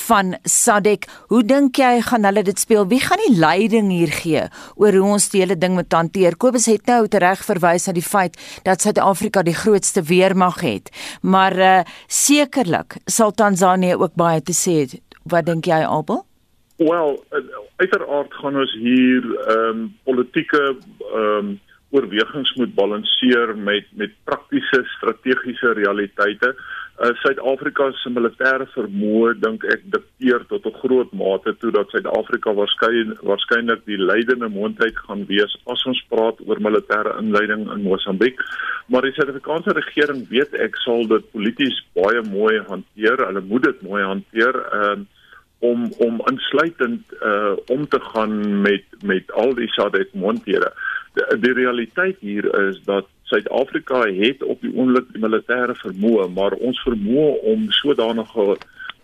van 0.08 0.36
SADC. 0.44 1.08
Hoe 1.32 1.44
dink 1.44 1.80
jy 1.82 2.02
gaan 2.06 2.28
hulle 2.28 2.44
dit 2.46 2.60
speel? 2.60 2.86
Wie 2.92 3.02
gaan 3.02 3.22
die 3.26 3.40
leiding 3.40 3.90
hier 3.92 4.14
gee 4.14 4.46
oor 4.76 4.94
hoe 4.94 5.14
ons 5.16 5.30
die 5.34 5.42
hele 5.42 5.58
ding 5.58 5.74
moet 5.74 5.94
hanteer? 5.94 6.38
Kobus 6.38 6.68
het 6.70 6.86
nou 6.86 7.06
reg 7.10 7.44
verwys 7.46 7.88
na 7.88 7.94
die 7.98 8.06
feit 8.06 8.38
dat 8.64 8.82
Suid-Afrika 8.82 9.42
die 9.44 9.58
grootste 9.58 10.04
weermag 10.04 10.62
het. 10.62 10.92
Maar 11.22 11.58
uh 11.58 11.76
sekerlik 12.08 12.98
sal 13.06 13.32
Tansanië 13.32 13.96
ook 13.96 14.16
baie 14.16 14.42
te 14.42 14.54
sê. 14.54 14.86
Wat 15.24 15.46
dink 15.46 15.66
jy, 15.66 15.82
Abel? 15.86 16.26
Wel, 16.78 17.24
uiteraard 17.76 18.34
gaan 18.34 18.58
ons 18.58 18.74
hier 18.74 19.24
ehm 19.48 19.70
um, 19.70 19.96
politieke 20.04 20.76
ehm 21.14 21.48
um, 21.48 21.60
oorwegings 21.90 22.54
moet 22.60 22.74
balanseer 22.76 23.56
met 23.58 23.86
met 23.96 24.12
praktiese 24.24 24.84
strategiese 24.98 25.72
realiteite. 25.74 26.56
Uh 26.98 27.14
Suid-Afrika 27.22 27.92
se 28.02 28.10
militêre 28.10 28.66
vermoë 28.74 29.36
dink 29.40 29.64
ek 29.74 29.86
dikteer 29.96 30.44
tot 30.50 30.66
'n 30.66 30.80
groot 30.82 31.12
mate 31.14 31.54
toe 31.62 31.72
dat 31.72 31.90
Suid-Afrika 31.90 32.54
waarskynlik 32.54 33.22
waarskynlik 33.22 33.86
die 33.86 33.98
leidende 33.98 34.50
moondheid 34.50 34.98
gaan 35.08 35.26
wees 35.32 35.54
as 35.66 35.86
ons 35.86 36.04
praat 36.10 36.42
oor 36.48 36.60
militêre 36.60 37.18
inleiding 37.22 37.70
in 37.72 37.86
Mosambiek. 37.88 38.42
Maar 38.88 39.02
die 39.02 39.14
Suid-Afrikaanse 39.14 39.78
regering 39.78 40.28
weet 40.30 40.54
ek 40.54 40.76
sal 40.84 41.08
dit 41.08 41.32
polities 41.32 41.78
baie 41.94 42.22
mooi 42.22 42.60
hanteer. 42.68 43.26
Hulle 43.28 43.42
moet 43.42 43.64
dit 43.64 43.82
mooi 43.82 44.04
hanteer. 44.04 44.56
Ehm 44.74 45.00
uh, 45.00 45.06
om 45.60 45.92
om 45.98 46.22
insluitend 46.30 47.02
uh 47.22 47.56
om 47.66 47.88
te 47.88 48.00
gaan 48.00 48.62
met 48.62 48.84
met 49.02 49.32
al 49.32 49.56
die 49.56 49.68
SADC 49.74 50.14
mondhede 50.14 50.74
die, 51.44 51.54
realiteit 51.54 52.20
hier 52.20 52.48
is 52.68 52.82
dat 52.86 53.08
Suid-Afrika 53.28 54.06
het 54.08 54.44
op 54.44 54.62
die 54.64 54.72
oomblik 54.76 55.10
die 55.14 55.22
militêre 55.24 55.76
vermoë, 55.82 56.30
maar 56.36 56.56
ons 56.64 56.80
vermoë 56.86 57.42
om 57.54 57.66
sodanige 57.76 58.56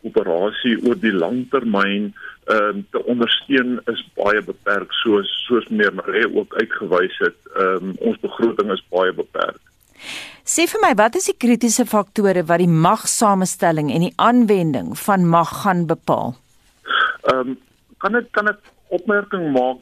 operasie 0.04 0.78
oor 0.88 1.00
die 1.00 1.16
langtermyn 1.16 2.14
ehm 2.44 2.80
uh, 2.80 2.84
te 2.92 3.00
ondersteun 3.08 3.78
is 3.92 4.02
baie 4.20 4.42
beperk 4.44 4.92
soos 5.00 5.30
soos 5.46 5.68
meneer 5.70 5.94
Maree 5.96 6.28
ook 6.28 6.56
uitgewys 6.60 7.16
het. 7.24 7.38
Ehm 7.56 7.92
um, 7.92 7.94
ons 8.12 8.20
begroting 8.20 8.72
is 8.76 8.84
baie 8.92 9.14
beperk. 9.16 9.62
Sê 10.44 10.66
vir 10.68 10.82
my, 10.84 10.92
wat 11.00 11.16
is 11.16 11.30
die 11.32 11.38
kritiese 11.40 11.86
faktore 11.88 12.44
wat 12.50 12.60
die 12.60 12.68
magsamestelling 12.88 13.94
en 13.96 14.04
die 14.10 14.16
aanwending 14.20 14.92
van 15.06 15.24
mag 15.36 15.54
gaan 15.64 15.86
bepaal? 15.88 16.36
Ehm 17.32 17.54
um, 17.54 17.58
kan 18.04 18.20
ek 18.20 18.28
kan 18.36 18.52
ek 18.52 18.60
opmerking 18.92 19.54
maak 19.56 19.80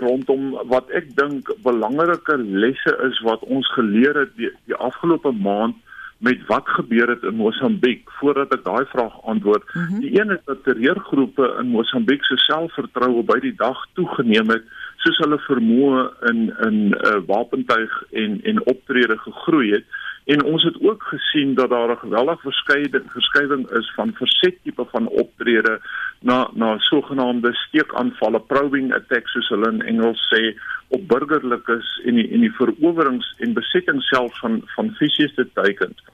rondom 0.00 0.50
wat 0.70 0.90
ek 0.90 1.10
dink 1.16 1.48
belangrike 1.62 2.36
lesse 2.38 2.92
is 3.08 3.20
wat 3.26 3.42
ons 3.44 3.68
geleer 3.74 4.24
het 4.24 4.36
die, 4.36 4.50
die 4.70 4.78
afgelope 4.78 5.32
maand 5.32 5.76
met 6.22 6.38
wat 6.46 6.68
gebeur 6.78 7.08
het 7.10 7.24
in 7.26 7.34
Mosambiek 7.34 8.10
voordat 8.20 8.52
ek 8.54 8.62
daai 8.64 8.84
vraag 8.92 9.14
antwoord. 9.26 9.64
Mm 9.74 9.86
-hmm. 9.86 10.00
Die 10.00 10.20
een 10.20 10.30
is 10.30 10.44
dat 10.44 10.62
terreurgroepe 10.64 11.56
in 11.60 11.72
Mosambiek 11.74 12.24
se 12.24 12.36
selfvertroue 12.36 13.24
by 13.26 13.38
die 13.42 13.54
dag 13.56 13.78
toegeneem 13.98 14.54
het 14.54 14.62
soos 15.02 15.18
hulle 15.24 15.38
vermoë 15.48 16.02
in 16.30 16.40
in 16.68 16.78
uh, 16.94 17.18
wapentuig 17.26 17.96
en 18.10 18.38
en 18.42 18.66
optrede 18.66 19.18
gegroei 19.18 19.72
het. 19.72 19.84
En 20.24 20.44
ons 20.44 20.62
het 20.62 20.76
ook 20.80 21.02
gesien 21.02 21.54
dat 21.54 21.70
daar 21.70 21.90
'n 21.90 21.98
geweldige 21.98 22.40
verskeiding 22.40 23.12
verskywing 23.12 23.70
is 23.70 23.92
van 23.94 24.12
verset 24.14 24.54
tipe 24.62 24.84
van 24.90 25.08
optrede 25.08 25.80
na 26.20 26.50
na 26.52 26.78
sogenaamde 26.78 27.54
steekaanvalle, 27.54 28.40
probing 28.40 28.94
attacks 28.94 29.32
soos 29.32 29.48
hulle 29.48 29.70
in 29.70 29.82
Engels 29.82 30.22
sê, 30.34 30.54
op 30.88 31.08
burgerlikes 31.08 32.00
en 32.04 32.14
die 32.14 32.28
en 32.30 32.40
die 32.40 32.54
verowerings 32.54 33.34
en 33.38 33.52
besetting 33.52 34.02
self 34.02 34.38
van 34.38 34.62
van 34.74 34.94
fisiese 34.94 35.48
teikens. 35.52 36.04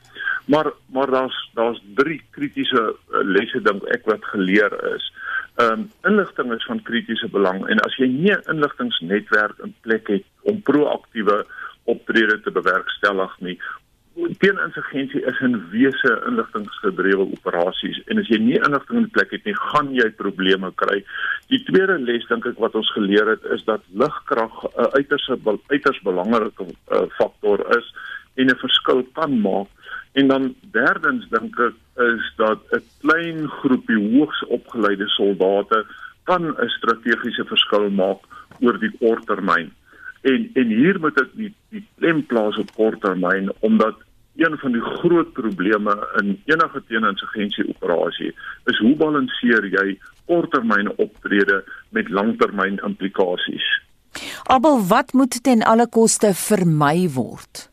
Maar 0.44 0.72
maar 0.92 1.10
daar's 1.10 1.50
daar's 1.54 1.82
drie 1.94 2.22
kritiese 2.30 2.82
uh, 2.82 3.18
lesse 3.22 3.62
dink 3.62 3.84
ek 3.84 4.04
wat 4.04 4.24
geleer 4.24 4.94
is. 4.94 5.12
Um, 5.56 5.90
inligting 6.02 6.52
is 6.52 6.64
van 6.64 6.82
kritiese 6.82 7.28
belang 7.28 7.66
en 7.66 7.80
as 7.80 7.96
jy 7.96 8.06
nie 8.06 8.32
'n 8.32 8.50
inligtingsnetwerk 8.54 9.58
in 9.58 9.74
plek 9.80 10.08
het 10.08 10.24
om 10.42 10.62
proaktiewe 10.62 11.44
optrede 11.84 12.40
te 12.40 12.50
bewerkstellig 12.50 13.36
nie, 13.40 13.58
teeninsurgensie 14.38 15.22
is 15.30 15.40
'n 15.40 15.54
wese 15.70 16.12
inligtingsgedrewe 16.28 17.24
operasies 17.36 17.98
en 18.06 18.18
as 18.18 18.28
jy 18.28 18.38
nie 18.38 18.58
inligting 18.66 18.98
in 18.98 19.10
plek 19.10 19.30
het 19.30 19.44
nie, 19.44 19.54
gaan 19.54 19.94
jy 19.94 20.10
probleme 20.10 20.72
kry. 20.74 21.04
Die 21.48 21.62
tweede 21.64 21.98
les 21.98 22.26
dink 22.26 22.46
ek 22.46 22.58
wat 22.58 22.74
ons 22.74 22.90
geleer 22.92 23.26
het 23.26 23.44
is 23.54 23.64
dat 23.64 23.82
ligkrag 23.92 24.52
'n 24.64 24.80
uh, 24.80 24.90
uiters 24.98 25.30
uiters 25.68 26.00
belangrike 26.02 26.66
uh, 26.66 27.06
faktor 27.18 27.58
is 27.78 27.94
en 28.34 28.46
'n 28.46 28.58
verskil 28.58 29.06
kan 29.12 29.40
maak. 29.40 29.68
En 30.12 30.28
dan 30.28 30.54
derdens 30.72 31.28
dink 31.28 31.58
ek 31.58 31.74
is 31.96 32.32
dat 32.36 32.58
'n 32.72 32.82
klein 33.00 33.48
groepie 33.48 34.00
hoogs 34.12 34.44
opgeleide 34.46 35.08
soldate 35.08 35.86
kan 36.24 36.42
'n 36.42 36.68
strategiese 36.68 37.44
verskil 37.44 37.90
maak 37.90 38.20
oor 38.60 38.78
die 38.78 38.94
kort 38.98 39.26
termyn. 39.26 39.70
En 40.22 40.50
en 40.54 40.66
hier 40.66 41.00
moet 41.00 41.20
ek 41.20 41.30
die 41.34 41.54
die 41.70 41.86
klem 41.98 42.26
plaas 42.26 42.56
op 42.56 42.74
korttermyn 42.74 43.50
omdat 43.60 43.96
een 44.38 44.58
van 44.58 44.72
die 44.72 44.84
groot 45.00 45.32
probleme 45.32 45.94
in 46.20 46.42
enige 46.44 46.82
teeninsurgensie 46.86 47.68
operasie 47.68 48.32
is 48.70 48.78
hoe 48.78 48.94
balanseer 48.96 49.66
jy 49.72 49.98
korttermyn 50.30 50.90
optrede 50.96 51.64
met 51.96 52.08
langtermyn 52.08 52.78
implikasies. 52.86 53.66
Abel, 54.42 54.80
wat 54.86 55.12
moet 55.12 55.42
ten 55.42 55.62
alle 55.62 55.88
koste 55.88 56.34
vermy 56.34 57.08
word? 57.14 57.68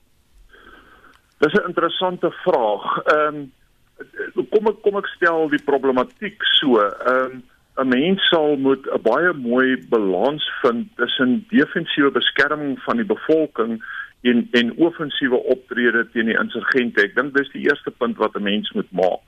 Dis 1.37 1.53
'n 1.53 1.67
interessante 1.67 2.31
vraag. 2.31 3.03
Ehm 3.03 3.35
um, 3.35 4.47
kom 4.49 4.67
ek 4.67 4.81
kom 4.81 4.97
ek 4.97 5.07
stel 5.07 5.49
die 5.49 5.63
problematiek 5.63 6.43
so. 6.59 6.79
Ehm 6.79 7.31
um, 7.31 7.43
'n 7.75 7.87
mens 7.87 8.27
sal 8.29 8.55
moet 8.57 8.87
'n 8.87 9.01
baie 9.01 9.33
mooi 9.33 9.85
balans 9.89 10.51
vind 10.61 10.87
tussen 10.95 11.45
defensiewe 11.49 12.11
beskerming 12.11 12.79
van 12.79 12.95
die 12.95 13.05
bevolking 13.05 13.83
en 14.31 14.47
en 14.51 14.75
offensiewe 14.77 15.39
optrede 15.53 16.07
teen 16.11 16.31
die 16.31 16.39
insurgente. 16.39 17.03
Ek 17.05 17.15
dink 17.15 17.35
dis 17.37 17.51
die 17.53 17.65
eerste 17.69 17.91
punt 17.91 18.17
wat 18.17 18.35
'n 18.35 18.43
mens 18.43 18.71
moet 18.77 18.91
maak. 18.91 19.21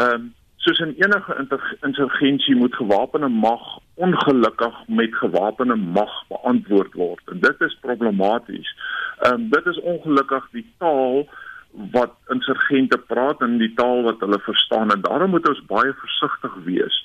Ehm 0.00 0.14
um, 0.14 0.30
soos 0.62 0.78
in 0.78 0.94
enige 0.94 1.34
insurgensie 1.80 2.54
moet 2.54 2.74
gewapende 2.74 3.28
mag 3.28 3.62
ongelukkig 3.94 4.74
met 4.86 5.14
gewapende 5.14 5.74
mag 5.74 6.12
beantwoord 6.28 6.92
word 6.94 7.32
en 7.32 7.40
dit 7.40 7.60
is 7.60 7.78
problematies. 7.80 8.68
Ehm 9.18 9.34
um, 9.34 9.48
dit 9.50 9.66
is 9.66 9.80
ongelukkig 9.80 10.48
die 10.52 10.66
taal 10.78 11.26
wat 11.72 12.14
insurgente 12.28 12.98
praat 12.98 13.40
en 13.40 13.58
die 13.58 13.72
taal 13.74 14.02
wat 14.02 14.20
hulle 14.20 14.38
verstaan 14.38 14.90
en 14.90 15.00
daarom 15.00 15.30
moet 15.30 15.48
ons 15.48 15.66
baie 15.66 15.92
versigtig 16.04 16.54
wees 16.64 16.96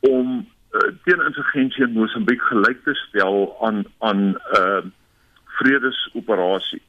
om 0.00 0.46
uh, 0.72 0.88
teen 1.04 1.24
insurgensie 1.26 1.84
in 1.84 1.92
Mosambiek 1.92 2.42
gelyk 2.42 2.82
te 2.84 2.94
stel 2.94 3.56
aan 3.60 3.84
aan 3.98 4.22
'n 4.28 4.36
uh, 4.60 4.82
vredesoperasie. 5.60 6.82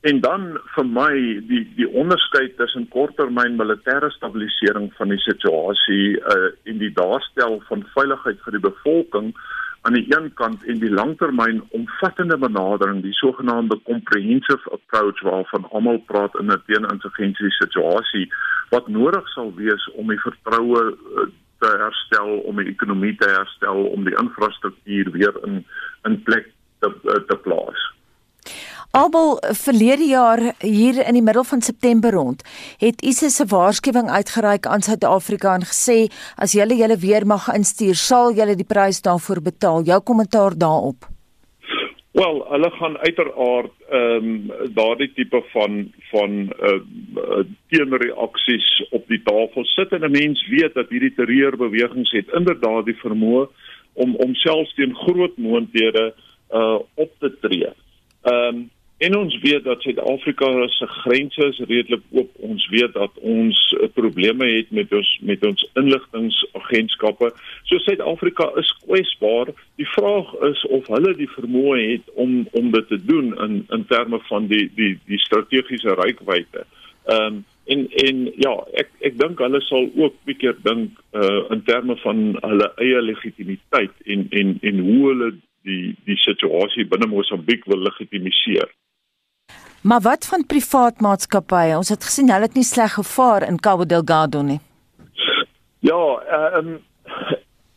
En 0.00 0.20
dan 0.22 0.52
vir 0.74 0.86
my 0.86 1.12
die 1.50 1.64
die 1.74 1.88
onderskeid 1.90 2.56
tussen 2.56 2.86
korttermyn 2.94 3.56
militêre 3.58 4.10
stabilisering 4.14 4.92
van 4.98 5.10
die 5.14 5.22
situasie 5.24 6.18
uh 6.34 6.50
en 6.70 6.78
die 6.78 6.92
daarstel 6.94 7.58
van 7.70 7.86
veiligheid 7.94 8.38
vir 8.44 8.58
die 8.58 8.66
bevolking 8.68 9.32
aan 9.88 9.98
die 9.98 10.06
een 10.14 10.30
kant 10.34 10.64
en 10.64 10.78
die 10.78 10.90
langtermyn 10.90 11.62
omvattende 11.68 12.38
benadering, 12.38 13.02
die 13.02 13.12
sogenaamde 13.12 13.80
comprehensive 13.90 14.70
approach 14.70 15.20
waarvan 15.22 15.68
almal 15.70 15.98
praat 15.98 16.38
in 16.38 16.50
'n 16.52 16.62
teeninsurgensie 16.66 17.50
situasie 17.50 18.26
wat 18.70 18.88
nodig 18.88 19.28
sal 19.28 19.54
wees 19.54 19.90
om 19.94 20.08
die 20.08 20.20
vertroue 20.20 20.82
uh, 20.94 21.26
te 21.58 21.70
herstel, 21.82 22.38
om 22.38 22.56
die 22.56 22.68
ekonomie 22.68 23.16
te 23.16 23.28
herstel, 23.28 23.84
om 23.84 24.04
die 24.04 24.18
infrastruktuur 24.22 25.10
weer 25.10 25.34
in 25.44 25.64
in 26.04 26.22
plek 26.22 26.52
te 26.78 26.92
uh, 27.04 27.14
te 27.26 27.36
plaas. 27.36 27.97
Abel 28.90 29.36
verlede 29.52 30.04
jaar 30.08 30.40
hier 30.60 30.96
in 31.06 31.12
die 31.12 31.22
middel 31.22 31.44
van 31.44 31.60
September 31.60 32.10
rond 32.10 32.40
het 32.80 33.02
ISIS 33.04 33.34
se 33.36 33.44
waarskuwing 33.46 34.08
uitgereik 34.08 34.66
aan 34.66 34.80
Suid-Afrika 34.80 35.54
en 35.54 35.66
gesê 35.68 36.06
as 36.40 36.54
julle 36.56 36.76
julle 36.76 36.96
weer 36.96 37.26
mag 37.26 37.50
instuur, 37.52 37.94
sal 37.94 38.32
julle 38.32 38.56
die 38.56 38.64
prys 38.64 39.02
daarvoor 39.04 39.42
betaal. 39.44 39.84
Jou 39.84 40.00
kommentaar 40.00 40.56
daarop. 40.56 41.04
Wel, 42.16 42.40
hulle 42.48 42.70
gaan 42.70 42.96
uiteraard 42.98 43.74
ehm 43.90 44.30
um, 44.30 44.72
daardie 44.74 45.10
tipe 45.12 45.42
van 45.52 45.92
van 46.10 46.32
uh, 46.48 46.72
uh, 47.16 47.44
teenreaksies 47.68 48.70
op 48.90 49.04
die 49.12 49.20
tafel 49.22 49.64
sit 49.64 49.92
en 49.92 50.04
'n 50.04 50.10
mens 50.10 50.46
weet 50.48 50.74
dat 50.74 50.88
hierdie 50.88 51.14
terreurbewegings 51.14 52.10
het 52.10 52.32
inderdaad 52.32 52.84
die 52.84 52.96
vermoë 53.04 53.46
om 53.92 54.16
om 54.16 54.34
selfs 54.34 54.74
teen 54.74 54.94
groot 54.94 55.36
moondhede 55.36 56.14
uh 56.50 56.80
op 56.94 57.12
te 57.18 57.36
tree. 57.40 57.70
Ehm 58.22 58.56
um, 58.56 58.68
En 58.98 59.16
ons 59.16 59.38
weet 59.38 59.64
dat 59.64 59.82
Suid-Afrika 59.82 60.68
se 60.68 60.86
grense 60.86 61.44
is 61.46 61.58
redelik 61.58 62.00
oop. 62.10 62.30
Ons 62.36 62.68
weet 62.68 62.92
dat 62.92 63.10
ons 63.14 63.58
uh, 63.78 63.86
probleme 63.94 64.46
het 64.46 64.70
met 64.70 64.92
ons 64.92 65.18
met 65.22 65.44
ons 65.46 65.70
inligtingagentskappe. 65.74 67.30
So 67.62 67.78
Suid-Afrika 67.78 68.50
is 68.58 68.72
kwesbaar. 68.86 69.52
Die 69.78 69.86
vraag 69.86 70.32
is 70.50 70.64
of 70.66 70.90
hulle 70.90 71.12
die 71.14 71.30
vermoë 71.30 71.76
het 71.92 72.10
om 72.14 72.48
om 72.58 72.72
dit 72.74 72.88
te 72.88 72.98
doen 73.04 73.30
in 73.44 73.62
in 73.76 73.86
terme 73.86 74.18
van 74.30 74.50
die 74.50 74.66
die 74.74 74.96
die 75.06 75.22
strategiese 75.26 75.94
reikwyte. 76.02 76.66
Ehm 77.06 77.38
um, 77.38 77.44
en 77.68 77.86
en 78.02 78.24
ja, 78.40 78.54
ek 78.82 78.90
ek 79.04 79.18
dink 79.20 79.38
hulle 79.44 79.60
sal 79.68 79.86
ook 79.94 80.18
bietjie 80.26 80.56
dink 80.66 80.98
uh 81.14 81.44
in 81.54 81.62
terme 81.70 81.94
van 82.02 82.26
hulle 82.40 82.72
eie 82.82 83.06
legitimiteit 83.12 83.94
en 84.04 84.26
en 84.42 84.56
en 84.60 84.84
hoe 84.90 85.00
hulle 85.06 85.32
die 85.62 85.94
die 86.08 86.18
situasie 86.26 86.88
binne 86.90 87.06
Mosambiek 87.06 87.66
wil 87.70 87.86
legitimiseer. 87.86 88.74
Maar 89.88 90.00
wat 90.00 90.26
van 90.26 90.46
privaat 90.46 91.00
maatskappye? 91.00 91.76
Ons 91.76 91.88
het 91.88 92.04
gesien 92.04 92.28
hulle 92.28 92.44
het 92.44 92.56
nie 92.58 92.66
sleg 92.66 92.92
gevaar 92.92 93.46
in 93.46 93.60
Cabo 93.64 93.86
Delgado 93.86 94.42
nie. 94.42 94.60
Ja, 95.80 96.02
ehm 96.36 96.68
um, 96.68 96.74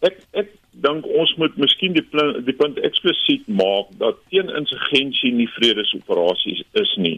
ek 0.08 0.18
ek 0.42 0.50
dink 0.88 1.08
ons 1.08 1.32
moet 1.40 1.56
miskien 1.62 1.96
die 1.96 2.04
die 2.48 2.58
punt 2.64 2.82
eksplisiet 2.90 3.48
maak 3.48 3.94
dat 4.04 4.20
teen 4.34 4.52
insurgensie 4.60 5.32
nie 5.38 5.48
vredesoperasies 5.56 6.66
is 6.84 6.94
nie. 7.06 7.16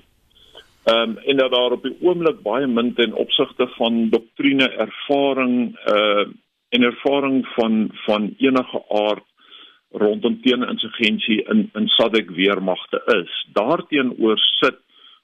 Ehm 0.85 1.15
um, 1.15 1.17
en 1.17 1.41
dat 1.41 1.51
daar 1.57 1.77
op 1.79 1.89
die 1.89 1.97
oomblik 2.05 2.43
baie 2.45 2.67
min 2.67 2.93
ten 2.93 3.17
opsigte 3.25 3.69
van 3.79 4.09
doktrine, 4.13 4.69
ervaring 4.87 5.57
uh 5.97 6.29
en 6.73 6.83
ervaring 6.83 7.43
van 7.55 7.89
van 8.05 8.33
enige 8.37 8.85
aard 8.89 9.25
rondom 9.93 10.39
teeninsurgensie 10.41 11.43
in 11.49 11.69
in 11.73 11.87
SADC 11.87 12.29
weermagte 12.29 13.01
is. 13.21 13.47
Daarteenoor 13.53 14.37
sit 14.37 14.79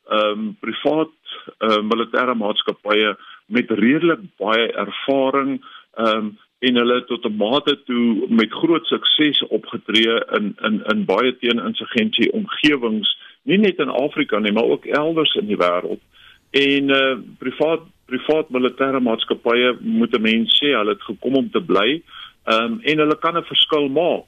ehm 0.09 0.39
um, 0.39 0.57
privaat 0.59 1.15
uh, 1.59 1.81
militêre 1.85 2.33
maatskappye 2.35 3.15
met 3.45 3.71
redelik 3.71 4.21
baie 4.37 4.71
ervaring 4.71 5.59
ehm 5.93 6.17
um, 6.17 6.37
en 6.59 6.75
hulle 6.75 7.03
tot 7.07 7.25
'n 7.25 7.35
mate 7.35 7.75
toe 7.85 8.25
met 8.29 8.51
groot 8.51 8.85
sukses 8.85 9.39
opgetree 9.47 10.15
in 10.37 10.55
in 10.67 10.81
in 10.93 11.05
baie 11.05 11.37
teeninsurgensie 11.37 12.31
omgewings, 12.31 13.17
nie 13.43 13.57
net 13.57 13.79
in 13.79 13.89
Afrika 13.89 14.39
nie, 14.39 14.51
maar 14.51 14.63
ook 14.73 14.85
elders 14.85 15.35
in 15.35 15.47
die 15.47 15.57
wêreld. 15.57 16.01
En 16.51 16.89
eh 16.89 17.11
uh, 17.11 17.17
privaat 17.37 17.81
privaat 18.05 18.49
militêre 18.49 18.99
maatskappye 18.99 19.77
moet 19.79 20.13
'n 20.17 20.21
mens 20.21 20.59
sê, 20.59 20.73
hulle 20.77 20.97
het 20.97 21.03
gekom 21.03 21.35
om 21.35 21.49
te 21.49 21.61
bly. 21.61 22.01
Ehm 22.43 22.63
um, 22.63 22.79
en 22.81 22.97
hulle 22.97 23.17
kan 23.19 23.37
'n 23.37 23.43
verskil 23.43 23.89
maak. 23.89 24.27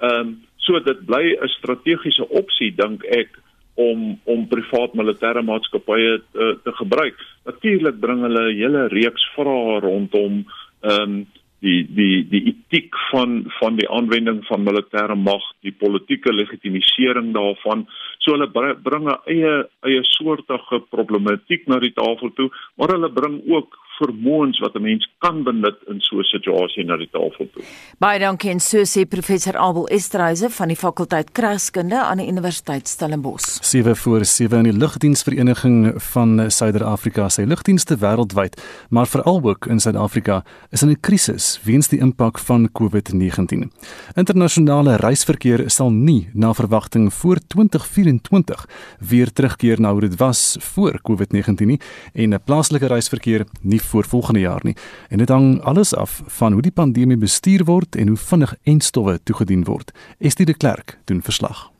Ehm 0.00 0.20
um, 0.20 0.34
so 0.64 0.80
dit 0.80 1.06
bly 1.06 1.36
'n 1.36 1.48
strategiese 1.48 2.28
opsie 2.28 2.72
dink 2.74 3.04
ek 3.04 3.28
om 3.74 4.18
om 4.24 4.46
privaat 4.48 4.94
militêre 4.94 5.42
maatskappye 5.42 6.20
te, 6.32 6.58
te 6.64 6.72
gebruik. 6.72 7.16
Natuurlik 7.44 8.00
bring 8.00 8.22
hulle 8.22 8.44
'n 8.52 8.56
hele 8.56 8.88
reeks 8.88 9.24
vrae 9.34 9.80
rondom 9.80 10.44
ehm 10.82 11.02
um, 11.02 11.26
die 11.64 11.84
die 11.96 12.24
die 12.28 12.42
etiek 12.50 12.96
van 13.10 13.44
van 13.58 13.76
die 13.76 13.88
aanwending 13.88 14.42
van 14.48 14.66
militêre 14.66 15.16
mag, 15.16 15.44
die 15.64 15.72
politieke 15.72 16.32
legitimisering 16.32 17.32
daarvan. 17.36 17.86
So 18.18 18.36
hulle 18.36 18.48
bring 18.88 19.08
'n 19.08 19.18
eie 19.34 19.54
eie 19.88 20.02
soortige 20.16 20.80
problematiek 20.90 21.66
na 21.66 21.78
die 21.78 21.92
tafel 21.92 22.32
toe, 22.34 22.50
maar 22.76 22.88
hulle 22.88 23.10
bring 23.12 23.40
ook 23.48 23.78
vermoëns 23.98 24.58
wat 24.58 24.74
'n 24.74 24.82
mens 24.82 25.08
kan 25.18 25.42
benut 25.42 25.78
in 25.86 26.00
so 26.00 26.18
'n 26.18 26.22
situasie 26.22 26.84
na 26.84 26.96
die 26.96 27.08
tafel 27.10 27.48
toe. 27.52 27.62
Baie 27.98 28.18
dankie 28.18 28.50
en 28.50 28.60
so 28.60 28.78
sê 28.84 29.06
professor 29.08 29.56
Abel 29.56 29.86
Estreise 29.88 30.50
van 30.50 30.68
die 30.68 30.76
fakulteit 30.76 31.32
Kragskunde 31.32 32.02
aan 32.02 32.18
die 32.18 32.28
Universiteit 32.28 32.88
Stellenbosch. 32.88 33.58
7 33.60 33.96
voor 33.96 34.24
7 34.24 34.58
in 34.58 34.64
die 34.64 34.78
lugdiensvereniging 34.78 35.92
van 35.96 36.50
Suider-Afrika 36.50 37.28
sê 37.28 37.46
lugdienste 37.46 37.96
wêreldwyd, 37.96 38.62
maar 38.90 39.06
veral 39.06 39.40
ook 39.42 39.66
in 39.66 39.80
Suid-Afrika 39.80 40.44
is 40.70 40.82
in 40.82 40.88
'n 40.90 41.00
krisis 41.00 41.60
weens 41.64 41.88
die 41.88 42.00
impak 42.00 42.38
van 42.38 42.68
COVID-19. 42.72 43.70
Internasionale 44.14 44.96
reisverkeer 44.96 45.70
sal 45.70 45.90
nie 45.90 46.28
na 46.32 46.52
verwagting 46.52 47.12
voor 47.12 47.38
2024 47.46 48.66
weer 48.98 49.32
terugkeer 49.32 49.80
na 49.80 49.92
hoe 49.92 50.00
dit 50.00 50.16
was 50.16 50.56
voor 50.60 51.00
COVID-19 51.02 51.66
nie 51.66 51.80
en 52.12 52.34
'n 52.34 52.42
plaaslike 52.44 52.86
reisverkeer 52.86 53.46
nie 53.60 53.80
voor 53.84 54.04
volgende 54.04 54.40
jaar 54.40 54.60
nie 54.62 54.76
en 55.08 55.18
dit 55.18 55.28
hang 55.28 55.62
alles 55.62 55.94
af 55.94 56.22
van 56.26 56.52
hoe 56.52 56.62
die 56.62 56.72
pandemie 56.72 57.16
bestuur 57.16 57.64
word 57.64 57.96
en 57.96 58.08
hoe 58.08 58.16
vinnig 58.16 58.54
enstowwe 58.62 59.20
toegedien 59.22 59.64
word. 59.64 59.92
Estie 60.18 60.46
de 60.46 60.54
Klerk 60.54 60.98
doen 61.04 61.22
verslag. 61.22 61.70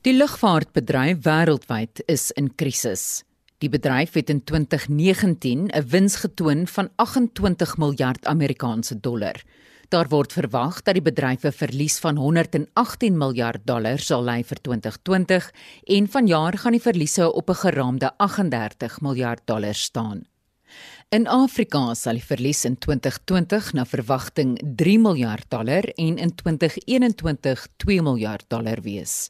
Die 0.00 0.14
lugvaartbedryf 0.16 1.24
wêreldwyd 1.24 2.02
is 2.06 2.30
in 2.30 2.54
krisis. 2.54 3.24
Die 3.58 3.68
bedryf 3.68 4.14
het 4.14 4.30
in 4.30 4.44
2019 4.44 5.66
'n 5.68 5.88
wins 5.90 6.16
getoon 6.16 6.66
van 6.66 6.88
28 6.96 7.76
miljard 7.76 8.26
Amerikaanse 8.26 9.00
dollar. 9.00 9.42
Daar 9.88 10.08
word 10.08 10.32
verwag 10.32 10.82
dat 10.82 10.94
die 10.94 11.02
bedryf 11.02 11.44
'n 11.44 11.52
verlies 11.52 11.98
van 11.98 12.16
118 12.16 13.16
miljard 13.18 13.60
dollar 13.64 13.98
sal 13.98 14.24
ly 14.24 14.44
vir 14.44 14.60
2020 14.60 15.50
en 15.84 16.08
vanjaar 16.08 16.58
gaan 16.58 16.72
die 16.72 16.86
verliese 16.86 17.32
op 17.32 17.48
'n 17.50 17.54
geraamde 17.54 18.12
38 18.16 19.00
miljard 19.00 19.40
dollar 19.44 19.74
staan. 19.74 20.26
In 21.08 21.26
Afrika 21.26 21.94
sal 21.94 22.18
die 22.20 22.24
verlies 22.24 22.64
in 22.68 22.76
2020 22.76 23.72
na 23.72 23.84
verwagting 23.88 24.58
3 24.76 24.98
miljard 25.00 25.48
dollar 25.48 25.88
en 25.96 26.18
in 26.18 26.34
2021 26.34 27.66
2 27.76 28.02
miljard 28.02 28.44
dollar 28.48 28.82
wees. 28.82 29.28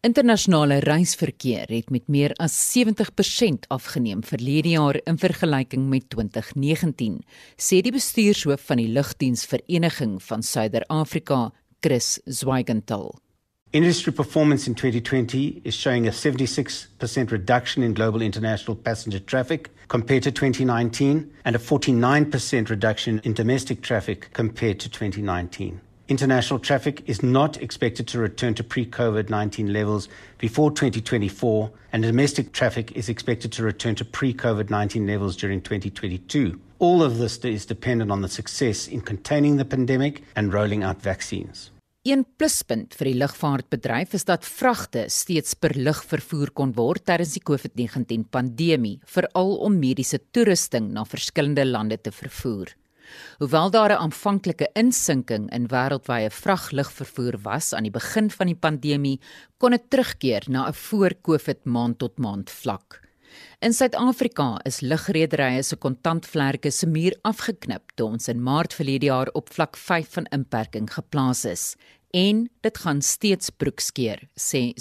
Internasionale 0.00 0.78
reisverkeer 0.84 1.66
het 1.72 1.88
met 1.90 2.06
meer 2.06 2.32
as 2.38 2.54
70% 2.70 3.66
afgeneem 3.74 4.20
verlede 4.22 4.76
jaar 4.76 5.00
in 5.10 5.18
vergelyking 5.18 5.88
met 5.90 6.06
2019, 6.14 7.18
sê 7.56 7.80
die 7.82 7.92
bestuurshoof 7.92 8.62
van 8.68 8.78
die 8.78 8.90
Lugdiensvereniging 8.94 10.20
van 10.22 10.44
Suider-Afrika, 10.46 11.48
Chris 11.80 12.20
Zwigenthal. 12.24 13.10
Industry 13.70 14.14
performance 14.14 14.66
in 14.66 14.74
2020 14.74 15.60
is 15.62 15.74
showing 15.74 16.08
a 16.08 16.10
76% 16.10 17.30
reduction 17.30 17.82
in 17.82 17.92
global 17.92 18.22
international 18.22 18.74
passenger 18.74 19.18
traffic 19.18 19.68
compared 19.88 20.22
to 20.22 20.32
2019 20.32 21.30
and 21.44 21.54
a 21.54 21.58
49% 21.58 22.70
reduction 22.70 23.20
in 23.24 23.34
domestic 23.34 23.82
traffic 23.82 24.30
compared 24.32 24.80
to 24.80 24.88
2019. 24.88 25.82
International 26.08 26.58
traffic 26.58 27.06
is 27.06 27.22
not 27.22 27.58
expected 27.58 28.08
to 28.08 28.18
return 28.18 28.54
to 28.54 28.64
pre 28.64 28.86
COVID 28.86 29.28
19 29.28 29.70
levels 29.70 30.08
before 30.38 30.70
2024, 30.70 31.70
and 31.92 32.02
domestic 32.02 32.52
traffic 32.52 32.92
is 32.92 33.10
expected 33.10 33.52
to 33.52 33.62
return 33.62 33.94
to 33.96 34.04
pre 34.06 34.32
COVID 34.32 34.70
19 34.70 35.06
levels 35.06 35.36
during 35.36 35.60
2022. 35.60 36.58
All 36.78 37.02
of 37.02 37.18
this 37.18 37.36
is 37.44 37.66
dependent 37.66 38.10
on 38.10 38.22
the 38.22 38.30
success 38.30 38.88
in 38.88 39.02
containing 39.02 39.58
the 39.58 39.66
pandemic 39.66 40.22
and 40.34 40.54
rolling 40.54 40.82
out 40.82 41.02
vaccines. 41.02 41.70
Een 42.08 42.22
pluspunt 42.40 42.94
vir 42.96 43.10
die 43.10 43.18
lugvaartbedryf 43.20 44.14
is 44.16 44.22
dat 44.24 44.46
vragte 44.48 45.02
steeds 45.12 45.52
per 45.60 45.74
lug 45.76 45.98
vervoer 46.08 46.48
kon 46.56 46.70
word 46.72 47.02
tydens 47.04 47.34
die 47.36 47.42
COVID-19 47.44 48.22
pandemie, 48.32 48.94
veral 49.12 49.50
om 49.66 49.76
mediese 49.76 50.16
toerusting 50.32 50.86
na 50.94 51.02
verskillende 51.04 51.66
lande 51.68 51.98
te 52.00 52.12
vervoer. 52.14 52.72
Hoewel 53.42 53.70
daar 53.70 53.92
'n 53.92 54.02
aanvanklike 54.06 54.70
insinking 54.74 55.50
in 55.52 55.68
wêreldwye 55.68 56.30
vraglugvervoer 56.30 57.36
was 57.42 57.74
aan 57.74 57.84
die 57.84 57.98
begin 57.98 58.30
van 58.30 58.46
die 58.46 58.60
pandemie, 58.66 59.20
kon 59.58 59.70
dit 59.70 59.90
terugkeer 59.90 60.44
na 60.48 60.68
'n 60.68 60.72
voor-COVID 60.72 61.64
maand-tot-maand 61.64 62.50
vlak. 62.50 63.08
In 63.60 63.72
Suid-Afrika 63.72 64.60
is 64.64 64.80
lugrederye 64.80 65.62
se 65.62 65.76
kontantvlerke 65.76 66.70
se 66.70 66.86
muur 66.86 67.16
afgeknip 67.22 67.92
toe 67.94 68.06
ons 68.06 68.28
in 68.28 68.42
Maart 68.42 68.76
verlede 68.78 69.06
jaar 69.10 69.30
op 69.40 69.52
vlak 69.52 69.76
5 69.76 70.12
van 70.12 70.28
inperking 70.36 70.92
geplaas 70.94 71.44
is 71.44 71.76
en 72.10 72.48
dit 72.60 72.78
gaan 72.78 73.02
steeds 73.02 73.50
broekskeer, 73.50 74.28
sê. 74.34 74.72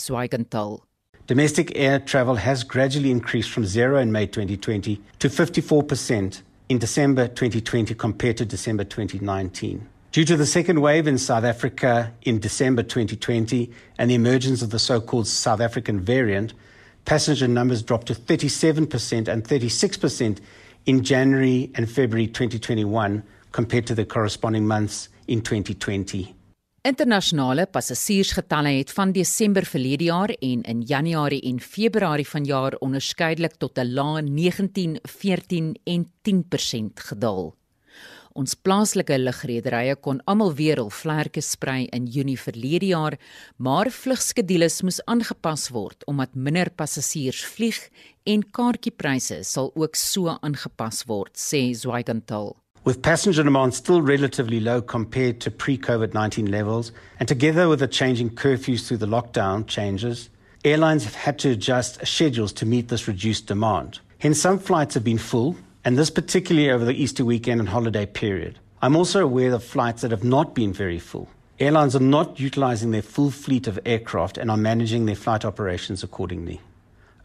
Domestic 1.27 1.75
air 1.75 1.99
travel 1.99 2.37
has 2.37 2.63
gradually 2.63 3.09
increased 3.09 3.51
from 3.51 3.65
0 3.65 3.97
in 3.97 4.11
May 4.11 4.27
2020 4.27 5.01
to 5.19 5.29
54% 5.29 6.41
in 6.69 6.77
December 6.77 7.27
2020 7.27 7.93
compared 7.95 8.37
to 8.37 8.45
December 8.45 8.85
2019. 8.85 9.87
Due 10.11 10.25
to 10.25 10.37
the 10.37 10.45
second 10.45 10.79
wave 10.79 11.05
in 11.05 11.17
South 11.17 11.43
Africa 11.43 12.13
in 12.21 12.39
December 12.39 12.81
2020 12.81 13.69
and 13.97 14.09
the 14.09 14.15
emergence 14.15 14.61
of 14.61 14.69
the 14.69 14.79
so 14.79 15.01
called 15.01 15.27
South 15.27 15.59
African 15.59 15.99
variant, 15.99 16.53
passenger 17.05 17.47
numbers 17.47 17.83
dropped 17.83 18.07
to 18.07 18.13
37% 18.13 19.27
and 19.27 19.43
36% 19.43 20.39
in 20.85 21.03
January 21.03 21.69
and 21.75 21.91
February 21.91 22.27
2021 22.27 23.21
compared 23.51 23.85
to 23.85 23.95
the 23.95 24.05
corresponding 24.05 24.65
months 24.65 25.09
in 25.27 25.41
2020. 25.41 26.36
Internasionale 26.87 27.65
passasiersgetalle 27.67 28.69
het 28.77 28.91
van 28.95 29.11
Desember 29.11 29.65
verlede 29.67 30.05
jaar 30.07 30.31
en 30.39 30.61
in 30.71 30.81
Januarie 30.87 31.41
en 31.49 31.57
Februarie 31.59 32.27
vanjaar 32.27 32.77
onderskeidelik 32.79 33.57
tot 33.59 33.77
'n 33.77 33.93
lae 33.93 34.21
19, 34.21 34.99
14 35.03 35.75
en 35.83 36.05
10% 36.21 36.99
gedaal. 37.09 37.55
Ons 38.31 38.53
plaaslike 38.53 39.17
lugrederye 39.19 39.95
kon 39.95 40.21
almal 40.25 40.53
weer 40.53 40.77
hul 40.77 40.89
vlerke 40.89 41.41
sprei 41.41 41.87
in 41.91 42.05
Junie 42.05 42.39
verlede 42.39 42.85
jaar, 42.85 43.19
maar 43.57 43.89
vlugskedules 43.89 44.81
moes 44.81 45.01
aangepas 45.05 45.69
word 45.69 46.05
omdat 46.05 46.35
minder 46.35 46.69
passasiers 46.69 47.45
vlieg 47.45 47.89
en 48.23 48.51
kaartjiepryse 48.51 49.43
sal 49.43 49.71
ook 49.75 49.95
so 49.95 50.37
aangepas 50.41 51.03
word, 51.03 51.35
sê 51.35 51.73
Zwigenthal. 51.73 52.55
With 52.87 53.01
passenger 53.01 53.43
demand 53.43 53.73
still 53.73 54.01
relatively 54.01 54.61
low 54.61 54.81
compared 54.81 55.41
to 55.41 55.51
pre 55.51 55.77
COVID 55.77 56.13
19 56.13 56.49
levels, 56.49 56.93
and 57.19 57.27
together 57.27 57.67
with 57.67 57.79
the 57.79 57.87
changing 57.89 58.29
curfews 58.29 58.87
through 58.87 58.99
the 58.99 59.05
lockdown 59.05 59.67
changes, 59.67 60.29
airlines 60.63 61.03
have 61.03 61.15
had 61.15 61.37
to 61.39 61.49
adjust 61.49 62.07
schedules 62.07 62.53
to 62.53 62.65
meet 62.65 62.87
this 62.87 63.05
reduced 63.05 63.47
demand. 63.47 63.99
Hence, 64.19 64.39
some 64.39 64.57
flights 64.57 64.93
have 64.93 65.03
been 65.03 65.17
full, 65.17 65.57
and 65.83 65.97
this 65.97 66.09
particularly 66.09 66.71
over 66.71 66.85
the 66.85 66.93
Easter 66.93 67.25
weekend 67.25 67.59
and 67.59 67.67
holiday 67.67 68.05
period. 68.05 68.57
I'm 68.81 68.95
also 68.95 69.21
aware 69.21 69.51
of 69.51 69.65
flights 69.65 70.01
that 70.03 70.11
have 70.11 70.23
not 70.23 70.55
been 70.55 70.71
very 70.71 70.97
full. 70.97 71.27
Airlines 71.59 71.93
are 71.93 71.99
not 71.99 72.39
utilizing 72.39 72.91
their 72.91 73.01
full 73.01 73.31
fleet 73.31 73.67
of 73.67 73.77
aircraft 73.85 74.37
and 74.37 74.49
are 74.49 74.55
managing 74.55 75.07
their 75.07 75.15
flight 75.15 75.43
operations 75.43 76.05
accordingly. 76.05 76.61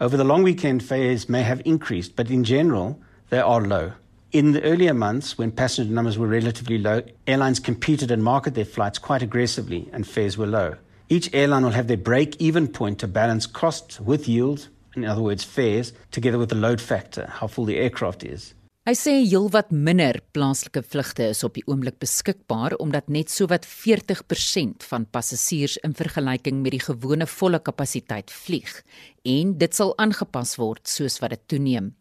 Over 0.00 0.16
the 0.16 0.24
long 0.24 0.42
weekend, 0.42 0.82
fares 0.82 1.28
may 1.28 1.44
have 1.44 1.62
increased, 1.64 2.16
but 2.16 2.32
in 2.32 2.42
general, 2.42 3.00
they 3.30 3.38
are 3.38 3.60
low. 3.60 3.92
In 4.32 4.52
the 4.52 4.62
earlier 4.62 4.94
months, 4.94 5.36
when 5.36 5.52
passenger 5.52 5.92
numbers 5.92 6.16
were 6.16 6.26
relatively 6.26 6.78
low, 6.78 7.02
airlines 7.26 7.60
competed 7.60 8.10
and 8.10 8.24
marketed 8.24 8.54
their 8.54 8.64
flights 8.64 8.98
quite 8.98 9.20
aggressively, 9.20 9.90
and 9.92 10.06
fares 10.06 10.38
were 10.38 10.46
low. 10.46 10.76
Each 11.10 11.28
airline 11.34 11.64
will 11.64 11.76
have 11.76 11.86
their 11.86 11.98
break 11.98 12.40
even 12.40 12.66
point 12.66 12.98
to 13.00 13.06
balance 13.06 13.46
cost 13.46 14.00
with 14.00 14.26
yield, 14.26 14.68
in 14.96 15.04
other 15.04 15.20
words, 15.20 15.44
fares, 15.44 15.92
together 16.10 16.38
with 16.38 16.48
the 16.48 16.54
load 16.54 16.80
factor, 16.80 17.26
how 17.26 17.46
full 17.46 17.66
the 17.66 17.76
aircraft 17.76 18.24
is. 18.24 18.54
Hy 18.88 18.96
sê 18.98 19.12
heelwat 19.20 19.68
minder 19.70 20.16
plaaslike 20.34 20.80
vlugte 20.82 21.28
is 21.30 21.44
op 21.46 21.54
die 21.54 21.62
oomblik 21.68 22.00
beskikbaar 22.02 22.74
omdat 22.82 23.12
net 23.12 23.30
sowat 23.30 23.68
40% 23.68 24.88
van 24.88 25.04
passasiers 25.06 25.76
in 25.86 25.92
vergelyking 25.94 26.64
met 26.64 26.74
die 26.74 26.82
gewone 26.88 27.28
volle 27.30 27.60
kapasiteit 27.62 28.32
vlieg 28.32 28.80
en 29.22 29.52
dit 29.60 29.76
sal 29.76 29.92
aangepas 30.02 30.56
word 30.58 30.88
soos 30.88 31.20
wat 31.22 31.36
dit 31.36 31.44
toeneem. 31.52 31.92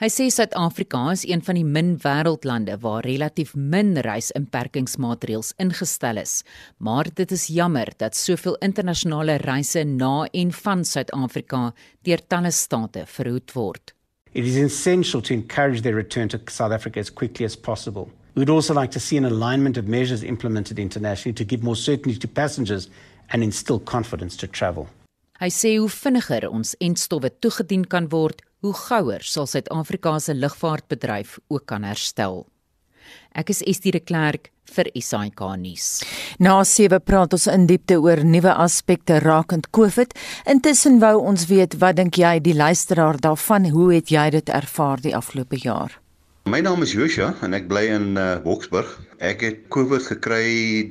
Hy 0.00 0.08
sê 0.12 0.26
Suid-Afrika 0.30 1.00
is 1.12 1.24
een 1.24 1.42
van 1.42 1.56
die 1.58 1.64
min 1.64 1.94
wêreldlande 2.02 2.76
waar 2.82 3.06
relatief 3.06 3.54
min 3.54 3.94
reisinperkingsmaatreëls 4.04 5.54
ingestel 5.62 6.20
is, 6.20 6.42
maar 6.78 7.08
dit 7.14 7.32
is 7.32 7.48
jammer 7.48 7.92
dat 7.98 8.16
soveel 8.16 8.56
internasionale 8.60 9.38
reise 9.44 9.84
na 9.84 10.28
en 10.32 10.52
van 10.52 10.84
Suid-Afrika 10.84 11.72
deur 12.04 12.20
talle 12.28 12.50
state 12.50 13.06
verhoed 13.06 13.52
word. 13.56 13.94
It 14.32 14.44
is 14.44 14.56
essential 14.56 15.22
to 15.22 15.32
encourage 15.32 15.80
their 15.80 15.94
return 15.94 16.28
to 16.28 16.38
South 16.48 16.72
Africa 16.72 17.00
as 17.00 17.10
quickly 17.10 17.46
as 17.46 17.56
possible. 17.56 18.10
We 18.34 18.40
would 18.40 18.50
also 18.50 18.74
like 18.74 18.90
to 18.92 19.00
see 19.00 19.16
an 19.16 19.24
alignment 19.24 19.78
of 19.78 19.88
measures 19.88 20.22
implemented 20.22 20.78
internationally 20.78 21.32
to 21.34 21.44
give 21.44 21.62
more 21.62 21.76
certainty 21.76 22.18
to 22.18 22.28
passengers 22.28 22.90
and 23.30 23.42
instill 23.42 23.80
confidence 23.80 24.36
to 24.36 24.46
travel. 24.46 24.88
Hy 25.40 25.48
sê 25.52 25.74
hoe 25.76 25.88
vinniger 25.92 26.46
ons 26.48 26.74
entstowwe 26.80 27.30
toegedien 27.44 27.86
kan 27.92 28.06
word, 28.12 28.42
hoe 28.64 28.74
gouer 28.74 29.22
sal 29.22 29.46
Suid-Afrika 29.46 30.18
se 30.18 30.34
lugvaartbedryf 30.34 31.38
ook 31.48 31.66
kan 31.66 31.84
herstel. 31.84 32.46
Ek 33.36 33.50
is 33.52 33.62
Estie 33.62 33.92
de 33.94 34.00
Klerk 34.00 34.50
vir 34.74 34.88
SAK 34.98 35.42
nuus. 35.60 35.88
Na 36.42 36.64
7 36.64 36.98
praat 37.04 37.36
ons 37.36 37.46
in 37.52 37.68
diepte 37.70 38.00
oor 38.02 38.24
nuwe 38.24 38.54
aspekte 38.54 39.20
rakend 39.22 39.70
COVID. 39.70 40.16
Intussen 40.50 40.98
wou 41.04 41.20
ons 41.20 41.46
weet, 41.50 41.78
wat 41.82 42.00
dink 42.00 42.18
jy 42.18 42.38
die 42.42 42.56
luisteraar 42.56 43.20
daarvan? 43.20 43.70
Hoe 43.70 43.92
het 43.94 44.10
jy 44.10 44.30
dit 44.40 44.50
ervaar 44.50 45.04
die 45.04 45.14
afgelope 45.16 45.60
jaar? 45.62 46.00
My 46.46 46.60
naam 46.62 46.84
is 46.84 46.92
Joshua 46.94 47.32
en 47.42 47.56
ek 47.56 47.64
bly 47.66 47.88
in 47.90 48.12
uh, 48.22 48.36
Boksburg. 48.44 48.86
Ek 49.18 49.40
het 49.42 49.64
COVID 49.74 50.04
gekry, 50.06 50.44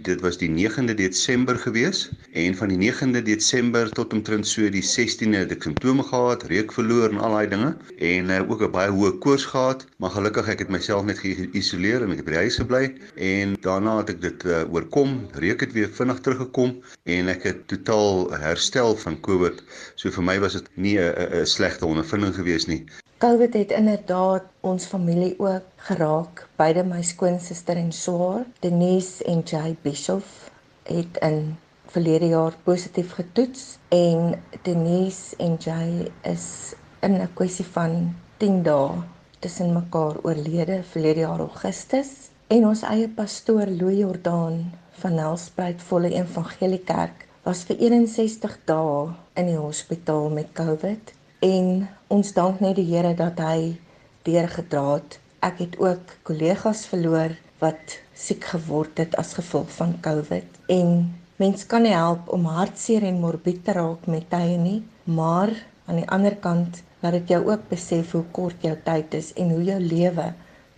dit 0.04 0.20
was 0.20 0.36
die 0.42 0.50
9de 0.52 0.98
Desember 1.00 1.56
gewees 1.56 2.10
en 2.36 2.58
van 2.60 2.74
die 2.74 2.80
9de 2.82 3.22
Desember 3.24 3.88
tot 3.96 4.12
omtrent 4.18 4.50
so 4.50 4.68
die 4.74 4.84
16de 4.84 5.46
het 5.46 5.54
ek 5.56 5.64
simptome 5.64 6.04
gehad, 6.10 6.44
reuk 6.52 6.76
verloor 6.76 7.16
en 7.16 7.24
al 7.24 7.38
daai 7.38 7.48
dinge 7.54 7.70
en 8.10 8.34
uh, 8.36 8.42
ook 8.44 8.66
'n 8.68 8.74
baie 8.76 8.92
hoë 8.98 9.14
koors 9.24 9.48
gehad, 9.54 9.88
maar 10.04 10.12
gelukkig 10.18 10.52
ek 10.58 10.66
het 10.66 10.76
myself 10.76 11.08
net 11.08 11.24
geïsoleer 11.24 12.04
en 12.04 12.12
ek 12.12 12.26
het 12.26 12.28
by 12.28 12.36
die 12.36 12.44
huis 12.44 12.60
gebly 12.60 12.84
en 13.16 13.56
daarna 13.64 13.96
het 14.02 14.12
ek 14.18 14.22
dit 14.28 14.46
uh, 14.52 14.66
oorkom, 14.76 15.16
reuk 15.40 15.64
het 15.64 15.72
weer 15.72 15.88
vinnig 15.88 16.20
teruggekom 16.20 16.76
en 17.08 17.32
ek 17.32 17.48
het 17.48 17.64
totaal 17.72 18.28
herstel 18.44 19.00
van 19.08 19.22
COVID. 19.24 19.64
So 19.96 20.12
vir 20.12 20.32
my 20.34 20.38
was 20.44 20.60
dit 20.60 20.68
nie 20.76 21.00
'n 21.00 21.48
slegte 21.48 21.88
ondervinding 21.88 22.36
gewees 22.44 22.68
nie. 22.68 22.84
COVID 23.18 23.54
het 23.54 23.72
inderdaad 23.72 24.44
ons 24.60 24.86
familie 24.86 25.40
ook 25.40 25.64
geraak. 25.88 26.42
Beide 26.60 26.84
my 26.84 27.00
skoonsister 27.02 27.78
en 27.80 27.94
swaar, 27.96 28.44
Denise 28.60 29.24
en 29.24 29.40
Jay 29.40 29.78
Bischoff, 29.82 30.50
het 30.84 31.22
in 31.24 31.56
verlede 31.88 32.28
jaar 32.28 32.58
positief 32.64 33.14
getoets 33.16 33.78
en 33.88 34.36
Denise 34.68 35.36
en 35.40 35.56
Jay 35.56 36.12
is 36.28 36.76
in 37.00 37.16
'n 37.22 37.32
kwessie 37.40 37.66
van 37.78 38.16
10 38.38 38.64
dae 38.64 39.00
tussen 39.40 39.74
mekaar 39.74 40.20
oorlede 40.24 40.84
verlede 40.84 41.20
jaar 41.20 41.40
Augustus 41.40 42.12
en 42.48 42.68
ons 42.68 42.82
eie 42.82 43.08
pastoor 43.08 43.68
Louis 43.68 43.98
Jordaan 43.98 44.74
van 44.92 45.16
Nelspruit 45.16 45.82
Volle 45.82 46.12
Evangelie 46.12 46.84
Kerk 46.84 47.28
was 47.44 47.64
vir 47.64 47.78
61 47.80 48.60
dae 48.66 49.10
in 49.36 49.46
die 49.54 49.62
hospitaal 49.62 50.30
met 50.30 50.52
COVID 50.52 51.15
en 51.46 51.88
ons 52.08 52.34
dank 52.34 52.64
net 52.66 52.80
die 52.80 52.88
Here 52.90 53.14
dat 53.14 53.40
hy 53.40 53.76
deurgedra 54.26 54.86
het. 54.96 55.20
Ek 55.46 55.62
het 55.62 55.78
ook 55.80 56.16
kollegas 56.28 56.86
verloor 56.90 57.36
wat 57.62 58.00
siek 58.14 58.50
geword 58.56 58.98
het 58.98 59.16
as 59.22 59.36
gevolg 59.38 59.70
van 59.78 60.00
COVID 60.02 60.66
en 60.74 60.90
Mens 61.36 61.66
kan 61.68 61.84
nie 61.84 61.92
help 61.92 62.30
om 62.32 62.46
hartseer 62.48 63.04
en 63.04 63.18
morbied 63.20 63.58
te 63.68 63.74
raak 63.76 64.06
met 64.08 64.30
tye 64.32 64.56
nie, 64.56 64.78
maar 65.04 65.52
aan 65.84 65.98
die 66.00 66.08
ander 66.08 66.38
kant 66.46 66.80
laat 67.02 67.18
dit 67.18 67.34
jou 67.34 67.42
ook 67.50 67.66
besef 67.68 68.14
hoe 68.16 68.24
kort 68.38 68.64
jou 68.64 68.72
tyd 68.86 69.18
is 69.20 69.34
en 69.36 69.52
hoe 69.52 69.66
jou 69.68 69.80
lewe 69.84 70.30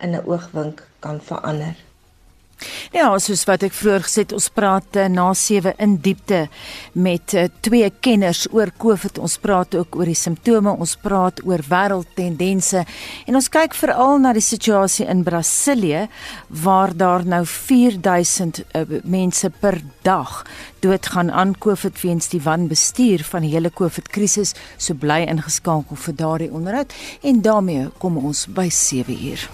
in 0.02 0.16
'n 0.18 0.26
oogwink 0.26 0.82
kan 0.98 1.20
verander. 1.30 1.76
Ja, 2.90 3.10
soos 3.22 3.44
wat 3.46 3.62
ek 3.66 3.74
vroeër 3.76 4.04
gesê 4.06 4.24
het, 4.24 4.32
ons 4.34 4.48
praat 4.54 4.96
uh, 4.98 5.06
na 5.12 5.28
7 5.36 5.74
in 5.82 5.96
diepte 6.02 6.46
met 6.98 7.34
uh, 7.36 7.46
twee 7.62 7.90
kenners 8.02 8.46
oor 8.54 8.72
COVID. 8.82 9.20
Ons 9.22 9.36
praat 9.42 9.76
ook 9.78 9.98
oor 9.98 10.10
die 10.10 10.18
simptome, 10.18 10.72
ons 10.72 10.96
praat 11.02 11.42
oor 11.46 11.62
wêreldtendense 11.68 12.82
en 13.28 13.38
ons 13.38 13.50
kyk 13.52 13.76
veral 13.78 14.18
na 14.22 14.32
die 14.34 14.44
situasie 14.44 15.06
in 15.06 15.22
Brasilië 15.26 16.06
waar 16.64 16.96
daar 16.96 17.26
nou 17.28 17.44
4000 17.46 18.62
uh, 18.62 18.66
eh, 18.78 18.98
mense 19.04 19.50
per 19.60 19.78
dag 20.06 20.42
doodgaan 20.82 21.30
aan 21.30 21.54
COVID 21.58 22.00
weens 22.02 22.30
die 22.32 22.42
wanbestuur 22.42 23.24
van 23.30 23.46
die 23.46 23.52
hele 23.54 23.70
COVID 23.70 24.10
krisis. 24.14 24.54
So 24.76 24.98
bly 24.98 25.22
ingeskakel 25.28 25.98
vir 26.08 26.18
daardie 26.18 26.52
onderhoud 26.52 26.94
en 27.22 27.42
daarmee 27.42 27.88
kom 27.98 28.18
ons 28.18 28.46
by 28.50 28.68
7 28.72 29.18
uur. 29.32 29.48